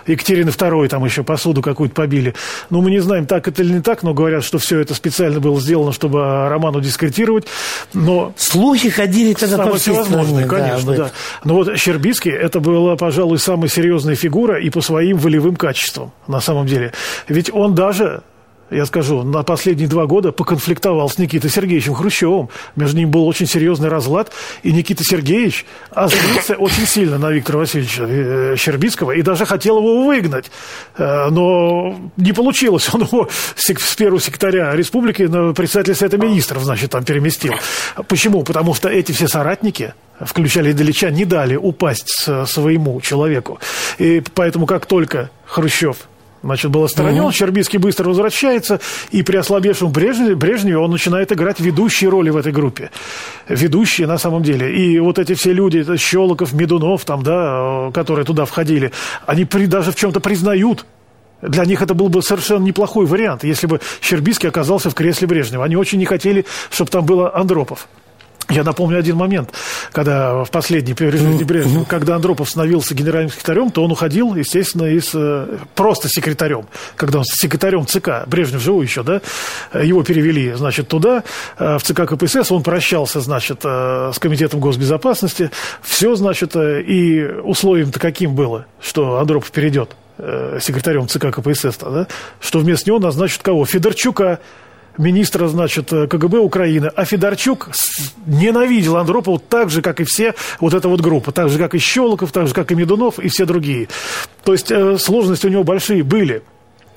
Екатерины 0.07 0.49
II 0.49 0.87
там 0.89 1.05
еще 1.05 1.23
посуду 1.23 1.61
какую-то 1.61 1.95
побили. 1.95 2.33
Ну, 2.69 2.81
мы 2.81 2.91
не 2.91 2.99
знаем, 2.99 3.25
так 3.25 3.47
это 3.47 3.61
или 3.63 3.73
не 3.73 3.81
так, 3.81 4.03
но 4.03 4.13
говорят, 4.13 4.43
что 4.43 4.57
все 4.57 4.79
это 4.79 4.93
специально 4.93 5.39
было 5.39 5.59
сделано, 5.61 5.93
чтобы 5.93 6.49
Роману 6.49 6.81
дискредитировать. 6.81 7.45
Но... 7.93 8.33
Слухи 8.35 8.89
ходили 8.89 9.33
тогда 9.33 9.65
по 9.65 9.77
всей 9.77 9.95
стране. 10.03 10.45
конечно, 10.45 10.91
да, 10.91 10.97
да. 11.05 11.11
Но 11.43 11.55
вот 11.55 11.77
Щербицкий, 11.77 12.31
это 12.31 12.59
была, 12.59 12.95
пожалуй, 12.95 13.39
самая 13.39 13.69
серьезная 13.69 14.15
фигура 14.15 14.59
и 14.59 14.69
по 14.69 14.81
своим 14.81 15.17
волевым 15.17 15.55
качествам, 15.55 16.11
на 16.27 16.40
самом 16.41 16.65
деле. 16.65 16.93
Ведь 17.27 17.51
он 17.53 17.75
даже 17.75 18.23
я 18.71 18.85
скажу, 18.85 19.23
на 19.23 19.43
последние 19.43 19.89
два 19.89 20.05
года 20.05 20.31
поконфликтовал 20.31 21.09
с 21.09 21.17
Никитой 21.17 21.49
Сергеевичем 21.49 21.93
Хрущевым. 21.93 22.49
Между 22.77 22.97
ним 22.97 23.11
был 23.11 23.27
очень 23.27 23.45
серьезный 23.45 23.89
разлад, 23.89 24.31
и 24.63 24.71
Никита 24.71 25.03
Сергеевич 25.03 25.65
озлился 25.91 26.55
очень 26.57 26.87
сильно 26.87 27.17
на 27.17 27.31
Виктора 27.31 27.59
Васильевича 27.59 28.05
э, 28.07 28.55
Щербицкого 28.57 29.11
и 29.11 29.21
даже 29.23 29.45
хотел 29.45 29.79
его 29.79 30.05
выгнать. 30.05 30.49
Э, 30.97 31.27
но 31.29 31.99
не 32.15 32.31
получилось. 32.31 32.89
Он 32.93 33.01
его 33.01 33.27
с 33.55 33.95
первого 33.95 34.21
секретаря 34.21 34.73
республики 34.73 35.23
на 35.23 35.53
председателя 35.53 35.95
Совета 35.95 36.17
Министров, 36.17 36.63
значит, 36.63 36.91
там 36.91 37.03
переместил. 37.03 37.53
Почему? 38.07 38.43
Потому 38.43 38.73
что 38.73 38.87
эти 38.87 39.11
все 39.11 39.27
соратники, 39.27 39.93
включали 40.21 40.71
Ильича, 40.71 41.11
не 41.11 41.25
дали 41.25 41.57
упасть 41.57 42.29
своему 42.45 43.01
человеку. 43.01 43.59
И 43.97 44.23
поэтому 44.33 44.65
как 44.65 44.85
только 44.85 45.29
Хрущев 45.45 45.97
Значит, 46.43 46.71
был 46.71 46.83
отстранен, 46.83 47.23
угу. 47.23 47.31
Щербицкий 47.31 47.77
быстро 47.77 48.09
возвращается, 48.09 48.79
и 49.11 49.21
при 49.21 49.37
ослабевшем 49.37 49.91
Брежневе, 49.91 50.35
Брежневе 50.35 50.77
он 50.77 50.89
начинает 50.89 51.31
играть 51.31 51.59
ведущие 51.59 52.09
роли 52.09 52.31
в 52.31 52.37
этой 52.37 52.51
группе. 52.51 52.89
Ведущие 53.47 54.07
на 54.07 54.17
самом 54.17 54.41
деле. 54.41 54.75
И 54.75 54.99
вот 54.99 55.19
эти 55.19 55.35
все 55.35 55.53
люди, 55.53 55.85
Щелоков, 55.97 56.53
Медунов, 56.53 57.05
там, 57.05 57.21
да, 57.21 57.91
которые 57.93 58.25
туда 58.25 58.45
входили, 58.45 58.91
они 59.27 59.45
при, 59.45 59.67
даже 59.67 59.91
в 59.91 59.95
чем-то 59.95 60.19
признают 60.19 60.85
для 61.41 61.65
них 61.65 61.81
это 61.81 61.93
был 61.93 62.09
бы 62.09 62.21
совершенно 62.21 62.63
неплохой 62.63 63.05
вариант, 63.05 63.43
если 63.43 63.65
бы 63.65 63.81
Щербицкий 64.01 64.47
оказался 64.47 64.89
в 64.89 64.93
кресле 64.93 65.27
Брежнева. 65.27 65.65
Они 65.65 65.75
очень 65.75 65.97
не 65.97 66.05
хотели, 66.05 66.45
чтобы 66.69 66.91
там 66.91 67.05
было 67.05 67.35
Андропов. 67.35 67.87
Я 68.51 68.63
напомню 68.63 68.99
один 68.99 69.15
момент, 69.15 69.51
когда 69.93 70.43
в 70.43 70.51
последний 70.51 70.93
при 70.93 71.05
режиме 71.07 71.43
Брежнева, 71.45 71.85
когда 71.85 72.15
Андропов 72.15 72.49
становился 72.49 72.93
генеральным 72.93 73.31
секретарем, 73.31 73.71
то 73.71 73.83
он 73.83 73.91
уходил, 73.91 74.35
естественно, 74.35 74.83
из 74.83 75.11
э, 75.13 75.57
просто 75.73 76.09
секретарем, 76.09 76.65
когда 76.97 77.19
он 77.19 77.25
секретарем 77.25 77.87
ЦК, 77.87 78.27
Брежнев 78.27 78.61
живой 78.61 78.85
еще, 78.85 79.03
да, 79.03 79.21
его 79.73 80.03
перевели, 80.03 80.51
значит, 80.53 80.89
туда, 80.89 81.23
э, 81.57 81.77
в 81.77 81.83
ЦК 81.83 82.05
КПСС, 82.05 82.51
он 82.51 82.61
прощался, 82.61 83.21
значит, 83.21 83.61
э, 83.63 84.11
с 84.13 84.19
Комитетом 84.19 84.59
госбезопасности, 84.59 85.49
все, 85.81 86.15
значит, 86.15 86.55
и 86.55 87.25
условием-то 87.43 87.99
каким 87.99 88.35
было, 88.35 88.65
что 88.81 89.17
Андропов 89.17 89.51
перейдет 89.51 89.95
секретарем 90.61 91.07
ЦК 91.07 91.31
КПСС, 91.31 91.77
да, 91.79 92.05
что 92.39 92.59
вместо 92.59 92.89
него 92.89 92.99
назначат 92.99 93.41
кого? 93.41 93.65
Федорчука, 93.65 94.39
министра, 94.97 95.47
значит, 95.47 95.91
э, 95.93 96.07
КГБ 96.07 96.39
Украины, 96.39 96.91
а 96.95 97.05
Федорчук 97.05 97.69
ненавидел 98.25 98.97
Андропова 98.97 99.39
так 99.39 99.69
же, 99.69 99.81
как 99.81 99.99
и 99.99 100.03
все 100.03 100.33
вот 100.59 100.73
эта 100.73 100.87
вот 100.87 101.01
группа, 101.01 101.31
так 101.31 101.49
же, 101.49 101.57
как 101.57 101.75
и 101.75 101.79
Щелоков, 101.79 102.31
так 102.31 102.47
же, 102.47 102.53
как 102.53 102.71
и 102.71 102.75
Медунов 102.75 103.19
и 103.19 103.27
все 103.29 103.45
другие. 103.45 103.87
То 104.43 104.53
есть 104.53 104.71
э, 104.71 104.97
сложности 104.97 105.47
у 105.47 105.49
него 105.49 105.63
большие 105.63 106.03
были 106.03 106.43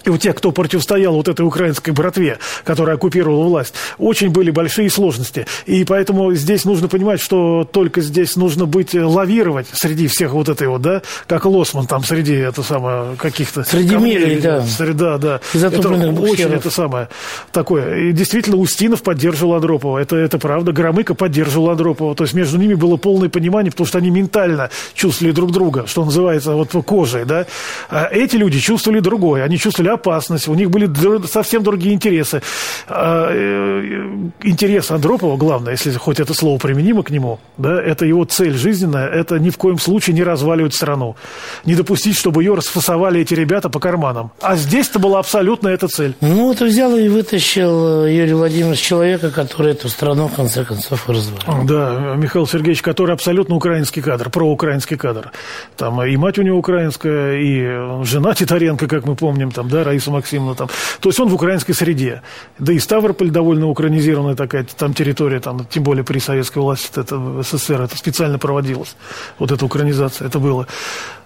и 0.05 0.11
у 0.11 0.19
тех, 0.19 0.35
кто 0.35 0.53
противостоял 0.53 1.15
вот 1.15 1.29
этой 1.29 1.45
украинской 1.47 1.91
братве, 1.91 2.39
которая 2.65 2.97
оккупировала 2.97 3.45
власть, 3.45 3.75
очень 3.99 4.31
были 4.31 4.51
большие 4.51 4.91
сложности. 4.91 5.47
И 5.67 5.85
поэтому 5.85 6.33
здесь 6.35 6.65
нужно 6.65 6.89
понимать, 6.89 7.21
что 7.21 7.69
только 7.71 8.01
здесь 8.01 8.37
нужно 8.37 8.67
быть, 8.67 8.95
э, 8.95 9.05
лавировать 9.05 9.67
среди 9.73 10.07
всех 10.09 10.33
вот 10.33 10.49
этой 10.49 10.69
вот, 10.69 10.83
да, 10.83 11.03
как 11.27 11.45
Лосман 11.47 11.87
там 11.87 12.05
среди, 12.05 12.35
это 12.35 12.63
самое, 12.63 13.17
каких-то... 13.17 13.65
Среди 13.65 13.97
милей, 13.97 14.41
да. 14.41 14.63
Среда, 14.63 15.19
да. 15.19 15.41
Это 15.55 15.89
очень 15.89 16.53
это 16.53 16.71
самое 16.71 17.09
такое. 17.53 18.09
И 18.09 18.13
действительно, 18.13 18.57
Устинов 18.57 19.03
поддерживал 19.03 19.55
Андропова. 19.55 19.99
Это, 19.99 20.17
это 20.17 20.39
правда. 20.39 20.73
Громыко 20.73 21.15
поддерживал 21.15 21.71
Андропова. 21.71 22.15
То 22.15 22.25
есть 22.25 22.35
между 22.35 22.59
ними 22.59 22.75
было 22.75 22.97
полное 22.97 23.29
понимание, 23.29 23.71
потому 23.71 23.87
что 23.87 23.99
они 23.99 24.11
ментально 24.11 24.71
чувствовали 24.95 25.33
друг 25.33 25.53
друга, 25.53 25.87
что 25.87 26.05
называется, 26.05 26.53
вот 26.53 26.71
кожей, 26.85 27.25
да. 27.25 27.47
А 27.89 28.09
эти 28.11 28.37
люди 28.37 28.59
чувствовали 28.61 29.01
другое. 29.01 29.45
Они 29.45 29.59
чувствовали 29.59 29.94
опасность, 29.95 30.49
у 30.49 30.55
них 30.55 30.71
были 30.71 30.91
совсем 31.27 31.63
другие 31.63 31.95
интересы. 31.95 32.43
А, 32.89 33.29
э, 33.31 34.05
интерес 34.43 34.91
Андропова, 34.91 35.37
главное, 35.37 35.73
если 35.73 35.93
хоть 35.93 36.21
это 36.21 36.35
слово 36.35 36.59
применимо 36.59 37.03
к 37.03 37.11
нему, 37.11 37.39
да, 37.57 37.81
это 37.81 38.05
его 38.05 38.25
цель 38.25 38.55
жизненная, 38.55 39.09
это 39.09 39.39
ни 39.39 39.51
в 39.51 39.57
коем 39.57 39.79
случае 39.79 40.15
не 40.15 40.23
разваливать 40.23 40.75
страну. 40.75 41.17
Не 41.65 41.75
допустить, 41.75 42.17
чтобы 42.17 42.43
ее 42.43 42.55
расфасовали 42.55 43.21
эти 43.21 43.35
ребята 43.35 43.69
по 43.69 43.81
карманам. 43.81 44.31
А 44.41 44.57
здесь-то 44.57 44.99
была 44.99 45.19
абсолютно 45.21 45.69
эта 45.69 45.89
цель. 45.89 46.15
Ну, 46.21 46.47
вот 46.49 46.61
взял 46.61 46.97
и 46.97 47.09
вытащил 47.09 48.07
Юрий 48.07 48.35
Владимирович 48.35 48.81
человека, 48.81 49.31
который 49.31 49.73
эту 49.73 49.89
страну, 49.89 50.29
в 50.29 50.35
конце 50.35 50.65
концов, 50.65 51.09
развалил. 51.09 51.65
Да, 51.65 52.15
Михаил 52.17 52.47
Сергеевич, 52.47 52.83
который 52.83 53.15
абсолютно 53.15 53.55
украинский 53.55 54.03
кадр, 54.03 54.31
проукраинский 54.31 54.97
кадр. 54.97 55.33
Там 55.77 56.03
и 56.03 56.17
мать 56.17 56.39
у 56.39 56.43
него 56.43 56.59
украинская, 56.59 57.39
и 57.39 58.05
жена 58.05 58.35
Титаренко, 58.35 58.89
как 58.89 59.07
мы 59.07 59.17
помним, 59.17 59.51
там, 59.51 59.69
да, 59.69 59.84
Раиса 59.85 60.11
Максимовна 60.11 60.55
там. 60.55 60.69
То 61.01 61.09
есть 61.09 61.21
он 61.21 61.29
в 61.29 61.35
украинской 61.35 61.73
среде. 61.73 62.23
Да 62.59 62.73
и 62.73 62.79
Ставрополь 62.79 63.31
довольно 63.31 63.69
украинизированная 63.69 64.35
такая 64.37 64.65
там 64.77 64.95
территория, 64.95 65.41
там, 65.41 65.67
тем 65.67 65.83
более 65.83 66.05
при 66.05 66.19
советской 66.19 66.59
власти, 66.59 66.99
это 66.99 67.17
в 67.17 67.43
СССР, 67.43 67.83
это 67.83 67.97
специально 67.97 68.39
проводилось. 68.39 68.97
Вот 69.39 69.53
эта 69.53 69.65
украинизация, 69.65 70.27
это 70.29 70.39
было. 70.39 70.67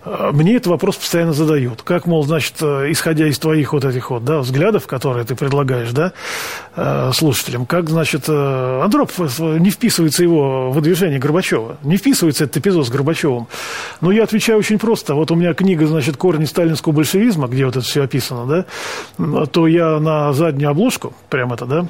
А, 0.05 0.33
мне 0.33 0.57
этот 0.57 0.69
вопрос 0.69 0.97
постоянно 0.97 1.33
задают. 1.33 1.83
Как, 1.83 2.07
мол, 2.07 2.25
значит, 2.25 2.55
э, 2.61 2.91
исходя 2.91 3.27
из 3.27 3.39
твоих 3.39 3.73
вот 3.73 3.85
этих 3.85 4.11
вот, 4.11 4.25
да, 4.25 4.39
взглядов, 4.39 4.87
которые 4.87 5.25
ты 5.25 5.35
предлагаешь, 5.35 5.91
да, 5.91 6.13
э, 6.77 7.11
слушателям, 7.15 7.67
как, 7.67 7.91
значит, 7.91 8.25
э, 8.29 8.81
Андропов, 8.83 9.39
не 9.39 9.71
вписывается 9.71 10.23
его 10.23 10.71
выдвижение 10.71 11.19
Горбачева, 11.19 11.79
не 11.83 11.97
вписывается 11.97 12.45
этот 12.45 12.59
эпизод 12.59 12.87
с 12.87 12.91
Горбачевым. 12.91 13.49
Но 14.01 14.11
я 14.13 14.25
отвечаю 14.25 14.59
очень 14.59 14.79
просто. 14.79 15.15
Вот 15.15 15.31
у 15.31 15.35
меня 15.35 15.55
книга, 15.55 15.87
значит, 15.87 16.17
«Корни 16.17 16.45
сталинского 16.45 16.93
большевизма», 16.93 17.49
где 17.49 17.65
вот 17.65 17.77
это 17.77 17.85
все 17.85 18.03
описано, 18.03 18.47
да, 19.19 19.47
то 19.47 19.67
я 19.67 19.99
на 19.99 20.33
заднюю 20.33 20.71
обложку, 20.71 21.15
прям 21.29 21.53
это, 21.53 21.67
да, 21.67 21.87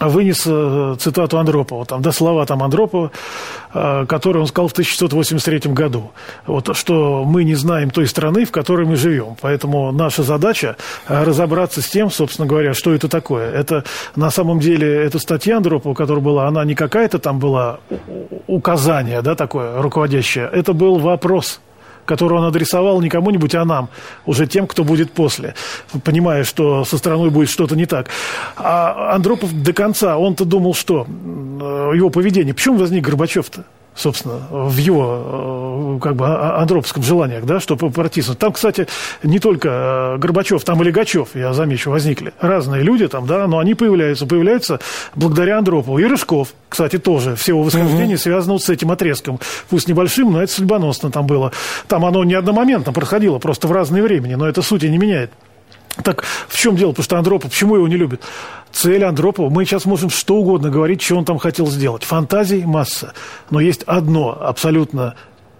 вынес 0.00 0.42
э, 0.46 0.96
цитату 0.98 1.38
Андропова, 1.38 1.84
там, 1.86 2.02
да, 2.02 2.12
слова 2.12 2.44
там 2.46 2.62
Андропова, 2.62 3.10
э, 3.72 4.06
которые 4.06 4.42
он 4.42 4.46
сказал 4.46 4.68
в 4.68 4.72
1683 4.72 5.72
году. 5.72 6.10
Вот, 6.46 6.76
что 6.76 7.24
мы 7.24 7.44
не 7.44 7.54
знаем 7.54 7.90
той 7.90 8.06
страны, 8.06 8.44
в 8.44 8.52
которой 8.52 8.86
мы 8.86 8.96
живем. 8.96 9.36
Поэтому 9.40 9.92
наша 9.92 10.22
задача 10.22 10.76
э, 11.08 11.24
разобраться 11.24 11.80
с 11.80 11.88
тем, 11.88 12.10
собственно 12.10 12.46
говоря, 12.46 12.74
что 12.74 12.92
это 12.92 13.08
такое. 13.08 13.50
Это 13.50 13.84
на 14.16 14.30
самом 14.30 14.60
деле, 14.60 15.04
эта 15.04 15.18
статья 15.18 15.56
Андропова, 15.56 15.94
которая 15.94 16.22
была, 16.22 16.46
она 16.46 16.64
не 16.64 16.74
какая-то 16.74 17.18
там 17.18 17.38
была 17.38 17.80
указание, 18.46 19.22
да, 19.22 19.34
такое 19.34 19.80
руководящее. 19.80 20.48
Это 20.52 20.72
был 20.72 20.98
вопрос– 20.98 21.60
которую 22.06 22.40
он 22.40 22.46
адресовал 22.46 23.00
не 23.02 23.10
кому-нибудь, 23.10 23.54
а 23.54 23.64
нам, 23.64 23.88
уже 24.24 24.46
тем, 24.46 24.66
кто 24.66 24.84
будет 24.84 25.12
после, 25.12 25.54
понимая, 26.04 26.44
что 26.44 26.84
со 26.84 26.96
страной 26.96 27.30
будет 27.30 27.50
что-то 27.50 27.76
не 27.76 27.86
так. 27.86 28.08
А 28.56 29.14
Андропов 29.14 29.52
до 29.52 29.72
конца, 29.72 30.16
он-то 30.16 30.44
думал, 30.44 30.74
что 30.74 31.06
его 31.94 32.10
поведение, 32.10 32.54
почему 32.54 32.78
возник 32.78 33.04
Горбачев-то? 33.04 33.64
Собственно, 33.96 34.40
в 34.50 34.76
его 34.76 35.98
как 36.02 36.16
бы 36.16 36.26
а, 36.26 36.60
андроповском 36.60 37.02
желании, 37.02 37.40
да, 37.42 37.60
чтобы 37.60 37.90
протиснуть. 37.90 38.38
Там, 38.38 38.52
кстати, 38.52 38.86
не 39.22 39.38
только 39.38 40.16
э, 40.16 40.18
Горбачев, 40.18 40.62
там 40.64 40.82
и 40.82 40.84
Легачев, 40.84 41.30
я 41.34 41.52
замечу, 41.52 41.90
возникли. 41.90 42.32
Разные 42.40 42.82
люди 42.82 43.08
там, 43.08 43.26
да, 43.26 43.46
но 43.46 43.58
они 43.58 43.74
появляются, 43.74 44.26
появляются 44.26 44.80
благодаря 45.14 45.58
Андропову. 45.58 45.98
И 45.98 46.04
Рыжков, 46.04 46.54
кстати, 46.68 46.98
тоже. 46.98 47.34
Все 47.36 47.52
его 47.52 47.62
восхождение 47.62 48.16
угу. 48.16 48.22
связано 48.22 48.52
вот 48.54 48.62
с 48.62 48.68
этим 48.68 48.90
отрезком. 48.90 49.40
Пусть 49.70 49.88
небольшим, 49.88 50.32
но 50.32 50.42
это 50.42 50.52
судьбоносно 50.52 51.10
там 51.10 51.26
было. 51.26 51.52
Там 51.88 52.04
оно 52.04 52.24
не 52.24 52.34
одномоментно 52.34 52.92
проходило, 52.92 53.38
просто 53.38 53.66
в 53.68 53.72
разное 53.72 54.02
времени, 54.02 54.34
но 54.34 54.46
это 54.48 54.62
сути 54.62 54.86
не 54.86 54.98
меняет. 54.98 55.30
Так 56.02 56.24
в 56.48 56.56
чем 56.56 56.76
дело? 56.76 56.90
Потому 56.90 57.04
что 57.04 57.18
Андропов, 57.18 57.50
почему 57.50 57.76
его 57.76 57.88
не 57.88 57.96
любят? 57.96 58.22
Цель 58.72 59.04
Андропова, 59.04 59.48
мы 59.48 59.64
сейчас 59.64 59.86
можем 59.86 60.10
что 60.10 60.36
угодно 60.36 60.68
говорить, 60.68 61.00
что 61.00 61.16
он 61.16 61.24
там 61.24 61.38
хотел 61.38 61.66
сделать. 61.66 62.04
Фантазий 62.04 62.64
масса. 62.64 63.14
Но 63.50 63.60
есть 63.60 63.82
одно 63.84 64.36
абсолютно 64.38 65.14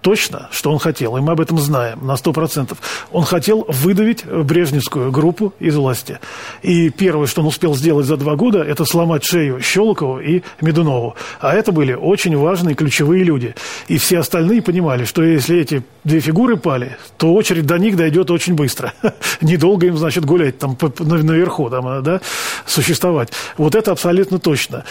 точно, 0.06 0.48
что 0.52 0.70
он 0.70 0.78
хотел, 0.78 1.16
и 1.16 1.20
мы 1.20 1.32
об 1.32 1.40
этом 1.40 1.58
знаем 1.58 2.06
на 2.06 2.12
100%. 2.12 2.76
Он 3.10 3.24
хотел 3.24 3.66
выдавить 3.66 4.24
Брежневскую 4.24 5.10
группу 5.10 5.52
из 5.58 5.74
власти. 5.74 6.20
И 6.62 6.90
первое, 6.90 7.26
что 7.26 7.40
он 7.40 7.48
успел 7.48 7.74
сделать 7.74 8.06
за 8.06 8.16
два 8.16 8.36
года, 8.36 8.62
это 8.62 8.84
сломать 8.84 9.24
шею 9.24 9.60
Щелокову 9.60 10.20
и 10.20 10.42
Медунову. 10.60 11.16
А 11.40 11.54
это 11.54 11.72
были 11.72 11.92
очень 11.92 12.36
важные 12.36 12.76
ключевые 12.76 13.24
люди. 13.24 13.56
И 13.88 13.98
все 13.98 14.20
остальные 14.20 14.62
понимали, 14.62 15.06
что 15.06 15.24
если 15.24 15.58
эти 15.58 15.82
две 16.04 16.20
фигуры 16.20 16.56
пали, 16.56 16.96
то 17.18 17.34
очередь 17.34 17.66
до 17.66 17.76
них 17.76 17.96
дойдет 17.96 18.30
очень 18.30 18.54
быстро. 18.54 18.92
Недолго 19.40 19.88
им, 19.88 19.96
значит, 19.96 20.24
гулять 20.24 20.60
там 20.60 20.78
наверху, 21.00 21.68
там, 21.68 22.00
да, 22.04 22.20
существовать. 22.64 23.32
Вот 23.56 23.74
это 23.74 23.90
абсолютно 23.90 24.38
точно 24.38 24.84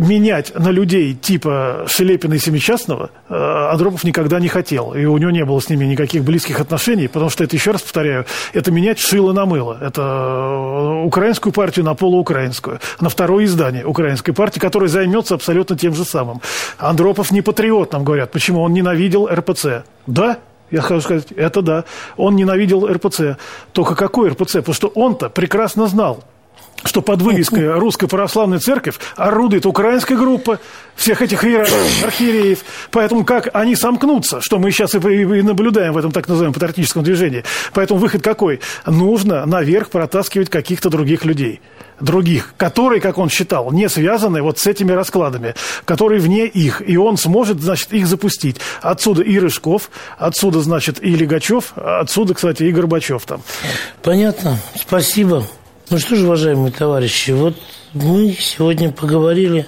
менять 0.00 0.52
на 0.58 0.70
людей 0.70 1.14
типа 1.14 1.84
Шелепина 1.86 2.34
и 2.34 2.38
Семичастного 2.38 3.10
э, 3.28 3.34
Андропов 3.72 4.04
никогда 4.04 4.40
не 4.40 4.48
хотел. 4.48 4.94
И 4.94 5.04
у 5.04 5.16
него 5.16 5.30
не 5.30 5.44
было 5.44 5.60
с 5.60 5.68
ними 5.68 5.84
никаких 5.84 6.24
близких 6.24 6.60
отношений, 6.60 7.08
потому 7.08 7.30
что 7.30 7.44
это, 7.44 7.54
еще 7.56 7.70
раз 7.70 7.82
повторяю, 7.82 8.26
это 8.52 8.70
менять 8.72 8.98
шило 8.98 9.32
на 9.32 9.46
мыло. 9.46 9.78
Это 9.80 10.02
э, 10.02 11.04
украинскую 11.04 11.52
партию 11.52 11.84
на 11.84 11.94
полуукраинскую, 11.94 12.80
на 13.00 13.08
второе 13.08 13.44
издание 13.44 13.84
украинской 13.84 14.32
партии, 14.32 14.58
которая 14.58 14.88
займется 14.88 15.34
абсолютно 15.34 15.76
тем 15.76 15.94
же 15.94 16.04
самым. 16.04 16.40
Андропов 16.78 17.30
не 17.30 17.40
патриот, 17.40 17.92
нам 17.92 18.04
говорят. 18.04 18.32
Почему? 18.32 18.62
Он 18.62 18.72
ненавидел 18.72 19.28
РПЦ. 19.28 19.84
Да, 20.06 20.38
я 20.70 20.80
хочу 20.80 21.00
сказать, 21.00 21.32
это 21.32 21.62
да. 21.62 21.84
Он 22.16 22.34
ненавидел 22.36 22.86
РПЦ. 22.86 23.36
Только 23.72 23.94
какой 23.94 24.30
РПЦ? 24.30 24.56
Потому 24.56 24.74
что 24.74 24.88
он-то 24.88 25.28
прекрасно 25.28 25.86
знал, 25.86 26.24
что 26.84 27.02
под 27.02 27.22
вывеской 27.22 27.78
«Русская 27.78 28.06
православная 28.06 28.58
церковь» 28.58 28.96
орудует 29.16 29.66
украинская 29.66 30.16
группа 30.16 30.58
всех 30.96 31.22
этих 31.22 31.44
архиереев. 31.44 32.60
Поэтому 32.90 33.24
как 33.24 33.50
они 33.54 33.76
сомкнутся, 33.76 34.40
что 34.40 34.58
мы 34.58 34.70
сейчас 34.70 34.94
и 34.94 34.98
наблюдаем 34.98 35.92
в 35.92 35.98
этом 35.98 36.12
так 36.12 36.28
называемом 36.28 36.54
патриотическом 36.54 37.02
движении. 37.02 37.44
Поэтому 37.72 38.00
выход 38.00 38.22
какой? 38.22 38.60
Нужно 38.86 39.46
наверх 39.46 39.90
протаскивать 39.90 40.50
каких-то 40.50 40.90
других 40.90 41.24
людей 41.24 41.60
других, 42.00 42.54
которые, 42.56 43.00
как 43.00 43.18
он 43.18 43.28
считал, 43.28 43.70
не 43.72 43.86
связаны 43.90 44.40
вот 44.40 44.58
с 44.58 44.66
этими 44.66 44.92
раскладами, 44.92 45.54
которые 45.84 46.18
вне 46.18 46.46
их, 46.46 46.82
и 46.86 46.96
он 46.96 47.18
сможет, 47.18 47.60
значит, 47.60 47.92
их 47.92 48.06
запустить. 48.06 48.56
Отсюда 48.80 49.22
и 49.22 49.38
Рыжков, 49.38 49.90
отсюда, 50.16 50.60
значит, 50.60 51.02
и 51.02 51.10
Легачев, 51.10 51.74
отсюда, 51.76 52.32
кстати, 52.32 52.62
и 52.62 52.72
Горбачев 52.72 53.26
там. 53.26 53.42
Понятно, 54.02 54.56
спасибо. 54.74 55.44
Ну 55.90 55.98
что 55.98 56.14
же, 56.14 56.24
уважаемые 56.24 56.70
товарищи, 56.70 57.32
вот 57.32 57.56
мы 57.94 58.30
сегодня 58.38 58.92
поговорили 58.92 59.66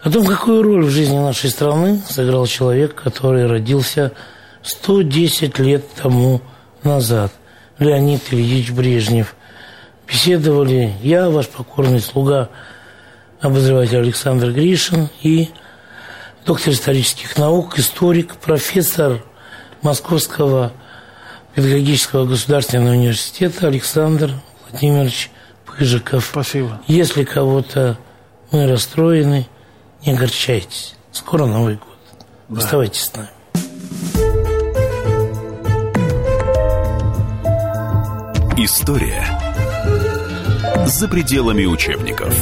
о 0.00 0.08
том, 0.08 0.24
какую 0.24 0.62
роль 0.62 0.84
в 0.84 0.90
жизни 0.90 1.18
нашей 1.18 1.50
страны 1.50 2.00
сыграл 2.08 2.46
человек, 2.46 2.94
который 2.94 3.48
родился 3.48 4.12
110 4.62 5.58
лет 5.58 5.84
тому 6.00 6.42
назад. 6.84 7.32
Леонид 7.80 8.22
Ильич 8.30 8.70
Брежнев. 8.70 9.34
Беседовали 10.06 10.94
я, 11.02 11.28
ваш 11.28 11.48
покорный 11.48 11.98
слуга, 11.98 12.48
обозреватель 13.40 13.98
Александр 13.98 14.52
Гришин 14.52 15.08
и 15.22 15.50
доктор 16.44 16.72
исторических 16.72 17.36
наук, 17.36 17.80
историк, 17.80 18.36
профессор 18.36 19.24
Московского 19.82 20.72
педагогического 21.56 22.26
государственного 22.26 22.92
университета 22.92 23.66
Александр 23.66 24.30
Владимирович 24.80 25.30
Пыжиков. 25.64 26.26
Спасибо. 26.30 26.80
Если 26.86 27.24
кого-то 27.24 27.96
мы 28.50 28.66
расстроены, 28.66 29.48
не 30.04 30.12
огорчайтесь. 30.12 30.94
Скоро 31.12 31.46
Новый 31.46 31.76
год. 31.76 32.26
Да. 32.48 32.60
Оставайтесь 32.60 33.04
с 33.04 33.12
нами. 33.14 33.28
История 38.58 39.26
за 40.86 41.08
пределами 41.08 41.64
учебников. 41.64 42.34